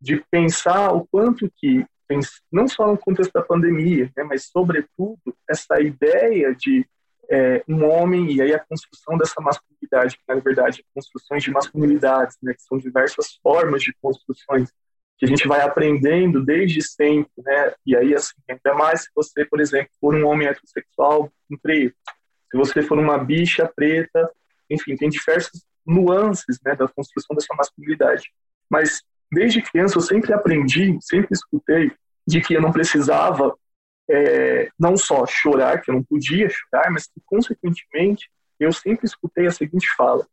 de 0.00 0.22
pensar 0.30 0.92
o 0.92 1.06
quanto 1.06 1.50
que 1.56 1.84
não 2.50 2.68
só 2.68 2.86
no 2.86 2.98
contexto 2.98 3.32
da 3.32 3.42
pandemia, 3.42 4.10
né, 4.16 4.22
mas 4.22 4.44
sobretudo 4.44 5.18
essa 5.48 5.80
ideia 5.80 6.54
de 6.54 6.86
é, 7.30 7.62
um 7.66 7.84
homem 7.84 8.32
e 8.32 8.42
aí 8.42 8.52
a 8.52 8.58
construção 8.58 9.16
dessa 9.16 9.40
masculinidade, 9.40 10.16
que 10.16 10.22
na 10.28 10.34
verdade 10.34 10.84
construções 10.94 11.42
de 11.42 11.50
masculinidades, 11.50 12.36
né, 12.42 12.52
que 12.52 12.62
são 12.62 12.76
diversas 12.76 13.36
formas 13.42 13.82
de 13.82 13.94
construções 14.02 14.70
que 15.22 15.26
a 15.26 15.28
gente 15.28 15.46
vai 15.46 15.60
aprendendo 15.60 16.44
desde 16.44 16.82
sempre, 16.82 17.30
né? 17.38 17.72
E 17.86 17.94
aí 17.94 18.12
assim, 18.12 18.34
ainda 18.48 18.74
mais 18.76 19.02
se 19.02 19.08
você, 19.14 19.44
por 19.44 19.60
exemplo, 19.60 19.88
for 20.00 20.16
um 20.16 20.26
homem 20.26 20.48
heterossexual 20.48 21.32
um 21.48 21.56
preto, 21.56 21.94
se 22.50 22.58
você 22.58 22.82
for 22.82 22.98
uma 22.98 23.16
bicha 23.18 23.70
preta, 23.76 24.28
enfim, 24.68 24.96
tem 24.96 25.08
diversas 25.08 25.64
nuances, 25.86 26.58
né, 26.64 26.74
da 26.74 26.88
construção 26.88 27.36
dessa 27.36 27.54
masculinidade. 27.54 28.32
Mas 28.68 29.00
desde 29.30 29.62
criança 29.62 29.96
eu 29.96 30.02
sempre 30.02 30.32
aprendi, 30.32 30.98
sempre 31.00 31.28
escutei 31.30 31.92
de 32.26 32.40
que 32.40 32.54
eu 32.54 32.60
não 32.60 32.72
precisava 32.72 33.56
é, 34.10 34.70
não 34.76 34.96
só 34.96 35.24
chorar, 35.24 35.80
que 35.80 35.90
eu 35.92 35.94
não 35.94 36.02
podia 36.02 36.50
chorar, 36.50 36.90
mas 36.90 37.06
que, 37.06 37.20
consequentemente, 37.24 38.28
eu 38.58 38.72
sempre 38.72 39.06
escutei 39.06 39.46
a 39.46 39.52
seguinte 39.52 39.86
fala: 39.96 40.26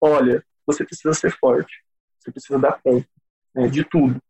olha, 0.00 0.44
você 0.64 0.84
precisa 0.84 1.14
ser 1.14 1.32
forte, 1.32 1.82
você 2.20 2.30
precisa 2.30 2.60
dar 2.60 2.80
conta 2.80 3.08
né, 3.52 3.66
de 3.66 3.82
tudo. 3.82 4.22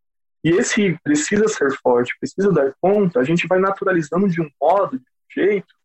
E 0.47 0.51
esse 0.51 0.97
precisa 1.03 1.45
ser 1.49 1.73
forte, 1.83 2.15
precisa 2.21 2.49
dar 2.53 2.73
conta, 2.79 3.19
a 3.19 3.23
gente 3.25 3.45
vai 3.45 3.59
naturalizando 3.59 4.29
de 4.29 4.41
um 4.41 4.49
modo, 4.61 4.97
de 4.97 5.03
um 5.03 5.43
jeito, 5.43 5.75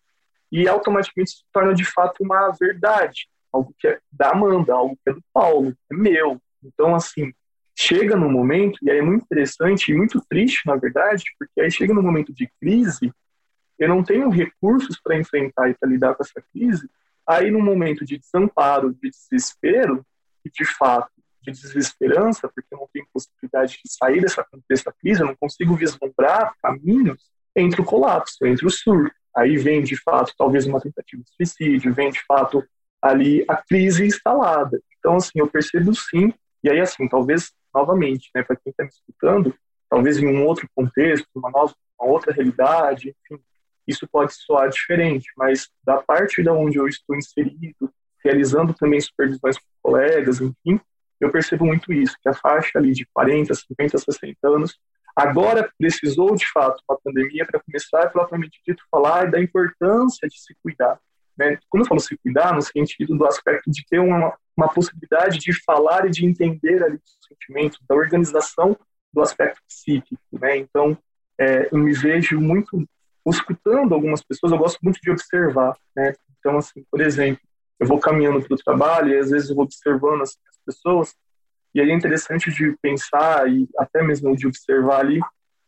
e 0.53 0.69
automaticamente 0.69 1.33
se 1.33 1.45
torna 1.53 1.75
de 1.75 1.85
fato 1.85 2.23
uma 2.23 2.49
verdade, 2.53 3.27
algo 3.53 3.75
que 3.77 3.89
é 3.89 3.99
da 4.13 4.31
Amanda, 4.31 4.73
algo 4.73 4.97
que 5.03 5.11
é 5.11 5.15
do 5.15 5.25
Paulo, 5.35 5.77
é 5.91 5.97
meu. 5.97 6.41
Então, 6.63 6.95
assim, 6.95 7.33
chega 7.77 8.15
no 8.15 8.31
momento, 8.31 8.79
e 8.83 8.89
aí 8.89 8.99
é 8.99 9.03
muito 9.03 9.25
interessante 9.25 9.91
e 9.91 9.97
muito 9.97 10.25
triste, 10.29 10.65
na 10.65 10.77
verdade, 10.77 11.25
porque 11.41 11.61
aí 11.61 11.69
chega 11.69 11.93
no 11.93 12.01
momento 12.01 12.33
de 12.33 12.49
crise, 12.61 13.13
eu 13.81 13.89
não 13.89 14.05
tenho 14.05 14.29
recursos 14.29 14.97
para 15.03 15.19
enfrentar 15.19 15.71
e 15.71 15.75
para 15.75 15.89
lidar 15.89 16.15
com 16.15 16.23
essa 16.23 16.41
crise, 16.53 16.89
aí 17.27 17.51
no 17.51 17.61
momento 17.61 18.05
de 18.05 18.17
desamparo, 18.17 18.95
de 18.95 19.11
desespero, 19.11 20.07
de 20.47 20.65
fato 20.65 21.11
de 21.43 21.53
desesperança, 21.53 22.49
porque 22.49 22.75
não 22.75 22.89
tenho 22.93 23.07
possibilidade 23.13 23.81
de 23.85 23.93
sair 23.93 24.21
dessa, 24.21 24.47
dessa 24.69 24.93
crise, 24.93 25.21
eu 25.21 25.27
não 25.27 25.37
consigo 25.37 25.75
vislumbrar 25.75 26.55
caminhos, 26.63 27.31
entre 27.55 27.81
o 27.81 27.85
colapso, 27.85 28.47
entre 28.47 28.67
o 28.67 28.71
surto. 28.71 29.15
Aí 29.35 29.57
vem, 29.57 29.83
de 29.83 29.97
fato, 29.97 30.33
talvez 30.37 30.67
uma 30.67 30.81
tentativa 30.81 31.23
de 31.23 31.31
suicídio, 31.35 31.93
vem, 31.93 32.11
de 32.11 32.25
fato, 32.25 32.65
ali 33.01 33.45
a 33.49 33.57
crise 33.57 34.07
instalada. 34.07 34.81
Então, 34.99 35.17
assim, 35.17 35.33
eu 35.37 35.49
percebo 35.49 35.95
sim, 35.95 36.33
e 36.63 36.71
aí, 36.71 36.81
assim, 36.81 37.09
talvez 37.09 37.53
novamente, 37.75 38.31
né, 38.35 38.43
para 38.43 38.57
quem 38.57 38.71
está 38.71 38.85
me 38.85 38.91
escutando, 38.91 39.55
talvez 39.89 40.19
em 40.19 40.27
um 40.27 40.47
outro 40.47 40.69
contexto, 40.75 41.27
uma, 41.35 41.51
nova, 41.51 41.75
uma 41.99 42.11
outra 42.11 42.33
realidade, 42.33 43.15
enfim, 43.31 43.43
isso 43.87 44.07
pode 44.07 44.35
soar 44.35 44.69
diferente, 44.69 45.31
mas 45.37 45.69
da 45.83 46.01
parte 46.01 46.43
da 46.43 46.53
onde 46.53 46.79
eu 46.79 46.87
estou 46.87 47.17
inserido, 47.17 47.93
realizando 48.25 48.73
também 48.75 49.01
supervisões 49.01 49.59
com 49.59 49.65
colegas, 49.83 50.41
enfim, 50.41 50.81
eu 51.25 51.31
percebo 51.31 51.65
muito 51.65 51.93
isso, 51.93 52.17
que 52.21 52.29
a 52.29 52.35
faixa 52.35 52.79
ali 52.79 52.93
de 52.93 53.07
40, 53.13 53.55
50, 53.55 53.99
60 53.99 54.37
anos, 54.49 54.79
agora 55.15 55.71
precisou 55.79 56.35
de 56.35 56.51
fato 56.51 56.83
uma 56.89 56.99
pandemia 56.99 57.47
para 57.47 57.61
começar 57.61 58.11
propriamente 58.11 58.61
dito 58.67 58.83
falar 58.91 59.31
da 59.31 59.41
importância 59.41 60.29
de 60.29 60.41
se 60.41 60.55
cuidar. 60.63 60.99
Né? 61.37 61.59
Quando 61.69 61.85
eu 61.85 61.89
falo 61.89 62.01
se 62.01 62.17
cuidar, 62.19 62.55
no 62.55 62.63
sentido 62.63 63.17
do 63.17 63.27
aspecto 63.27 63.71
de 63.71 63.85
ter 63.87 63.99
uma, 63.99 64.35
uma 64.57 64.69
possibilidade 64.69 65.39
de 65.39 65.53
falar 65.65 66.07
e 66.07 66.11
de 66.11 66.27
entender 66.27 66.83
ali 66.83 66.97
os 66.97 67.27
sentimentos, 67.27 67.79
da 67.89 67.95
organização 67.95 68.77
do 69.13 69.21
aspecto 69.21 69.61
psíquico, 69.69 70.23
né? 70.33 70.57
Então, 70.57 70.97
é, 71.39 71.69
eu 71.71 71.79
me 71.79 71.93
vejo 71.93 72.41
muito 72.41 72.87
escutando 73.27 73.95
algumas 73.95 74.23
pessoas, 74.23 74.53
eu 74.53 74.59
gosto 74.59 74.79
muito 74.83 74.99
de 75.01 75.11
observar, 75.11 75.77
né? 75.95 76.15
Então, 76.39 76.57
assim, 76.57 76.85
por 76.91 77.01
exemplo, 77.01 77.43
eu 77.81 77.87
vou 77.87 77.99
caminhando 77.99 78.43
para 78.43 78.55
o 78.55 78.59
trabalho 78.59 79.11
e 79.11 79.19
às 79.19 79.31
vezes 79.31 79.51
eu 79.51 79.57
vou 79.57 79.65
observando 79.65 80.23
as 80.23 80.37
pessoas 80.65 81.15
e 81.75 81.81
aí 81.81 81.91
é 81.91 81.95
interessante 81.95 82.51
de 82.51 82.77
pensar 82.83 83.51
e 83.51 83.69
até 83.79 84.03
mesmo 84.03 84.37
de 84.37 84.47
observar 84.47 85.01
ali, 85.01 85.21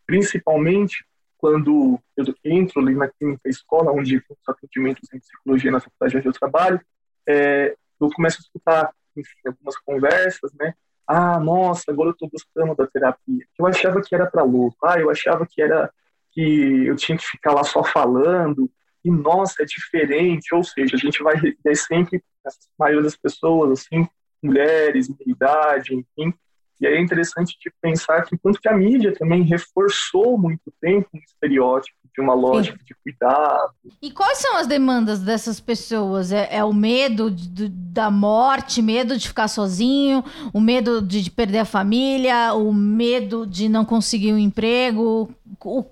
principalmente 0.06 1.04
quando 1.38 1.98
eu 2.16 2.24
entro 2.44 2.80
ali 2.80 2.94
na 2.94 3.08
clínica 3.08 3.48
escola, 3.48 3.92
onde 3.92 4.16
os 4.16 4.48
atendimentos 4.48 5.08
em 5.12 5.18
psicologia 5.18 5.70
na 5.70 5.80
faculdade 5.80 6.16
onde 6.16 6.28
eu 6.28 6.32
trabalho, 6.32 6.80
é, 7.26 7.74
eu 8.00 8.10
começo 8.10 8.38
a 8.38 8.40
escutar, 8.40 8.90
enfim, 9.16 9.36
algumas 9.46 9.76
conversas, 9.78 10.52
né? 10.54 10.74
Ah, 11.06 11.38
nossa, 11.38 11.90
agora 11.90 12.10
eu 12.10 12.12
estou 12.12 12.30
gostando 12.30 12.74
da 12.74 12.86
terapia. 12.86 13.46
Eu 13.58 13.66
achava 13.66 14.00
que 14.00 14.14
era 14.14 14.26
para 14.26 14.42
louco. 14.42 14.76
Ah, 14.82 14.98
eu 14.98 15.10
achava 15.10 15.46
que 15.46 15.60
era 15.60 15.92
que 16.32 16.86
eu 16.86 16.96
tinha 16.96 17.16
que 17.16 17.26
ficar 17.26 17.52
lá 17.52 17.62
só 17.62 17.84
falando. 17.84 18.70
E 19.04 19.10
nossa, 19.10 19.62
é 19.62 19.64
diferente. 19.64 20.54
Ou 20.54 20.64
seja, 20.64 20.96
a 20.96 20.98
gente 20.98 21.22
vai 21.22 21.36
ver 21.36 21.76
sempre 21.76 22.22
a 22.46 22.50
maioria 22.78 23.02
das 23.02 23.16
pessoas, 23.16 23.80
assim, 23.80 24.06
mulheres, 24.42 25.08
meia 25.08 25.30
idade, 25.30 25.94
enfim, 25.94 26.34
e 26.80 26.86
aí 26.86 26.94
é 26.94 27.00
interessante 27.00 27.56
de 27.58 27.72
pensar 27.80 28.22
que 28.22 28.36
quanto 28.36 28.60
que 28.60 28.68
a 28.68 28.76
mídia 28.76 29.14
também 29.16 29.42
reforçou 29.42 30.36
muito 30.36 30.72
tempo 30.80 31.08
um 31.14 31.18
estereótipo 31.18 31.96
de 32.14 32.20
uma 32.20 32.34
lógica 32.34 32.78
Sim. 32.78 32.84
de 32.84 32.94
cuidado. 33.02 33.72
E 34.00 34.10
quais 34.10 34.38
são 34.38 34.56
as 34.56 34.66
demandas 34.66 35.20
dessas 35.20 35.58
pessoas? 35.60 36.30
É, 36.30 36.48
é 36.56 36.64
o 36.64 36.72
medo 36.72 37.30
de, 37.30 37.68
da 37.68 38.10
morte, 38.10 38.82
medo 38.82 39.16
de 39.16 39.26
ficar 39.26 39.48
sozinho, 39.48 40.22
o 40.52 40.60
medo 40.60 41.00
de, 41.00 41.22
de, 41.22 41.30
perder 41.30 41.58
a 41.58 41.64
família, 41.64 42.54
o 42.54 42.72
medo 42.72 43.46
de 43.46 43.68
não 43.68 43.84
conseguir 43.84 44.32
um 44.32 44.38
emprego? 44.38 45.34
O, 45.64 45.84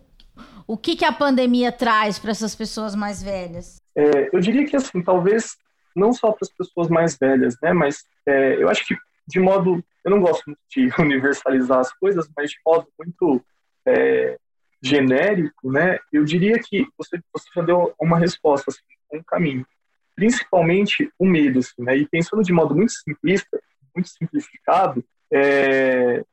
o 0.66 0.76
que, 0.76 0.96
que 0.96 1.04
a 1.04 1.12
pandemia 1.12 1.72
traz 1.72 2.18
para 2.18 2.30
essas 2.30 2.54
pessoas 2.54 2.94
mais 2.94 3.22
velhas? 3.22 3.80
É, 3.94 4.30
eu 4.32 4.40
diria 4.40 4.66
que 4.66 4.76
assim, 4.76 5.02
talvez 5.02 5.56
não 5.94 6.12
só 6.12 6.32
para 6.32 6.40
as 6.42 6.50
pessoas 6.50 6.88
mais 6.88 7.16
velhas, 7.16 7.56
né? 7.62 7.72
Mas 7.72 8.04
é, 8.26 8.62
eu 8.62 8.68
acho 8.68 8.86
que 8.86 8.96
de 9.26 9.38
modo, 9.38 9.82
eu 10.04 10.10
não 10.10 10.20
gosto 10.20 10.44
muito 10.46 10.60
de 10.70 10.88
universalizar 11.00 11.78
as 11.78 11.92
coisas, 11.92 12.28
mas 12.36 12.50
de 12.50 12.58
modo 12.66 12.86
muito 12.98 13.44
é, 13.86 14.38
genérico, 14.82 15.70
né? 15.70 15.98
Eu 16.12 16.24
diria 16.24 16.58
que 16.58 16.86
você, 16.98 17.20
você 17.32 17.48
já 17.54 17.62
deu 17.62 17.94
uma 18.00 18.18
resposta, 18.18 18.70
assim, 18.70 18.80
um 19.12 19.22
caminho. 19.22 19.66
Principalmente 20.14 21.10
o 21.18 21.24
medo, 21.24 21.60
assim, 21.60 21.82
né? 21.82 21.96
E 21.96 22.06
pensando 22.06 22.42
de 22.42 22.52
modo 22.52 22.74
muito 22.74 22.92
simplista, 22.92 23.60
muito 23.94 24.08
simplificado, 24.08 25.04
é, 25.32 26.24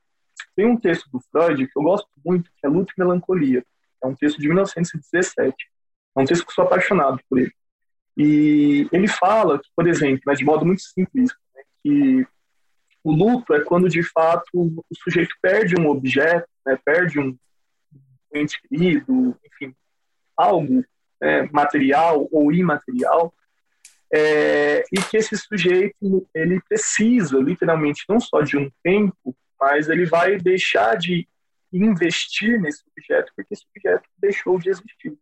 tem 0.56 0.66
um 0.66 0.78
texto 0.78 1.10
do 1.12 1.20
Freud 1.32 1.68
que 1.68 1.78
eu 1.78 1.84
gosto 1.84 2.08
muito, 2.26 2.50
que 2.58 2.66
é 2.66 2.70
Luto 2.70 2.94
e 2.98 3.00
Melancolia. 3.00 3.64
É 4.04 4.08
um 4.08 4.16
texto 4.16 4.40
de 4.40 4.48
1917. 4.48 5.56
É 6.16 6.22
um 6.22 6.26
texto 6.26 6.44
que 6.44 6.52
eu 6.52 6.56
sou 6.56 6.64
apaixonado 6.66 7.20
por 7.30 7.40
ele. 7.40 7.54
E 8.18 8.88
ele 8.92 9.08
fala, 9.08 9.60
que, 9.60 9.70
por 9.76 9.88
exemplo, 9.88 10.22
né, 10.28 10.34
de 10.34 10.44
modo 10.44 10.66
muito 10.66 10.82
simplista, 10.82 11.38
né, 11.56 11.64
que 11.82 12.28
o 13.04 13.12
luto 13.12 13.54
é 13.54 13.62
quando, 13.62 13.88
de 13.88 14.04
fato, 14.04 14.46
o 14.54 14.84
sujeito 14.96 15.34
perde 15.42 15.80
um 15.80 15.88
objeto, 15.88 16.48
né, 16.66 16.78
perde 16.84 17.20
um 17.20 17.38
ente 18.34 18.62
querido, 18.62 19.38
enfim, 19.46 19.74
algo 20.36 20.84
né, 21.22 21.50
material 21.52 22.28
ou 22.32 22.52
imaterial, 22.52 23.34
é, 24.14 24.84
e 24.92 25.02
que 25.10 25.18
esse 25.18 25.38
sujeito 25.38 26.28
ele 26.34 26.60
precisa, 26.68 27.38
literalmente, 27.38 28.04
não 28.10 28.20
só 28.20 28.42
de 28.42 28.58
um 28.58 28.70
tempo, 28.84 29.36
mas 29.60 29.88
ele 29.88 30.06
vai 30.06 30.38
deixar 30.38 30.98
de 30.98 31.28
investir 31.72 32.60
nesse 32.60 32.84
objeto, 32.90 33.32
porque 33.36 33.54
esse 33.54 33.66
objeto 33.76 34.10
deixou 34.18 34.58
de 34.60 34.70
existir. 34.70 35.18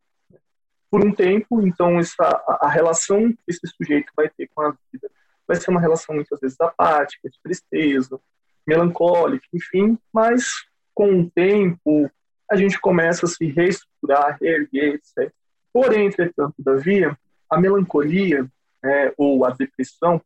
Por 0.90 1.06
um 1.06 1.14
tempo, 1.14 1.62
então, 1.62 2.00
essa, 2.00 2.24
a, 2.62 2.70
relação 2.70 3.32
que 3.32 3.40
esse 3.48 3.68
sujeito 3.68 4.12
vai 4.16 4.30
ter 4.30 4.50
com 4.54 4.62
a 4.62 4.76
vida 4.92 5.10
vai 5.46 5.56
ser 5.58 5.70
uma 5.72 5.82
relação 5.82 6.16
muitas 6.16 6.40
vezes 6.40 6.60
apática, 6.60 7.30
de 7.30 7.40
tristeza, 7.42 8.20
melancólica, 8.66 9.46
enfim, 9.54 9.98
mas 10.14 10.46
com 10.94 11.22
o 11.22 11.30
tempo 11.30 12.12
a 12.50 12.56
gente 12.56 12.80
começa 12.80 13.26
a 13.26 13.30
se 13.30 13.46
reestruturar, 13.46 14.38
reerguer, 14.42 14.96
etc. 14.96 15.32
Porém, 15.72 16.08
entretanto, 16.08 16.56
Davi, 16.60 17.04
a 17.50 17.60
melancolia 17.60 18.50
é, 18.84 19.14
ou 19.18 19.46
a 19.46 19.52
depressão, 19.52 20.22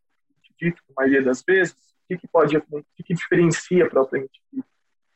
dito 0.59 0.81
a 0.89 1.01
maioria 1.01 1.23
das 1.23 1.43
vezes, 1.43 1.73
o 1.73 2.07
que, 2.07 2.17
que 2.17 2.27
pode, 2.27 2.57
o 2.57 2.63
que, 2.95 3.03
que 3.03 3.13
diferencia 3.13 3.89
propriamente 3.89 4.41
dito? 4.51 4.67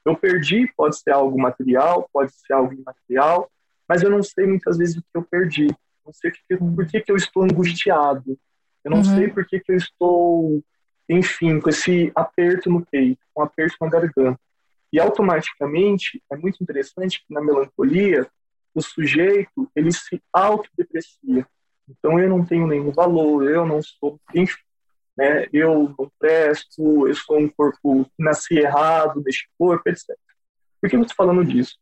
Eu 0.05 0.15
perdi, 0.15 0.71
pode 0.77 0.97
ser 0.99 1.11
algo 1.11 1.39
material, 1.39 2.07
pode 2.13 2.31
ser 2.33 2.53
algo 2.53 2.73
imaterial, 2.73 3.51
mas 3.89 4.03
eu 4.03 4.09
não 4.09 4.21
sei 4.21 4.45
muitas 4.45 4.77
vezes 4.77 4.97
o 4.97 5.01
que 5.01 5.07
eu 5.15 5.23
perdi. 5.23 5.67
Não 6.05 6.13
sei 6.13 6.31
por 6.75 6.85
que, 6.85 7.01
que 7.01 7.11
eu 7.11 7.15
estou 7.15 7.43
angustiado. 7.43 8.37
Eu 8.83 8.91
não 8.91 8.99
uhum. 8.99 9.03
sei 9.03 9.27
por 9.27 9.45
que, 9.45 9.59
que 9.59 9.71
eu 9.71 9.75
estou, 9.75 10.63
enfim, 11.09 11.59
com 11.59 11.69
esse 11.69 12.11
aperto 12.15 12.69
no 12.69 12.85
peito, 12.85 13.19
um 13.35 13.41
aperto 13.41 13.77
na 13.81 13.89
garganta. 13.89 14.39
E 14.93 14.99
automaticamente, 14.99 16.21
é 16.31 16.37
muito 16.37 16.63
interessante 16.63 17.19
que 17.25 17.33
na 17.33 17.41
melancolia, 17.41 18.27
o 18.73 18.81
sujeito, 18.81 19.69
ele 19.75 19.91
se 19.91 20.21
autodeprecia. 20.31 21.47
Então, 21.89 22.19
eu 22.19 22.29
não 22.29 22.45
tenho 22.45 22.67
nenhum 22.67 22.91
valor, 22.91 23.49
eu 23.49 23.65
não 23.65 23.81
sou, 23.81 24.19
enfim, 24.33 24.61
né, 25.17 25.47
eu 25.53 25.95
não 25.97 26.11
presto, 26.19 27.07
eu 27.07 27.15
sou 27.15 27.39
um 27.39 27.47
corpo 27.47 28.05
que 28.05 28.23
nasci 28.23 28.57
errado 28.57 29.21
neste 29.25 29.47
corpo, 29.57 29.89
etc. 29.89 30.15
Por 30.81 30.89
que 30.89 30.95
eu 30.95 31.01
estou 31.01 31.15
falando 31.15 31.43
disso? 31.45 31.77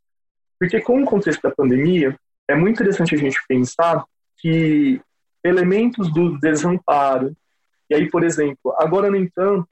Porque 0.60 0.80
com 0.80 1.02
o 1.02 1.06
contexto 1.06 1.42
da 1.42 1.52
pandemia, 1.52 2.18
é 2.48 2.56
muito 2.56 2.76
interessante 2.76 3.16
a 3.16 3.18
gente 3.18 3.40
pensar 3.48 4.06
que 4.38 5.02
elementos 5.44 6.12
do 6.14 6.38
desamparo. 6.40 7.36
E 7.90 7.96
aí, 7.96 8.10
por 8.10 8.24
exemplo, 8.24 8.74
agora, 8.78 9.10
no 9.10 9.18
entanto, 9.18 9.68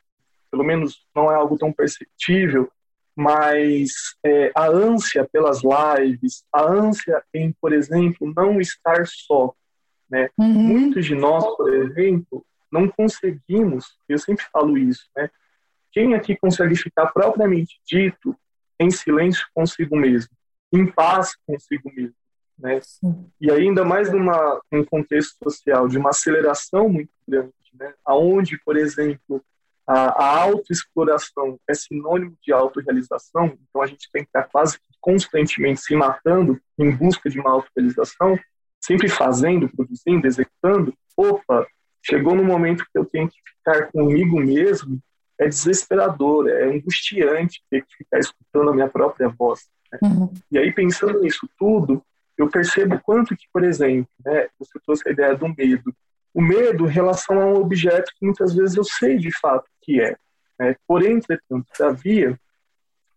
pelo 0.49 0.63
menos 0.63 1.05
não 1.15 1.31
é 1.31 1.35
algo 1.35 1.57
tão 1.57 1.71
perceptível, 1.71 2.69
mas 3.15 3.91
é, 4.25 4.51
a 4.55 4.67
ânsia 4.67 5.27
pelas 5.31 5.61
lives, 5.63 6.43
a 6.51 6.63
ânsia 6.63 7.23
em, 7.33 7.53
por 7.61 7.71
exemplo, 7.73 8.33
não 8.35 8.59
estar 8.59 9.05
só. 9.05 9.53
Né? 10.09 10.29
Uhum. 10.37 10.47
Muitos 10.47 11.05
de 11.05 11.15
nós, 11.15 11.45
por 11.55 11.73
exemplo, 11.73 12.45
não 12.71 12.87
conseguimos, 12.87 13.97
eu 14.07 14.17
sempre 14.17 14.45
falo 14.51 14.77
isso, 14.77 15.09
né? 15.15 15.29
Quem 15.91 16.13
aqui 16.13 16.35
consegue 16.37 16.75
ficar 16.75 17.07
propriamente 17.07 17.79
dito 17.85 18.35
em 18.79 18.89
silêncio 18.89 19.45
consigo 19.53 19.95
mesmo, 19.95 20.31
em 20.71 20.85
paz 20.85 21.35
consigo 21.45 21.91
mesmo? 21.93 22.15
né? 22.61 22.79
E 23.39 23.51
ainda 23.51 23.83
mais 23.83 24.11
numa, 24.11 24.61
num 24.71 24.85
contexto 24.85 25.35
social 25.43 25.87
de 25.87 25.97
uma 25.97 26.11
aceleração 26.11 26.87
muito 26.87 27.11
grande, 27.27 27.53
né? 27.73 27.93
Aonde, 28.05 28.57
por 28.63 28.77
exemplo, 28.77 29.43
a, 29.87 30.23
a 30.23 30.41
autoexploração 30.43 31.59
é 31.67 31.73
sinônimo 31.73 32.37
de 32.41 32.53
autorrealização, 32.53 33.57
então 33.67 33.81
a 33.81 33.87
gente 33.87 34.09
tem 34.11 34.23
que 34.23 34.29
estar 34.29 34.43
quase 34.43 34.77
constantemente 34.99 35.81
se 35.81 35.95
matando 35.95 36.61
em 36.77 36.91
busca 36.91 37.29
de 37.29 37.39
uma 37.39 37.51
autorrealização, 37.51 38.39
sempre 38.79 39.09
fazendo, 39.09 39.67
produzindo, 39.67 40.27
executando. 40.27 40.93
Opa, 41.17 41.67
chegou 42.01 42.35
no 42.35 42.43
momento 42.43 42.85
que 42.91 42.97
eu 42.97 43.05
tenho 43.05 43.29
que 43.29 43.37
ficar 43.57 43.91
comigo 43.91 44.39
mesmo, 44.39 44.99
é 45.39 45.47
desesperador, 45.47 46.47
é 46.47 46.65
angustiante 46.65 47.63
ter 47.69 47.83
que 47.83 47.97
ficar 47.97 48.19
escutando 48.19 48.69
a 48.69 48.73
minha 48.73 48.87
própria 48.87 49.27
voz. 49.27 49.67
Né? 49.91 49.99
Uhum. 50.03 50.33
E 50.51 50.57
aí, 50.57 50.71
pensando 50.71 51.19
nisso 51.19 51.49
tudo, 51.57 52.03
eu 52.37 52.49
percebo 52.49 52.99
quanto 53.03 53.35
que, 53.35 53.45
por 53.51 53.63
exemplo, 53.63 54.09
né, 54.25 54.47
você 54.59 54.79
trouxe 54.85 55.07
a 55.07 55.11
ideia 55.11 55.35
do 55.35 55.47
medo. 55.47 55.93
O 56.33 56.41
medo 56.41 56.85
em 56.85 56.91
relação 56.91 57.41
a 57.41 57.45
um 57.45 57.55
objeto 57.55 58.11
que 58.17 58.25
muitas 58.25 58.53
vezes 58.53 58.75
eu 58.75 58.83
sei 58.83 59.17
de 59.17 59.31
fato 59.39 59.65
que 59.81 59.99
é. 59.99 60.15
Né? 60.59 60.75
Porém, 60.87 61.13
entretanto, 61.13 61.65
todavia, 61.75 62.39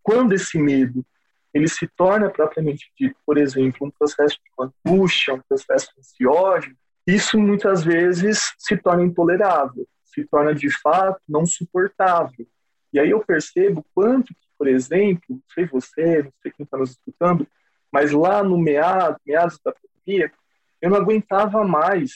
quando 0.03 0.33
esse 0.33 0.59
medo 0.59 1.05
ele 1.53 1.69
se 1.69 1.87
torna 1.97 2.29
propriamente 2.29 2.91
dito, 2.99 3.17
por 3.25 3.39
exemplo, 3.39 3.87
um 3.87 3.91
processo 3.91 4.37
de 4.37 4.71
angústia, 4.87 5.35
um 5.35 5.41
processo 5.49 5.89
ansioso, 5.97 6.75
isso 7.07 7.39
muitas 7.39 7.85
vezes 7.85 8.55
se 8.59 8.77
torna 8.77 9.05
intolerável, 9.05 9.87
se 10.05 10.25
torna 10.25 10.55
de 10.55 10.71
fato 10.81 11.21
não 11.29 11.45
suportável. 11.45 12.47
E 12.93 12.99
aí 12.99 13.11
eu 13.11 13.21
percebo 13.21 13.85
quanto 13.95 14.35
por 14.59 14.69
exemplo, 14.69 15.23
não 15.29 15.43
sei 15.53 15.67
você, 15.67 16.23
não 16.23 16.33
sei 16.43 16.53
quem 16.53 16.65
está 16.65 16.79
nos 16.79 16.93
escutando, 16.93 17.47
mas 17.93 18.13
lá 18.13 18.43
no 18.43 18.59
meado, 18.59 19.19
meados 19.27 19.59
da 19.65 19.73
pandemia, 19.73 20.33
eu 20.81 20.91
não 20.91 20.97
aguentava 20.97 21.65
mais, 21.65 22.13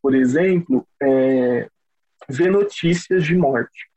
por 0.00 0.14
exemplo, 0.14 0.86
é, 1.02 1.68
ver 2.28 2.50
notícias 2.50 3.24
de 3.24 3.36
morte. 3.36 3.90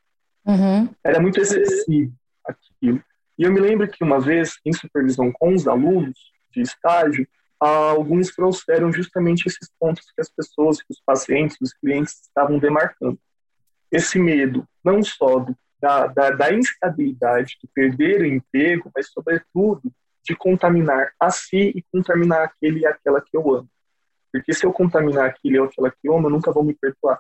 Uhum. 0.46 0.90
Era 1.04 1.20
muito 1.20 1.40
excessivo 1.40 2.14
aquilo. 2.46 3.04
E 3.38 3.44
eu 3.44 3.52
me 3.52 3.60
lembro 3.60 3.88
que 3.88 4.04
uma 4.04 4.20
vez, 4.20 4.60
em 4.66 4.74
supervisão 4.74 5.32
com 5.32 5.54
os 5.54 5.68
alunos 5.68 6.18
de 6.52 6.62
estágio, 6.62 7.28
alguns 7.68 8.32
trouxeram 8.32 8.92
justamente 8.92 9.48
esses 9.48 9.70
pontos 9.80 10.06
que 10.06 10.20
as 10.20 10.30
pessoas, 10.30 10.82
que 10.82 10.92
os 10.92 11.02
pacientes, 11.06 11.58
os 11.62 11.74
clientes 11.74 12.22
estavam 12.22 12.58
demarcando. 12.58 13.20
Esse 13.92 14.18
medo, 14.18 14.68
não 14.84 15.04
só 15.04 15.40
do, 15.40 15.56
da, 15.80 16.08
da, 16.08 16.32
da 16.32 16.54
instabilidade, 16.54 17.58
de 17.62 17.68
perder 17.74 18.22
o 18.22 18.26
emprego, 18.26 18.92
mas, 18.96 19.12
sobretudo, 19.12 19.94
de 20.24 20.36
contaminar 20.36 21.14
a 21.20 21.30
si 21.30 21.72
e 21.76 21.84
contaminar 21.92 22.44
aquele 22.44 22.80
e 22.80 22.86
aquela 22.86 23.22
que 23.22 23.36
eu 23.36 23.54
amo. 23.54 23.70
Porque 24.32 24.54
se 24.54 24.66
eu 24.66 24.72
contaminar 24.72 25.26
aquele 25.26 25.60
ou 25.60 25.66
aquela 25.66 25.92
que 25.92 26.08
eu 26.08 26.16
amo, 26.16 26.28
eu 26.28 26.32
nunca 26.32 26.52
vou 26.52 26.64
me 26.64 26.74
perdoar. 26.74 27.20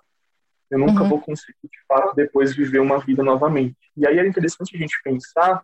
Eu 0.72 0.80
nunca 0.80 1.04
uhum. 1.04 1.10
vou 1.10 1.22
conseguir, 1.22 1.58
de 1.64 1.86
fato, 1.88 2.16
depois 2.16 2.56
viver 2.56 2.80
uma 2.80 3.00
vida 3.00 3.22
novamente. 3.22 3.78
E 3.98 4.08
aí 4.08 4.18
é 4.18 4.26
interessante 4.26 4.76
a 4.76 4.80
gente 4.80 5.00
pensar 5.04 5.64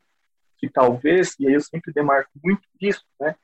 que 0.57 0.69
talvez, 0.69 1.35
e 1.39 1.47
aí 1.47 1.53
eu 1.53 1.61
sempre 1.61 1.93
demarco 1.93 2.29
muito 2.43 2.61
isso, 2.81 3.05
né? 3.19 3.35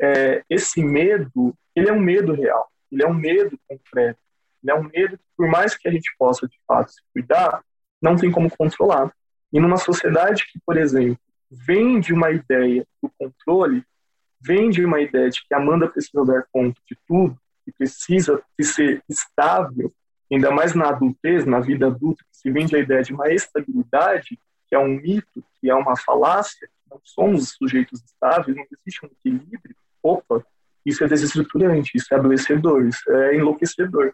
É, 0.00 0.42
esse 0.48 0.82
medo, 0.82 1.54
ele 1.74 1.88
é 1.88 1.92
um 1.92 2.00
medo 2.00 2.32
real, 2.32 2.70
ele 2.90 3.02
é 3.02 3.06
um 3.06 3.14
medo 3.14 3.58
concreto. 3.68 4.18
É 4.66 4.74
um 4.74 4.82
medo 4.82 5.16
que, 5.16 5.24
por 5.36 5.48
mais 5.48 5.74
que 5.74 5.88
a 5.88 5.90
gente 5.90 6.14
possa, 6.18 6.46
de 6.46 6.58
fato, 6.66 6.90
se 6.90 7.00
cuidar, 7.12 7.62
não 8.00 8.16
tem 8.16 8.30
como 8.30 8.54
controlar. 8.54 9.12
E 9.52 9.58
numa 9.58 9.78
sociedade 9.78 10.44
que, 10.52 10.58
por 10.64 10.76
exemplo, 10.76 11.18
vem 11.50 11.98
de 11.98 12.12
uma 12.12 12.30
ideia 12.30 12.86
do 13.02 13.10
controle, 13.18 13.84
vem 14.40 14.70
de 14.70 14.84
uma 14.84 15.00
ideia 15.00 15.30
de 15.30 15.40
que 15.40 15.54
a 15.54 15.56
Amanda 15.56 15.88
precisa 15.88 16.24
dar 16.24 16.44
conta 16.52 16.80
de 16.86 16.96
tudo, 17.06 17.38
e 17.66 17.72
precisa 17.72 18.42
de 18.58 18.64
ser 18.64 19.02
estável, 19.08 19.92
ainda 20.30 20.50
mais 20.50 20.74
na 20.74 20.88
adultez, 20.88 21.44
na 21.46 21.60
vida 21.60 21.86
adulta, 21.86 22.24
que 22.30 22.36
se 22.36 22.50
vende 22.50 22.74
a 22.74 22.78
ideia 22.78 23.02
de 23.02 23.12
uma 23.12 23.28
estabilidade, 23.32 24.38
que 24.68 24.74
é 24.74 24.78
um 24.78 24.88
mito, 24.88 25.44
que 25.60 25.70
é 25.70 25.74
uma 25.74 25.96
falácia, 25.96 26.68
não 26.88 27.00
somos 27.04 27.50
sujeitos 27.50 28.02
estáveis, 28.02 28.56
não 28.56 28.64
existe 28.64 29.04
um 29.04 29.08
equilíbrio. 29.08 29.76
Opa, 30.02 30.44
isso 30.84 31.04
é 31.04 31.08
desestruturante, 31.08 31.92
isso 31.94 32.12
é 32.12 32.16
adoecedor, 32.16 32.86
isso 32.86 33.10
é 33.10 33.36
enlouquecedor. 33.36 34.12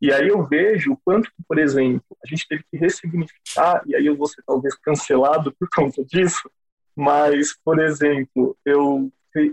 E 0.00 0.12
aí 0.12 0.28
eu 0.28 0.46
vejo 0.46 0.92
o 0.92 0.96
quanto 0.96 1.30
por 1.46 1.58
exemplo, 1.58 2.04
a 2.24 2.28
gente 2.28 2.46
teve 2.46 2.64
que 2.70 2.76
ressignificar, 2.76 3.82
e 3.86 3.96
aí 3.96 4.06
eu 4.06 4.16
vou 4.16 4.28
ser 4.28 4.42
talvez 4.46 4.74
cancelado 4.76 5.52
por 5.58 5.68
conta 5.74 6.04
disso, 6.04 6.48
mas, 6.94 7.56
por 7.64 7.78
exemplo, 7.78 8.56
eu, 8.64 9.10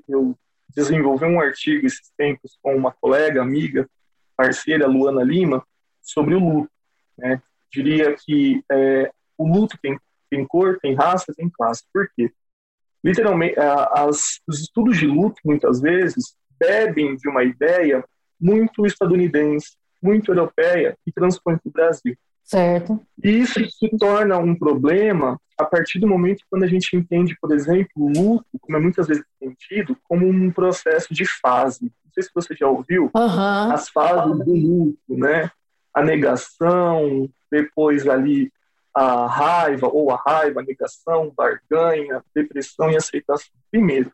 eu 0.07 0.37
desenvolvi 0.75 1.25
um 1.25 1.39
artigo 1.39 1.85
esses 1.85 2.11
tempos 2.17 2.57
com 2.61 2.75
uma 2.75 2.91
colega, 2.91 3.41
amiga, 3.41 3.87
parceira, 4.35 4.87
Luana 4.87 5.23
Lima, 5.23 5.65
sobre 6.01 6.35
o 6.35 6.39
luto. 6.39 6.71
Né? 7.17 7.41
Diria 7.71 8.15
que 8.15 8.63
é, 8.71 9.11
o 9.37 9.47
luto 9.47 9.77
tem, 9.81 9.99
tem 10.29 10.45
cor, 10.45 10.79
tem 10.81 10.93
raça, 10.93 11.33
tem 11.35 11.49
classe. 11.49 11.83
Por 11.93 12.09
quê? 12.15 12.31
Literalmente, 13.05 13.55
as, 13.59 14.39
os 14.47 14.61
estudos 14.61 14.97
de 14.97 15.05
luto, 15.05 15.35
muitas 15.45 15.79
vezes, 15.79 16.35
bebem 16.59 17.15
de 17.15 17.29
uma 17.29 17.43
ideia 17.43 18.03
muito 18.41 18.85
estadunidense, 18.85 19.77
muito 20.01 20.31
europeia 20.31 20.97
e 21.05 21.11
transpõe 21.11 21.57
para 21.57 21.69
o 21.69 21.71
Brasil. 21.71 22.15
Certo. 22.43 22.99
E 23.23 23.29
isso 23.29 23.59
se 23.69 23.89
torna 23.97 24.37
um 24.39 24.55
problema 24.55 25.39
a 25.57 25.65
partir 25.65 25.99
do 25.99 26.07
momento 26.07 26.43
quando 26.49 26.63
a 26.63 26.67
gente 26.67 26.95
entende, 26.95 27.35
por 27.39 27.51
exemplo, 27.51 27.91
o 27.95 28.09
luto, 28.09 28.45
como 28.59 28.77
é 28.77 28.81
muitas 28.81 29.07
vezes 29.07 29.23
entendido, 29.41 29.97
como 30.03 30.27
um 30.27 30.51
processo 30.51 31.13
de 31.13 31.25
fase. 31.25 31.91
Não 32.03 32.11
sei 32.11 32.23
se 32.23 32.29
você 32.33 32.55
já 32.55 32.67
ouviu 32.67 33.09
uhum. 33.15 33.71
as 33.71 33.89
fases 33.89 34.37
do 34.45 34.53
luto, 34.53 34.97
né? 35.09 35.49
A 35.93 36.03
negação, 36.03 37.29
depois 37.51 38.07
ali 38.07 38.51
a 38.95 39.27
raiva, 39.27 39.87
ou 39.87 40.09
a 40.09 40.15
raiva, 40.25 40.61
a 40.61 40.63
negação, 40.63 41.31
barganha, 41.35 42.23
depressão 42.33 42.89
e 42.89 42.95
aceitação. 42.95 43.51
Primeiro, 43.69 44.09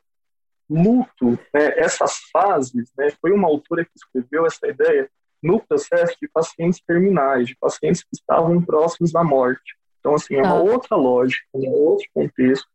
luto, 0.67 1.37
né, 1.53 1.77
essas 1.77 2.17
fases, 2.33 2.91
né, 2.97 3.11
foi 3.21 3.31
uma 3.31 3.47
autora 3.47 3.85
que 3.85 3.91
escreveu 3.95 4.45
essa 4.45 4.67
ideia 4.67 5.07
no 5.41 5.59
processo 5.59 6.15
de 6.19 6.27
pacientes 6.27 6.81
terminais, 6.85 7.47
de 7.47 7.55
pacientes 7.55 8.01
que 8.01 8.13
estavam 8.13 8.59
próximos 8.61 9.11
da 9.11 9.23
morte. 9.23 9.77
Então, 9.99 10.15
assim, 10.15 10.35
é 10.35 10.41
uma 10.41 10.57
ah. 10.57 10.61
outra 10.61 10.95
lógica, 10.95 11.45
um 11.53 11.69
outro 11.69 12.07
contexto, 12.13 12.67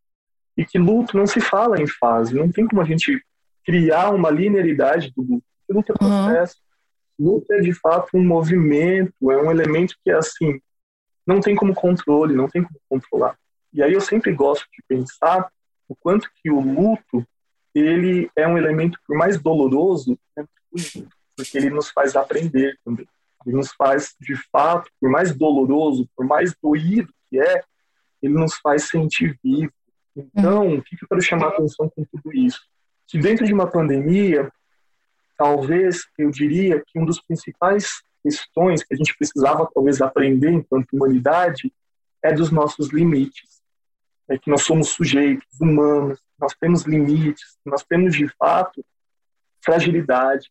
e 0.55 0.65
que 0.65 0.77
luto 0.77 1.17
não 1.17 1.27
se 1.27 1.41
fala 1.41 1.81
em 1.81 1.87
fase, 1.87 2.33
não 2.33 2.51
tem 2.51 2.67
como 2.67 2.81
a 2.81 2.85
gente 2.85 3.21
criar 3.65 4.11
uma 4.11 4.29
linearidade 4.29 5.11
do 5.15 5.21
luto. 5.21 5.45
Luto 5.69 5.91
é 5.91 5.97
processo, 5.97 6.55
uhum. 7.19 7.31
luto 7.31 7.53
é 7.53 7.59
de 7.59 7.73
fato 7.73 8.15
um 8.15 8.25
movimento, 8.25 9.31
é 9.31 9.37
um 9.37 9.51
elemento 9.51 9.95
que, 10.03 10.09
assim, 10.09 10.61
não 11.27 11.41
tem 11.41 11.55
como 11.55 11.75
controle, 11.75 12.33
não 12.33 12.47
tem 12.47 12.63
como 12.63 12.79
controlar. 12.89 13.37
E 13.73 13.83
aí 13.83 13.91
eu 13.91 14.01
sempre 14.01 14.33
gosto 14.33 14.65
de 14.71 14.81
pensar 14.87 15.51
o 15.87 15.95
quanto 15.95 16.31
que 16.41 16.49
o 16.49 16.59
luto 16.59 17.27
ele 17.75 18.31
é 18.35 18.47
um 18.47 18.57
elemento, 18.57 18.97
por 19.05 19.15
mais 19.15 19.39
doloroso, 19.39 20.17
né, 20.35 20.45
porque 21.35 21.57
ele 21.57 21.69
nos 21.69 21.89
faz 21.89 22.15
aprender 22.15 22.79
também. 22.83 23.07
Ele 23.45 23.55
nos 23.55 23.71
faz, 23.73 24.15
de 24.19 24.35
fato, 24.51 24.89
por 24.99 25.09
mais 25.09 25.35
doloroso, 25.35 26.09
por 26.15 26.25
mais 26.25 26.55
doído 26.61 27.13
que 27.29 27.39
é, 27.39 27.63
ele 28.21 28.33
nos 28.33 28.55
faz 28.55 28.87
sentir 28.87 29.37
vivo. 29.43 29.71
Então, 30.15 30.75
o 30.75 30.81
que 30.81 30.95
eu 30.95 31.07
quero 31.07 31.21
chamar 31.21 31.47
a 31.47 31.49
atenção 31.49 31.89
com 31.89 32.03
tudo 32.05 32.33
isso? 32.33 32.59
Que 33.05 33.19
dentro 33.19 33.45
de 33.45 33.53
uma 33.53 33.69
pandemia, 33.69 34.51
talvez 35.37 36.05
eu 36.17 36.31
diria 36.31 36.83
que 36.85 36.99
um 36.99 37.05
dos 37.05 37.21
principais 37.21 38.01
questões 38.27 38.83
que 38.83 38.93
a 38.93 38.97
gente 38.97 39.15
precisava 39.17 39.69
talvez 39.73 40.01
aprender 40.01 40.51
enquanto 40.51 40.93
humanidade 40.93 41.73
é 42.21 42.33
dos 42.33 42.51
nossos 42.51 42.89
limites. 42.89 43.61
É 44.29 44.37
que 44.37 44.49
nós 44.49 44.63
somos 44.63 44.89
sujeitos 44.89 45.59
humanos, 45.61 46.19
nós 46.37 46.53
temos 46.59 46.83
limites, 46.83 47.57
nós 47.65 47.83
temos 47.85 48.13
de 48.15 48.27
fato 48.37 48.85
fragilidades. 49.63 50.49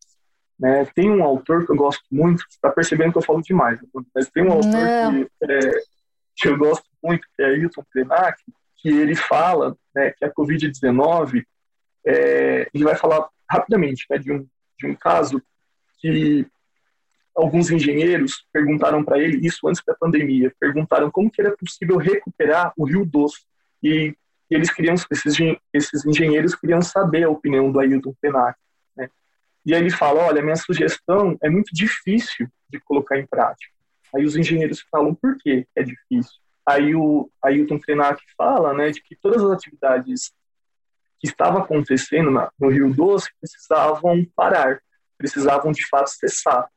Né? 0.58 0.86
Tem 0.94 1.10
um 1.10 1.22
autor 1.22 1.66
que 1.66 1.72
eu 1.72 1.76
gosto 1.76 2.04
muito, 2.10 2.40
você 2.40 2.56
está 2.56 2.70
percebendo 2.70 3.12
que 3.12 3.18
eu 3.18 3.22
falo 3.22 3.42
demais, 3.42 3.78
mas 4.14 4.30
tem 4.30 4.44
um 4.44 4.52
autor 4.52 4.70
que, 4.70 5.44
é, 5.44 5.70
que, 6.36 6.48
eu 6.48 6.56
gosto 6.56 6.86
muito, 7.02 7.26
que 7.36 7.42
é 7.42 7.46
Ailton 7.46 7.84
Krenak, 7.92 8.42
que 8.76 8.88
ele 8.88 9.14
fala 9.14 9.76
né, 9.94 10.12
que 10.12 10.24
a 10.24 10.32
Covid-19, 10.32 11.44
é, 12.06 12.70
ele 12.72 12.84
vai 12.84 12.96
falar 12.96 13.28
rapidamente 13.48 14.06
né, 14.08 14.16
de, 14.16 14.32
um, 14.32 14.46
de 14.78 14.86
um 14.86 14.94
caso 14.94 15.42
que 15.98 16.46
alguns 17.36 17.70
engenheiros 17.70 18.44
perguntaram 18.52 19.04
para 19.04 19.18
ele, 19.18 19.46
isso 19.46 19.68
antes 19.68 19.82
da 19.86 19.94
pandemia, 19.94 20.52
perguntaram 20.58 21.10
como 21.10 21.30
que 21.30 21.40
era 21.40 21.56
possível 21.56 21.96
recuperar 21.98 22.72
o 22.76 22.84
Rio 22.84 23.04
Doce. 23.04 23.44
E 23.82 24.14
eles 24.50 24.72
queriam, 24.72 24.94
esses, 24.94 25.36
esses 25.72 26.06
engenheiros 26.06 26.54
queriam 26.54 26.80
saber 26.80 27.24
a 27.24 27.30
opinião 27.30 27.70
do 27.70 27.78
Ailton 27.78 28.14
Penac. 28.20 28.58
Né? 28.96 29.10
E 29.64 29.74
aí 29.74 29.80
ele 29.80 29.90
fala, 29.90 30.24
olha, 30.26 30.42
minha 30.42 30.56
sugestão 30.56 31.36
é 31.42 31.50
muito 31.50 31.74
difícil 31.74 32.48
de 32.68 32.80
colocar 32.80 33.18
em 33.18 33.26
prática. 33.26 33.72
Aí 34.14 34.24
os 34.24 34.36
engenheiros 34.36 34.84
falam, 34.90 35.14
por 35.14 35.36
que 35.36 35.66
é 35.76 35.82
difícil? 35.82 36.40
Aí 36.64 36.94
o 36.94 37.30
Ailton 37.42 37.78
Krenak 37.78 38.20
fala 38.36 38.72
né, 38.72 38.90
de 38.90 39.00
que 39.02 39.14
todas 39.14 39.42
as 39.44 39.50
atividades 39.50 40.32
que 41.20 41.28
estavam 41.28 41.62
acontecendo 41.62 42.30
na, 42.30 42.50
no 42.58 42.68
Rio 42.68 42.92
Doce 42.92 43.28
precisavam 43.40 44.24
parar, 44.34 44.80
precisavam 45.16 45.70
de 45.70 45.86
fato 45.88 46.08
cessar. 46.08 46.68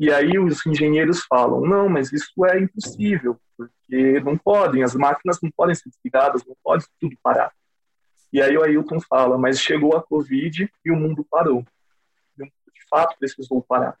E 0.00 0.10
aí 0.10 0.38
os 0.38 0.64
engenheiros 0.64 1.26
falam, 1.28 1.60
não, 1.60 1.86
mas 1.86 2.10
isso 2.10 2.32
é 2.46 2.58
impossível, 2.58 3.38
porque 3.54 4.18
não 4.20 4.34
podem, 4.34 4.82
as 4.82 4.94
máquinas 4.94 5.38
não 5.42 5.50
podem 5.50 5.74
ser 5.74 5.90
desligadas, 5.90 6.42
não 6.46 6.56
pode 6.64 6.86
tudo 6.98 7.14
parar. 7.22 7.52
E 8.32 8.40
aí 8.40 8.56
o 8.56 8.64
Ailton 8.64 8.98
fala, 8.98 9.36
mas 9.36 9.60
chegou 9.60 9.94
a 9.94 10.02
Covid 10.02 10.72
e 10.82 10.90
o 10.90 10.96
mundo 10.96 11.22
parou. 11.30 11.62
De 12.38 12.88
fato 12.88 13.14
precisou 13.18 13.60
parar. 13.60 13.94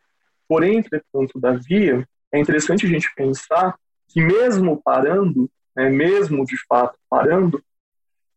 Porém, 0.48 0.78
entretanto, 0.78 1.34
todavia, 1.34 2.08
é 2.32 2.38
interessante 2.38 2.86
a 2.86 2.88
gente 2.88 3.14
pensar 3.14 3.78
que 4.08 4.22
mesmo 4.22 4.80
parando, 4.82 5.50
né, 5.76 5.90
mesmo 5.90 6.46
de 6.46 6.56
fato 6.66 6.98
parando, 7.10 7.62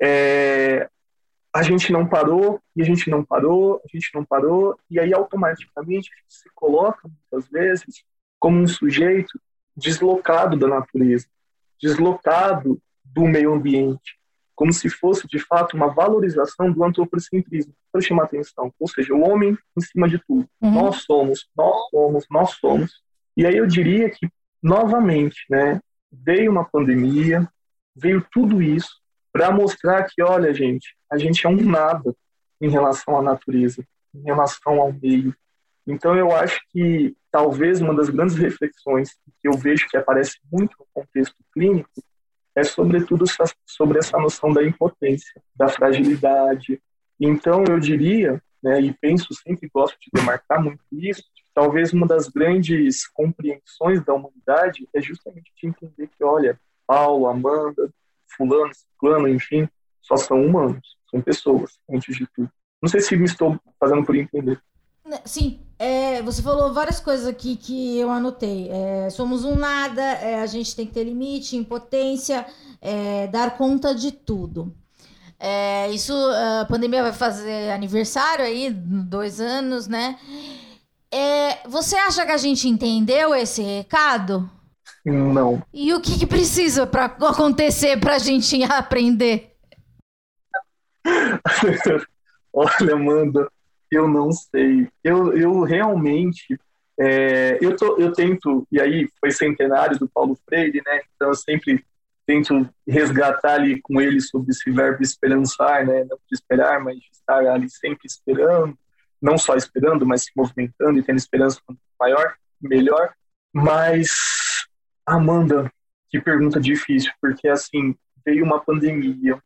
é, 0.02 0.90
a 1.54 1.62
gente 1.62 1.92
não 1.92 2.08
parou, 2.08 2.60
e 2.76 2.82
a 2.82 2.86
gente 2.86 3.10
não 3.10 3.24
parou, 3.24 3.80
a 3.86 3.88
gente 3.96 4.10
não 4.14 4.26
parou, 4.26 4.76
e 4.90 5.00
aí 5.00 5.14
automaticamente 5.14 6.10
a 6.12 6.16
gente 6.22 6.34
se 6.34 6.50
coloca, 6.56 7.08
muitas 7.08 7.50
vezes, 7.50 8.04
como 8.40 8.60
um 8.60 8.68
sujeito 8.68 9.40
deslocado 9.78 10.58
da 10.58 10.68
natureza, 10.68 11.28
deslocado 11.80 12.82
do 13.04 13.22
meio 13.26 13.54
ambiente, 13.54 14.18
como 14.56 14.74
se 14.74 14.90
fosse, 14.90 15.28
de 15.28 15.40
fato, 15.40 15.76
uma 15.76 15.94
valorização 15.94 16.72
do 16.72 16.84
antropocentrismo, 16.84 17.74
para 17.92 18.02
chamar 18.02 18.24
atenção. 18.24 18.74
Ou 18.80 18.88
seja, 18.88 19.14
o 19.14 19.22
homem 19.22 19.58
em 19.78 19.82
cima 19.82 20.10
de 20.10 20.20
tudo. 20.28 20.48
Uhum. 20.62 20.72
Nós 20.72 21.04
somos, 21.04 21.48
nós 21.56 21.90
somos, 21.90 22.26
nós 22.30 22.52
somos. 22.56 23.02
E 23.38 23.46
aí 23.46 23.58
eu 23.58 23.68
diria 23.68 24.10
que, 24.10 24.28
novamente, 24.62 25.46
né, 25.50 25.80
veio 26.12 26.52
uma 26.52 26.66
pandemia, 26.66 27.48
veio 27.96 28.26
tudo 28.32 28.62
isso, 28.62 29.03
para 29.34 29.52
mostrar 29.52 30.04
que, 30.04 30.22
olha, 30.22 30.54
gente, 30.54 30.96
a 31.12 31.18
gente 31.18 31.46
é 31.46 31.50
um 31.50 31.58
nada 31.58 32.16
em 32.62 32.70
relação 32.70 33.18
à 33.18 33.22
natureza, 33.22 33.84
em 34.14 34.22
relação 34.22 34.80
ao 34.80 34.94
meio. 34.94 35.36
Então, 35.86 36.16
eu 36.16 36.32
acho 36.34 36.62
que 36.70 37.16
talvez 37.32 37.82
uma 37.82 37.96
das 37.96 38.10
grandes 38.10 38.36
reflexões 38.36 39.10
que 39.42 39.48
eu 39.48 39.54
vejo 39.54 39.90
que 39.90 39.98
aparece 39.98 40.38
muito 40.52 40.76
no 40.80 40.86
contexto 40.94 41.36
clínico 41.52 41.90
é, 42.56 42.64
sobretudo, 42.64 43.26
sobre 43.66 44.00
essa 44.00 44.18
noção 44.18 44.54
da 44.54 44.64
impotência, 44.64 45.42
da 45.56 45.68
fragilidade. 45.68 46.80
Então, 47.20 47.64
eu 47.64 47.80
diria, 47.80 48.42
né, 48.62 48.80
e 48.80 48.94
penso 48.94 49.34
sempre, 49.34 49.70
gosto 49.74 49.98
de 50.00 50.10
demarcar 50.14 50.64
muito 50.64 50.84
isso, 50.92 51.24
talvez 51.54 51.94
uma 51.94 52.08
das 52.08 52.28
grandes 52.28 53.08
compreensões 53.08 54.04
da 54.06 54.14
humanidade 54.14 54.88
é 54.94 55.02
justamente 55.02 55.52
de 55.60 55.68
entender 55.68 56.08
que, 56.08 56.24
olha, 56.24 56.60
Paulo, 56.86 57.28
Amanda, 57.28 57.92
fulano, 58.36 58.74
ciclano, 58.74 59.28
enfim, 59.28 59.68
só 60.02 60.16
são 60.16 60.44
humanos, 60.46 60.98
são 61.10 61.22
pessoas, 61.22 61.78
antes 61.90 62.16
de 62.16 62.28
tudo. 62.36 62.50
Não 62.82 62.90
sei 62.90 63.02
se 63.02 63.16
me 63.16 63.26
estou 63.26 63.60
fazendo 63.80 64.04
por 64.06 64.16
entender. 64.16 64.60
Né, 65.06 65.20
sim, 65.26 65.62
é, 65.80 66.22
você 66.22 66.42
falou 66.42 66.74
várias 66.74 67.00
coisas 67.00 67.28
aqui 67.28 67.56
que 67.56 67.98
eu 67.98 68.10
anotei. 68.10 68.70
É, 68.70 69.10
somos 69.10 69.46
um 69.46 69.56
nada, 69.56 70.02
é, 70.02 70.42
a 70.42 70.46
gente 70.46 70.76
tem 70.76 70.86
que 70.86 70.94
ter 70.94 71.04
limite, 71.04 71.56
impotência, 71.56 72.46
é, 72.82 73.28
dar 73.28 73.58
conta 73.58 73.94
de 73.94 74.12
tudo. 74.12 74.76
É, 75.40 75.90
isso, 75.92 76.14
a 76.62 76.66
pandemia 76.66 77.04
vai 77.04 77.14
fazer 77.14 77.72
aniversário 77.72 78.46
aí, 78.46 78.70
dois 78.72 79.42
anos, 79.42 79.88
né? 79.88 80.18
é, 81.14 81.60
você 81.68 81.96
acha 81.96 82.26
que 82.26 82.32
a 82.32 82.38
gente 82.38 82.68
entendeu 82.68 83.36
esse 83.36 83.62
recado? 83.62 84.50
Não. 85.06 85.62
E 85.74 85.94
o 85.94 86.02
que, 86.02 86.18
que 86.18 86.26
precisa 86.26 86.88
para 86.88 87.06
acontecer 87.06 88.00
para 88.00 88.16
a 88.16 88.20
gente 88.20 88.64
aprender? 88.64 89.52
Olha, 92.54 92.94
Amanda, 92.94 93.52
eu 93.92 94.08
não 94.08 94.32
sei. 94.32 94.88
Eu, 95.04 95.36
eu 95.36 95.62
realmente. 95.64 96.58
É, 97.00 97.58
eu, 97.60 97.76
tô, 97.76 97.98
eu 97.98 98.14
tento, 98.14 98.68
e 98.72 98.80
aí 98.80 99.10
foi 99.20 99.32
centenário 99.32 99.98
do 99.98 100.08
Paulo 100.08 100.38
Freire, 100.46 100.82
né? 100.86 101.02
Então 101.16 101.30
eu 101.30 101.36
sempre 101.36 101.84
tento 102.26 102.70
resgatar 102.88 103.56
ali 103.56 103.82
com 103.82 104.00
ele 104.00 104.22
sobre 104.22 104.52
esse 104.52 104.70
verbo 104.72 105.02
esperançar, 105.02 105.86
né? 105.86 106.06
Não 106.06 106.18
de 106.18 106.34
esperar, 106.34 106.80
mas 106.80 106.96
de 106.96 107.10
estar 107.12 107.46
ali 107.48 107.70
sempre 107.70 108.06
esperando, 108.06 108.78
não 109.22 109.38
só 109.38 109.56
esperando, 109.56 110.06
mas 110.06 110.24
se 110.24 110.32
movimentando 110.36 111.00
e 111.00 111.04
tendo 111.04 111.18
esperança 111.18 111.60
maior, 112.00 112.36
melhor. 112.62 113.14
Mas, 113.54 114.10
Amanda, 115.06 115.72
que 116.10 116.20
pergunta 116.20 116.60
difícil, 116.60 117.12
porque 117.22 117.48
assim, 117.48 117.96
veio 118.26 118.46
uma 118.46 118.60
pandemia, 118.60 119.42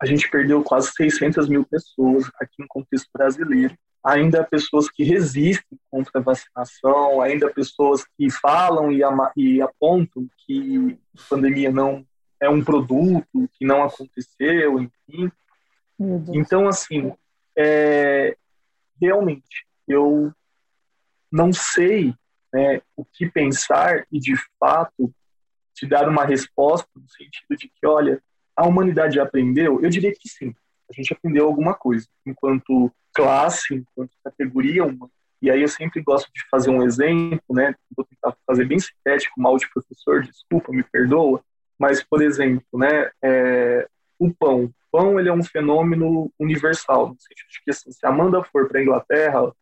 a 0.00 0.06
gente 0.06 0.30
perdeu 0.30 0.62
quase 0.62 0.92
600 0.92 1.48
mil 1.48 1.64
pessoas 1.64 2.30
aqui 2.40 2.54
no 2.58 2.66
contexto 2.68 3.08
brasileiro. 3.12 3.74
Ainda 4.02 4.40
há 4.40 4.44
pessoas 4.44 4.90
que 4.90 5.04
resistem 5.04 5.78
contra 5.90 6.20
a 6.20 6.22
vacinação, 6.22 7.20
ainda 7.20 7.46
há 7.46 7.50
pessoas 7.52 8.04
que 8.16 8.30
falam 8.30 8.90
e, 8.90 9.02
e 9.36 9.60
apontam 9.60 10.26
que 10.38 10.98
a 11.18 11.22
pandemia 11.28 11.70
não 11.70 12.06
é 12.40 12.48
um 12.48 12.64
produto, 12.64 13.48
que 13.52 13.66
não 13.66 13.82
aconteceu, 13.82 14.80
enfim. 14.80 15.30
Então, 16.32 16.66
assim, 16.66 17.12
é, 17.56 18.34
realmente, 18.98 19.66
eu 19.86 20.32
não 21.30 21.52
sei 21.52 22.14
né, 22.52 22.80
o 22.96 23.04
que 23.04 23.28
pensar 23.28 24.06
e, 24.10 24.18
de 24.18 24.34
fato, 24.58 25.12
te 25.74 25.86
dar 25.86 26.08
uma 26.08 26.24
resposta 26.24 26.88
no 26.94 27.08
sentido 27.08 27.56
de 27.56 27.68
que, 27.68 27.86
olha, 27.86 28.22
a 28.56 28.66
humanidade 28.66 29.18
aprendeu? 29.18 29.80
Eu 29.82 29.88
diria 29.88 30.12
que 30.12 30.28
sim. 30.28 30.54
A 30.90 30.92
gente 30.92 31.12
aprendeu 31.12 31.46
alguma 31.46 31.74
coisa, 31.74 32.06
enquanto 32.26 32.92
classe, 33.14 33.74
enquanto 33.74 34.10
categoria 34.24 34.84
humana. 34.84 35.10
E 35.42 35.50
aí 35.50 35.62
eu 35.62 35.68
sempre 35.68 36.02
gosto 36.02 36.30
de 36.34 36.42
fazer 36.50 36.70
um 36.70 36.82
exemplo, 36.82 37.54
né? 37.54 37.74
Vou 37.96 38.04
tentar 38.04 38.36
fazer 38.46 38.66
bem 38.66 38.78
sintético, 38.78 39.40
mal 39.40 39.56
de 39.56 39.70
professor, 39.70 40.22
desculpa, 40.22 40.70
me 40.70 40.82
perdoa. 40.82 41.42
Mas, 41.78 42.02
por 42.02 42.20
exemplo, 42.20 42.66
né, 42.74 43.10
é, 43.22 43.88
o 44.18 44.32
pão. 44.34 44.64
O 44.64 44.72
pão 44.92 45.18
ele 45.18 45.30
é 45.30 45.32
um 45.32 45.42
fenômeno 45.42 46.30
universal, 46.38 47.08
no 47.08 47.20
sentido 47.20 47.48
de 47.48 47.64
que 47.64 47.70
assim, 47.70 47.90
se 47.90 48.04
a 48.04 48.10
Amanda 48.10 48.44
for 48.44 48.68
para 48.68 48.80
a 48.80 48.82
Inglaterra, 48.82 49.52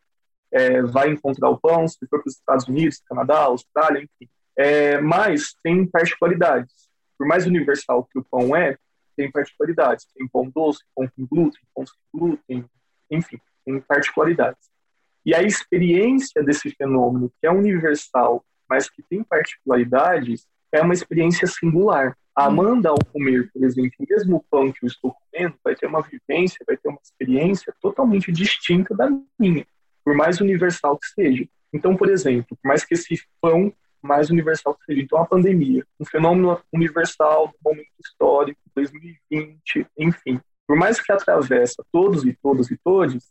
é, 0.52 0.82
vai 0.82 1.10
encontrar 1.10 1.50
o 1.50 1.58
pão, 1.58 1.86
se 1.86 1.98
for 2.08 2.20
para 2.22 2.28
os 2.28 2.34
Estados 2.34 2.66
Unidos, 2.66 3.02
Canadá, 3.06 3.40
Austrália, 3.40 4.00
enfim. 4.00 4.30
É, 4.56 5.00
mas 5.00 5.54
tem 5.62 5.86
particularidades. 5.86 6.88
Por 7.16 7.26
mais 7.26 7.46
universal 7.46 8.04
que 8.04 8.18
o 8.18 8.24
pão 8.24 8.56
é, 8.56 8.76
tem 9.18 9.30
particularidades. 9.30 10.06
Tem 10.14 10.28
pão 10.28 10.48
doce, 10.48 10.84
pão 10.94 11.08
com 11.08 11.26
glúten, 11.26 11.60
pão 11.74 11.84
sem 11.84 11.96
glúten, 12.14 12.64
enfim, 13.10 13.38
tem 13.64 13.80
particularidades. 13.80 14.70
E 15.26 15.34
a 15.34 15.42
experiência 15.42 16.42
desse 16.42 16.70
fenômeno, 16.70 17.30
que 17.40 17.46
é 17.46 17.50
universal, 17.50 18.44
mas 18.70 18.88
que 18.88 19.02
tem 19.02 19.24
particularidades, 19.24 20.46
é 20.72 20.80
uma 20.80 20.94
experiência 20.94 21.46
singular. 21.46 22.16
A 22.34 22.46
Amanda, 22.46 22.90
ao 22.90 22.98
comer, 23.12 23.50
por 23.52 23.64
exemplo, 23.64 23.90
o 23.98 24.06
mesmo 24.08 24.44
pão 24.48 24.70
que 24.70 24.84
eu 24.84 24.86
estou 24.86 25.12
comendo, 25.12 25.56
vai 25.64 25.74
ter 25.74 25.86
uma 25.86 26.02
vivência, 26.02 26.64
vai 26.64 26.76
ter 26.76 26.88
uma 26.88 27.00
experiência 27.02 27.74
totalmente 27.80 28.30
distinta 28.30 28.94
da 28.94 29.10
minha, 29.38 29.66
por 30.08 30.14
mais 30.14 30.40
universal 30.40 30.98
que 30.98 31.06
seja. 31.08 31.46
Então, 31.70 31.94
por 31.94 32.08
exemplo, 32.08 32.56
por 32.56 32.66
mais 32.66 32.82
que 32.82 32.94
esse 32.94 33.22
pão 33.42 33.70
mais 34.00 34.30
universal 34.30 34.74
que 34.74 34.86
seja. 34.86 35.02
Então, 35.02 35.20
a 35.20 35.26
pandemia, 35.26 35.84
um 36.00 36.04
fenômeno 36.06 36.58
universal 36.72 37.48
do 37.48 37.58
momento 37.62 37.90
histórico, 38.02 38.58
2020, 38.74 39.86
enfim. 39.98 40.40
Por 40.66 40.78
mais 40.78 40.98
que 40.98 41.12
atravessa 41.12 41.84
todos 41.92 42.24
e 42.24 42.32
todas 42.42 42.70
e 42.70 42.78
todos, 42.82 43.22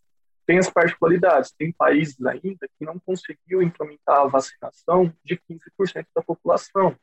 tem 0.45 0.59
as 0.59 0.69
particularidades. 0.69 1.51
Tem 1.57 1.71
países 1.71 2.23
ainda 2.23 2.69
que 2.77 2.85
não 2.85 2.99
conseguiu 2.99 3.63
implementar 3.63 4.19
a 4.19 4.27
vacinação 4.27 5.11
de 5.25 5.35
15% 5.35 6.05
da 6.15 6.21
população, 6.21 6.95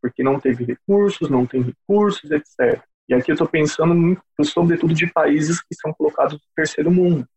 porque 0.00 0.22
não 0.22 0.40
teve 0.40 0.64
recursos, 0.64 1.28
não 1.28 1.44
tem 1.44 1.60
recursos, 1.60 2.30
etc. 2.30 2.82
E 3.06 3.12
aqui 3.12 3.30
eu 3.30 3.34
estou 3.34 3.46
pensando 3.46 4.18
sobretudo, 4.40 4.94
de 4.94 5.06
países 5.06 5.60
que 5.60 5.74
são 5.74 5.92
colocados 5.92 6.32
no 6.32 6.40
terceiro 6.56 6.90
mundo. 6.90 7.28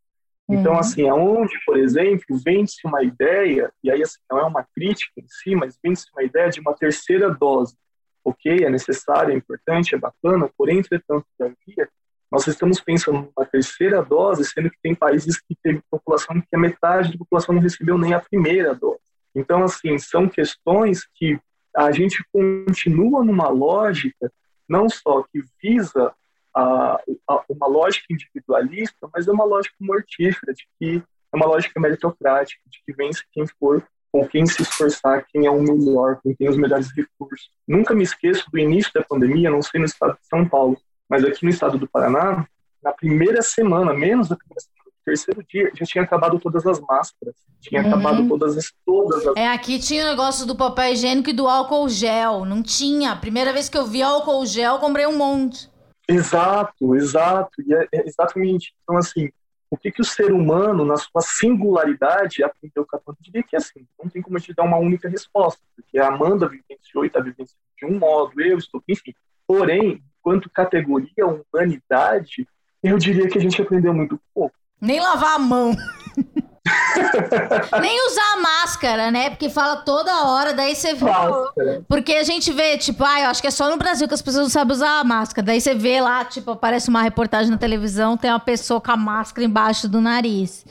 Então, 0.53 0.73
uhum. 0.73 0.79
assim, 0.79 1.09
aonde, 1.09 1.53
por 1.65 1.77
exemplo, 1.77 2.37
vende-se 2.43 2.85
uma 2.85 3.03
ideia, 3.03 3.71
e 3.83 3.89
aí 3.89 4.01
assim, 4.01 4.19
não 4.29 4.39
é 4.39 4.43
uma 4.43 4.65
crítica 4.75 5.13
em 5.17 5.27
si, 5.27 5.55
mas 5.55 5.77
vende-se 5.83 6.07
uma 6.13 6.23
ideia 6.23 6.49
de 6.49 6.59
uma 6.59 6.73
terceira 6.73 7.29
dose. 7.29 7.75
Ok, 8.23 8.63
é 8.63 8.69
necessário, 8.69 9.33
é 9.33 9.35
importante, 9.35 9.95
é 9.95 9.97
bacana, 9.97 10.49
porém, 10.57 10.79
entretanto, 10.79 11.25
todavia, 11.37 11.89
nós 12.31 12.45
estamos 12.47 12.79
pensando 12.79 13.31
numa 13.35 13.45
terceira 13.45 14.03
dose, 14.03 14.45
sendo 14.45 14.69
que 14.69 14.77
tem 14.81 14.93
países 14.93 15.39
que 15.39 15.55
teve 15.61 15.81
população 15.89 16.39
que 16.39 16.55
a 16.55 16.59
metade 16.59 17.11
da 17.11 17.17
população 17.17 17.55
não 17.55 17.61
recebeu 17.61 17.97
nem 17.97 18.13
a 18.13 18.19
primeira 18.19 18.75
dose. 18.75 18.99
Então, 19.33 19.63
assim, 19.63 19.97
são 19.97 20.29
questões 20.29 21.07
que 21.15 21.39
a 21.75 21.91
gente 21.91 22.23
continua 22.31 23.23
numa 23.23 23.49
lógica 23.49 24.31
não 24.67 24.87
só 24.87 25.23
que 25.23 25.43
visa 25.61 26.13
a, 26.55 26.99
a, 27.29 27.43
uma 27.49 27.67
lógica 27.67 28.05
individualista, 28.09 29.09
mas 29.13 29.27
é 29.27 29.31
uma 29.31 29.45
lógica 29.45 29.75
mortífera, 29.79 30.53
de 30.53 30.65
que 30.79 31.03
é 31.33 31.35
uma 31.35 31.45
lógica 31.45 31.79
meritocrática, 31.79 32.61
de 32.69 32.79
que 32.85 32.93
vence 32.93 33.23
quem 33.31 33.45
for, 33.59 33.83
com 34.11 34.27
quem 34.27 34.45
se 34.45 34.61
esforçar, 34.61 35.25
quem 35.31 35.45
é 35.45 35.51
o 35.51 35.61
melhor, 35.61 36.19
quem 36.21 36.35
tem 36.35 36.49
os 36.49 36.57
melhores 36.57 36.89
recursos. 36.95 37.49
Nunca 37.67 37.95
me 37.95 38.03
esqueço 38.03 38.45
do 38.51 38.59
início 38.59 38.91
da 38.93 39.03
pandemia, 39.03 39.49
não 39.49 39.61
sei 39.61 39.79
no 39.79 39.85
estado 39.85 40.13
de 40.13 40.27
São 40.27 40.47
Paulo, 40.47 40.77
mas 41.09 41.23
aqui 41.23 41.45
no 41.45 41.49
estado 41.49 41.77
do 41.77 41.87
Paraná, 41.87 42.45
na 42.83 42.91
primeira 42.91 43.41
semana, 43.41 43.93
menos 43.93 44.27
da 44.27 44.35
primeira 44.35 44.59
semana, 44.59 44.81
terceiro 45.05 45.43
dia, 45.49 45.71
já 45.73 45.85
tinha 45.85 46.03
acabado 46.03 46.37
todas 46.39 46.65
as 46.65 46.79
máscaras, 46.79 47.35
tinha 47.59 47.81
uhum. 47.81 47.87
acabado 47.87 48.27
todas 48.27 48.57
as, 48.57 48.65
todas 48.85 49.27
as... 49.27 49.35
É, 49.35 49.47
aqui 49.47 49.79
tinha 49.79 50.03
o 50.03 50.09
negócio 50.09 50.45
do 50.45 50.55
papel 50.55 50.93
higiênico 50.93 51.29
e 51.29 51.33
do 51.33 51.47
álcool 51.47 51.89
gel, 51.89 52.45
não 52.45 52.61
tinha. 52.61 53.15
Primeira 53.15 53.53
vez 53.53 53.69
que 53.69 53.77
eu 53.77 53.85
vi 53.85 54.01
álcool 54.01 54.45
gel, 54.45 54.79
comprei 54.79 55.07
um 55.07 55.17
monte. 55.17 55.70
Exato, 56.13 56.95
exato. 56.95 57.61
E 57.61 57.73
é, 57.73 57.87
é 57.93 58.07
exatamente. 58.07 58.73
Então, 58.83 58.97
assim, 58.97 59.29
o 59.69 59.77
que, 59.77 59.91
que 59.91 60.01
o 60.01 60.05
ser 60.05 60.31
humano, 60.33 60.83
na 60.83 60.97
sua 60.97 61.21
singularidade, 61.21 62.43
aprendeu 62.43 62.85
com 62.85 62.97
a 62.97 62.99
pandemia? 62.99 63.43
Que 63.43 63.55
assim, 63.55 63.87
não 64.01 64.09
tem 64.09 64.21
como 64.21 64.35
a 64.35 64.39
gente 64.39 64.53
dar 64.53 64.63
uma 64.63 64.77
única 64.77 65.07
resposta, 65.07 65.61
porque 65.75 65.97
a 65.97 66.07
Amanda 66.07 66.47
vivenciou 66.47 67.05
e 67.05 67.07
está 67.07 67.19
vivenciando 67.19 67.61
de 67.77 67.85
um 67.85 67.97
modo, 67.97 68.39
eu 68.41 68.57
estou, 68.57 68.83
enfim. 68.87 69.13
Porém, 69.47 70.03
quanto 70.21 70.49
categoria 70.49 71.25
humanidade, 71.25 72.47
eu 72.83 72.97
diria 72.97 73.27
que 73.27 73.37
a 73.37 73.41
gente 73.41 73.61
aprendeu 73.61 73.93
muito 73.93 74.19
pouco. 74.33 74.55
Nem 74.79 74.99
lavar 74.99 75.35
a 75.35 75.39
mão. 75.39 75.71
Nem 77.81 78.07
usar 78.07 78.33
a 78.35 78.41
máscara, 78.41 79.11
né? 79.11 79.31
Porque 79.31 79.49
fala 79.49 79.77
toda 79.77 80.25
hora, 80.25 80.53
daí 80.53 80.75
você 80.75 80.93
vê. 80.93 81.05
Máscara. 81.05 81.83
Porque 81.87 82.13
a 82.13 82.23
gente 82.23 82.51
vê, 82.51 82.77
tipo, 82.77 83.03
ah, 83.03 83.21
eu 83.21 83.29
acho 83.29 83.41
que 83.41 83.47
é 83.47 83.51
só 83.51 83.69
no 83.69 83.77
Brasil 83.77 84.07
que 84.07 84.13
as 84.13 84.21
pessoas 84.21 84.43
não 84.43 84.49
sabem 84.49 84.75
usar 84.75 84.99
a 84.99 85.03
máscara. 85.03 85.47
Daí 85.47 85.59
você 85.59 85.73
vê 85.73 85.99
lá, 85.99 86.23
tipo, 86.23 86.51
aparece 86.51 86.89
uma 86.89 87.01
reportagem 87.01 87.49
na 87.49 87.57
televisão, 87.57 88.15
tem 88.15 88.29
uma 88.29 88.39
pessoa 88.39 88.79
com 88.79 88.91
a 88.91 88.97
máscara 88.97 89.45
embaixo 89.45 89.87
do 89.89 89.99
nariz. 89.99 90.63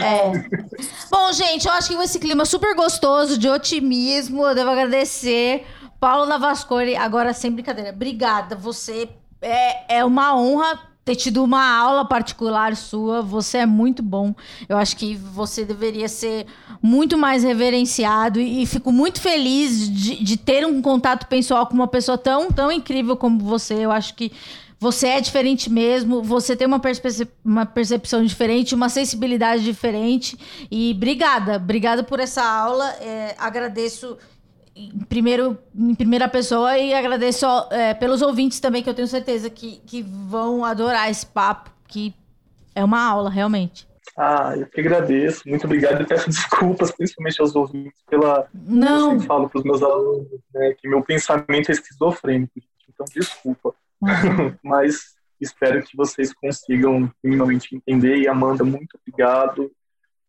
É. 0.00 0.32
Bom, 1.10 1.32
gente, 1.32 1.66
eu 1.66 1.72
acho 1.72 1.88
que 1.88 1.94
esse 2.02 2.20
clima 2.20 2.44
super 2.44 2.74
gostoso, 2.76 3.36
de 3.36 3.48
otimismo, 3.48 4.46
eu 4.46 4.54
devo 4.54 4.70
agradecer. 4.70 5.66
Paulo 5.98 6.24
Lavascore, 6.24 6.96
agora 6.96 7.34
sem 7.34 7.50
brincadeira. 7.50 7.90
Obrigada, 7.90 8.54
você 8.54 9.08
é, 9.42 9.98
é 9.98 10.04
uma 10.04 10.36
honra 10.36 10.89
ter 11.10 11.16
tido 11.16 11.42
uma 11.42 11.76
aula 11.76 12.04
particular 12.04 12.76
sua. 12.76 13.20
Você 13.20 13.58
é 13.58 13.66
muito 13.66 14.02
bom. 14.02 14.34
Eu 14.68 14.76
acho 14.76 14.96
que 14.96 15.16
você 15.16 15.64
deveria 15.64 16.08
ser 16.08 16.46
muito 16.80 17.18
mais 17.18 17.42
reverenciado 17.42 18.40
e, 18.40 18.64
fico 18.64 18.92
muito 18.92 19.20
feliz 19.20 19.88
de, 19.90 20.22
de, 20.22 20.36
ter 20.36 20.64
um 20.64 20.80
contato 20.80 21.26
pessoal 21.26 21.66
com 21.66 21.74
uma 21.74 21.88
pessoa 21.88 22.16
tão, 22.16 22.50
tão 22.52 22.70
incrível 22.70 23.16
como 23.16 23.40
você. 23.40 23.74
Eu 23.74 23.90
acho 23.90 24.14
que 24.14 24.30
você 24.78 25.08
é 25.08 25.20
diferente 25.20 25.68
mesmo, 25.68 26.22
você 26.22 26.56
tem 26.56 26.66
uma, 26.66 26.78
percep 26.78 27.28
uma 27.44 27.66
percepção 27.66 28.24
diferente, 28.24 28.74
uma 28.74 28.88
sensibilidade 28.88 29.64
diferente. 29.64 30.38
E 30.70 30.92
obrigada, 30.96 31.56
obrigada 31.56 32.04
por 32.04 32.20
essa 32.20 32.42
aula. 32.42 32.88
É, 33.00 33.34
agradeço 33.36 34.16
em, 34.88 35.04
primeiro, 35.08 35.58
em 35.74 35.94
primeira 35.94 36.28
pessoa 36.28 36.78
e 36.78 36.94
agradeço 36.94 37.46
é, 37.70 37.94
pelos 37.94 38.22
ouvintes 38.22 38.60
também, 38.60 38.82
que 38.82 38.88
eu 38.88 38.94
tenho 38.94 39.08
certeza 39.08 39.50
que, 39.50 39.80
que 39.86 40.02
vão 40.02 40.64
adorar 40.64 41.10
esse 41.10 41.26
papo, 41.26 41.70
que 41.86 42.14
é 42.74 42.84
uma 42.84 43.02
aula, 43.02 43.30
realmente. 43.30 43.88
Ah, 44.16 44.54
eu 44.56 44.66
que 44.66 44.80
agradeço. 44.80 45.48
Muito 45.48 45.64
obrigado 45.64 46.02
e 46.02 46.06
peço 46.06 46.28
desculpas, 46.28 46.90
principalmente 46.90 47.40
aos 47.40 47.54
ouvintes, 47.54 48.02
pela. 48.08 48.48
Não. 48.52 49.14
Eu 49.14 49.20
falo 49.20 49.48
para 49.48 49.58
os 49.58 49.64
meus 49.64 49.82
alunos 49.82 50.28
né, 50.52 50.74
que 50.78 50.88
meu 50.88 51.02
pensamento 51.02 51.70
é 51.70 51.72
esquizofrênico, 51.72 52.52
então 52.88 53.06
desculpa. 53.14 53.74
Uhum. 54.00 54.54
Mas 54.62 55.14
espero 55.40 55.82
que 55.82 55.96
vocês 55.96 56.32
consigam 56.34 57.10
minimamente 57.22 57.74
entender. 57.74 58.18
E 58.18 58.28
Amanda, 58.28 58.64
muito 58.64 58.98
obrigado. 59.00 59.70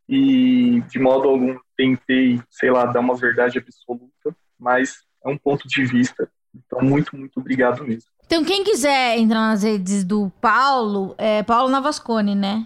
e 0.08 0.82
de 0.88 1.00
modo 1.00 1.28
algum 1.28 1.58
tentei, 1.76 2.42
sei 2.50 2.72
lá, 2.72 2.86
dar 2.86 3.00
uma 3.00 3.16
verdade 3.16 3.58
absoluta, 3.58 4.36
mas 4.62 4.94
é 5.26 5.30
um 5.30 5.38
ponto 5.38 5.68
de 5.68 5.84
vista. 5.84 6.30
Então, 6.56 6.82
muito, 6.82 7.18
muito 7.18 7.40
obrigado 7.40 7.84
mesmo. 7.84 8.10
Então, 8.26 8.46
quem 8.46 8.64
quiser 8.64 9.18
entrar 9.18 9.40
nas 9.40 9.64
redes 9.64 10.04
do 10.04 10.32
Paulo, 10.40 11.16
é 11.18 11.44
Paulo 11.44 11.70
Navascone, 11.70 12.36
né? 12.36 12.66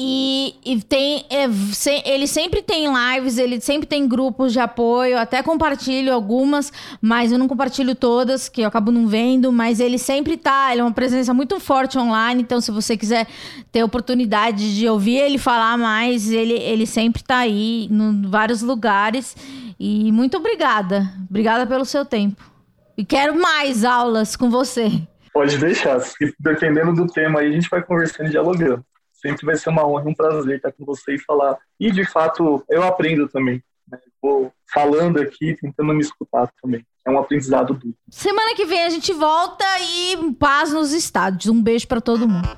E, 0.00 0.54
e 0.64 0.80
tem. 0.80 1.24
É, 1.28 1.50
se, 1.72 1.90
ele 2.06 2.28
sempre 2.28 2.62
tem 2.62 2.86
lives, 2.86 3.36
ele 3.36 3.60
sempre 3.60 3.84
tem 3.84 4.06
grupos 4.06 4.52
de 4.52 4.60
apoio, 4.60 5.18
até 5.18 5.42
compartilho 5.42 6.14
algumas, 6.14 6.72
mas 7.02 7.32
eu 7.32 7.38
não 7.38 7.48
compartilho 7.48 7.96
todas, 7.96 8.48
que 8.48 8.60
eu 8.60 8.68
acabo 8.68 8.92
não 8.92 9.08
vendo, 9.08 9.50
mas 9.50 9.80
ele 9.80 9.98
sempre 9.98 10.36
tá. 10.36 10.70
Ele 10.70 10.82
é 10.82 10.84
uma 10.84 10.92
presença 10.92 11.34
muito 11.34 11.58
forte 11.58 11.98
online, 11.98 12.42
então 12.42 12.60
se 12.60 12.70
você 12.70 12.96
quiser 12.96 13.26
ter 13.72 13.82
oportunidade 13.82 14.76
de 14.76 14.88
ouvir 14.88 15.16
ele 15.16 15.36
falar 15.36 15.76
mais, 15.76 16.30
ele, 16.30 16.54
ele 16.54 16.86
sempre 16.86 17.20
tá 17.20 17.38
aí 17.38 17.88
em 17.90 18.22
vários 18.22 18.62
lugares. 18.62 19.36
E 19.80 20.12
muito 20.12 20.36
obrigada. 20.36 21.12
Obrigada 21.28 21.66
pelo 21.66 21.84
seu 21.84 22.04
tempo. 22.04 22.40
E 22.96 23.04
quero 23.04 23.36
mais 23.36 23.84
aulas 23.84 24.36
com 24.36 24.48
você. 24.48 24.92
Pode 25.32 25.58
deixar. 25.58 25.98
Dependendo 26.38 26.94
do 26.94 27.06
tema 27.08 27.40
aí, 27.40 27.48
a 27.48 27.52
gente 27.52 27.68
vai 27.68 27.82
conversando 27.82 28.28
e 28.28 28.30
dialogando 28.30 28.84
sempre 29.20 29.46
vai 29.46 29.56
ser 29.56 29.70
uma 29.70 29.86
honra 29.86 30.04
e 30.06 30.08
um 30.08 30.14
prazer 30.14 30.56
estar 30.56 30.72
com 30.72 30.84
você 30.84 31.14
e 31.14 31.18
falar. 31.18 31.58
E, 31.78 31.90
de 31.90 32.04
fato, 32.04 32.64
eu 32.68 32.82
aprendo 32.82 33.28
também. 33.28 33.62
Né? 33.90 33.98
Vou 34.22 34.52
falando 34.72 35.20
aqui, 35.20 35.56
tentando 35.60 35.92
me 35.92 36.00
escutar 36.00 36.50
também. 36.62 36.84
É 37.06 37.10
um 37.10 37.18
aprendizado 37.18 37.74
duro. 37.74 37.94
Semana 38.10 38.54
que 38.54 38.66
vem 38.66 38.82
a 38.82 38.90
gente 38.90 39.12
volta 39.12 39.64
e 39.80 40.32
paz 40.34 40.72
nos 40.72 40.92
estádios. 40.92 41.46
Um 41.46 41.62
beijo 41.62 41.88
para 41.88 42.00
todo 42.00 42.28
mundo. 42.28 42.48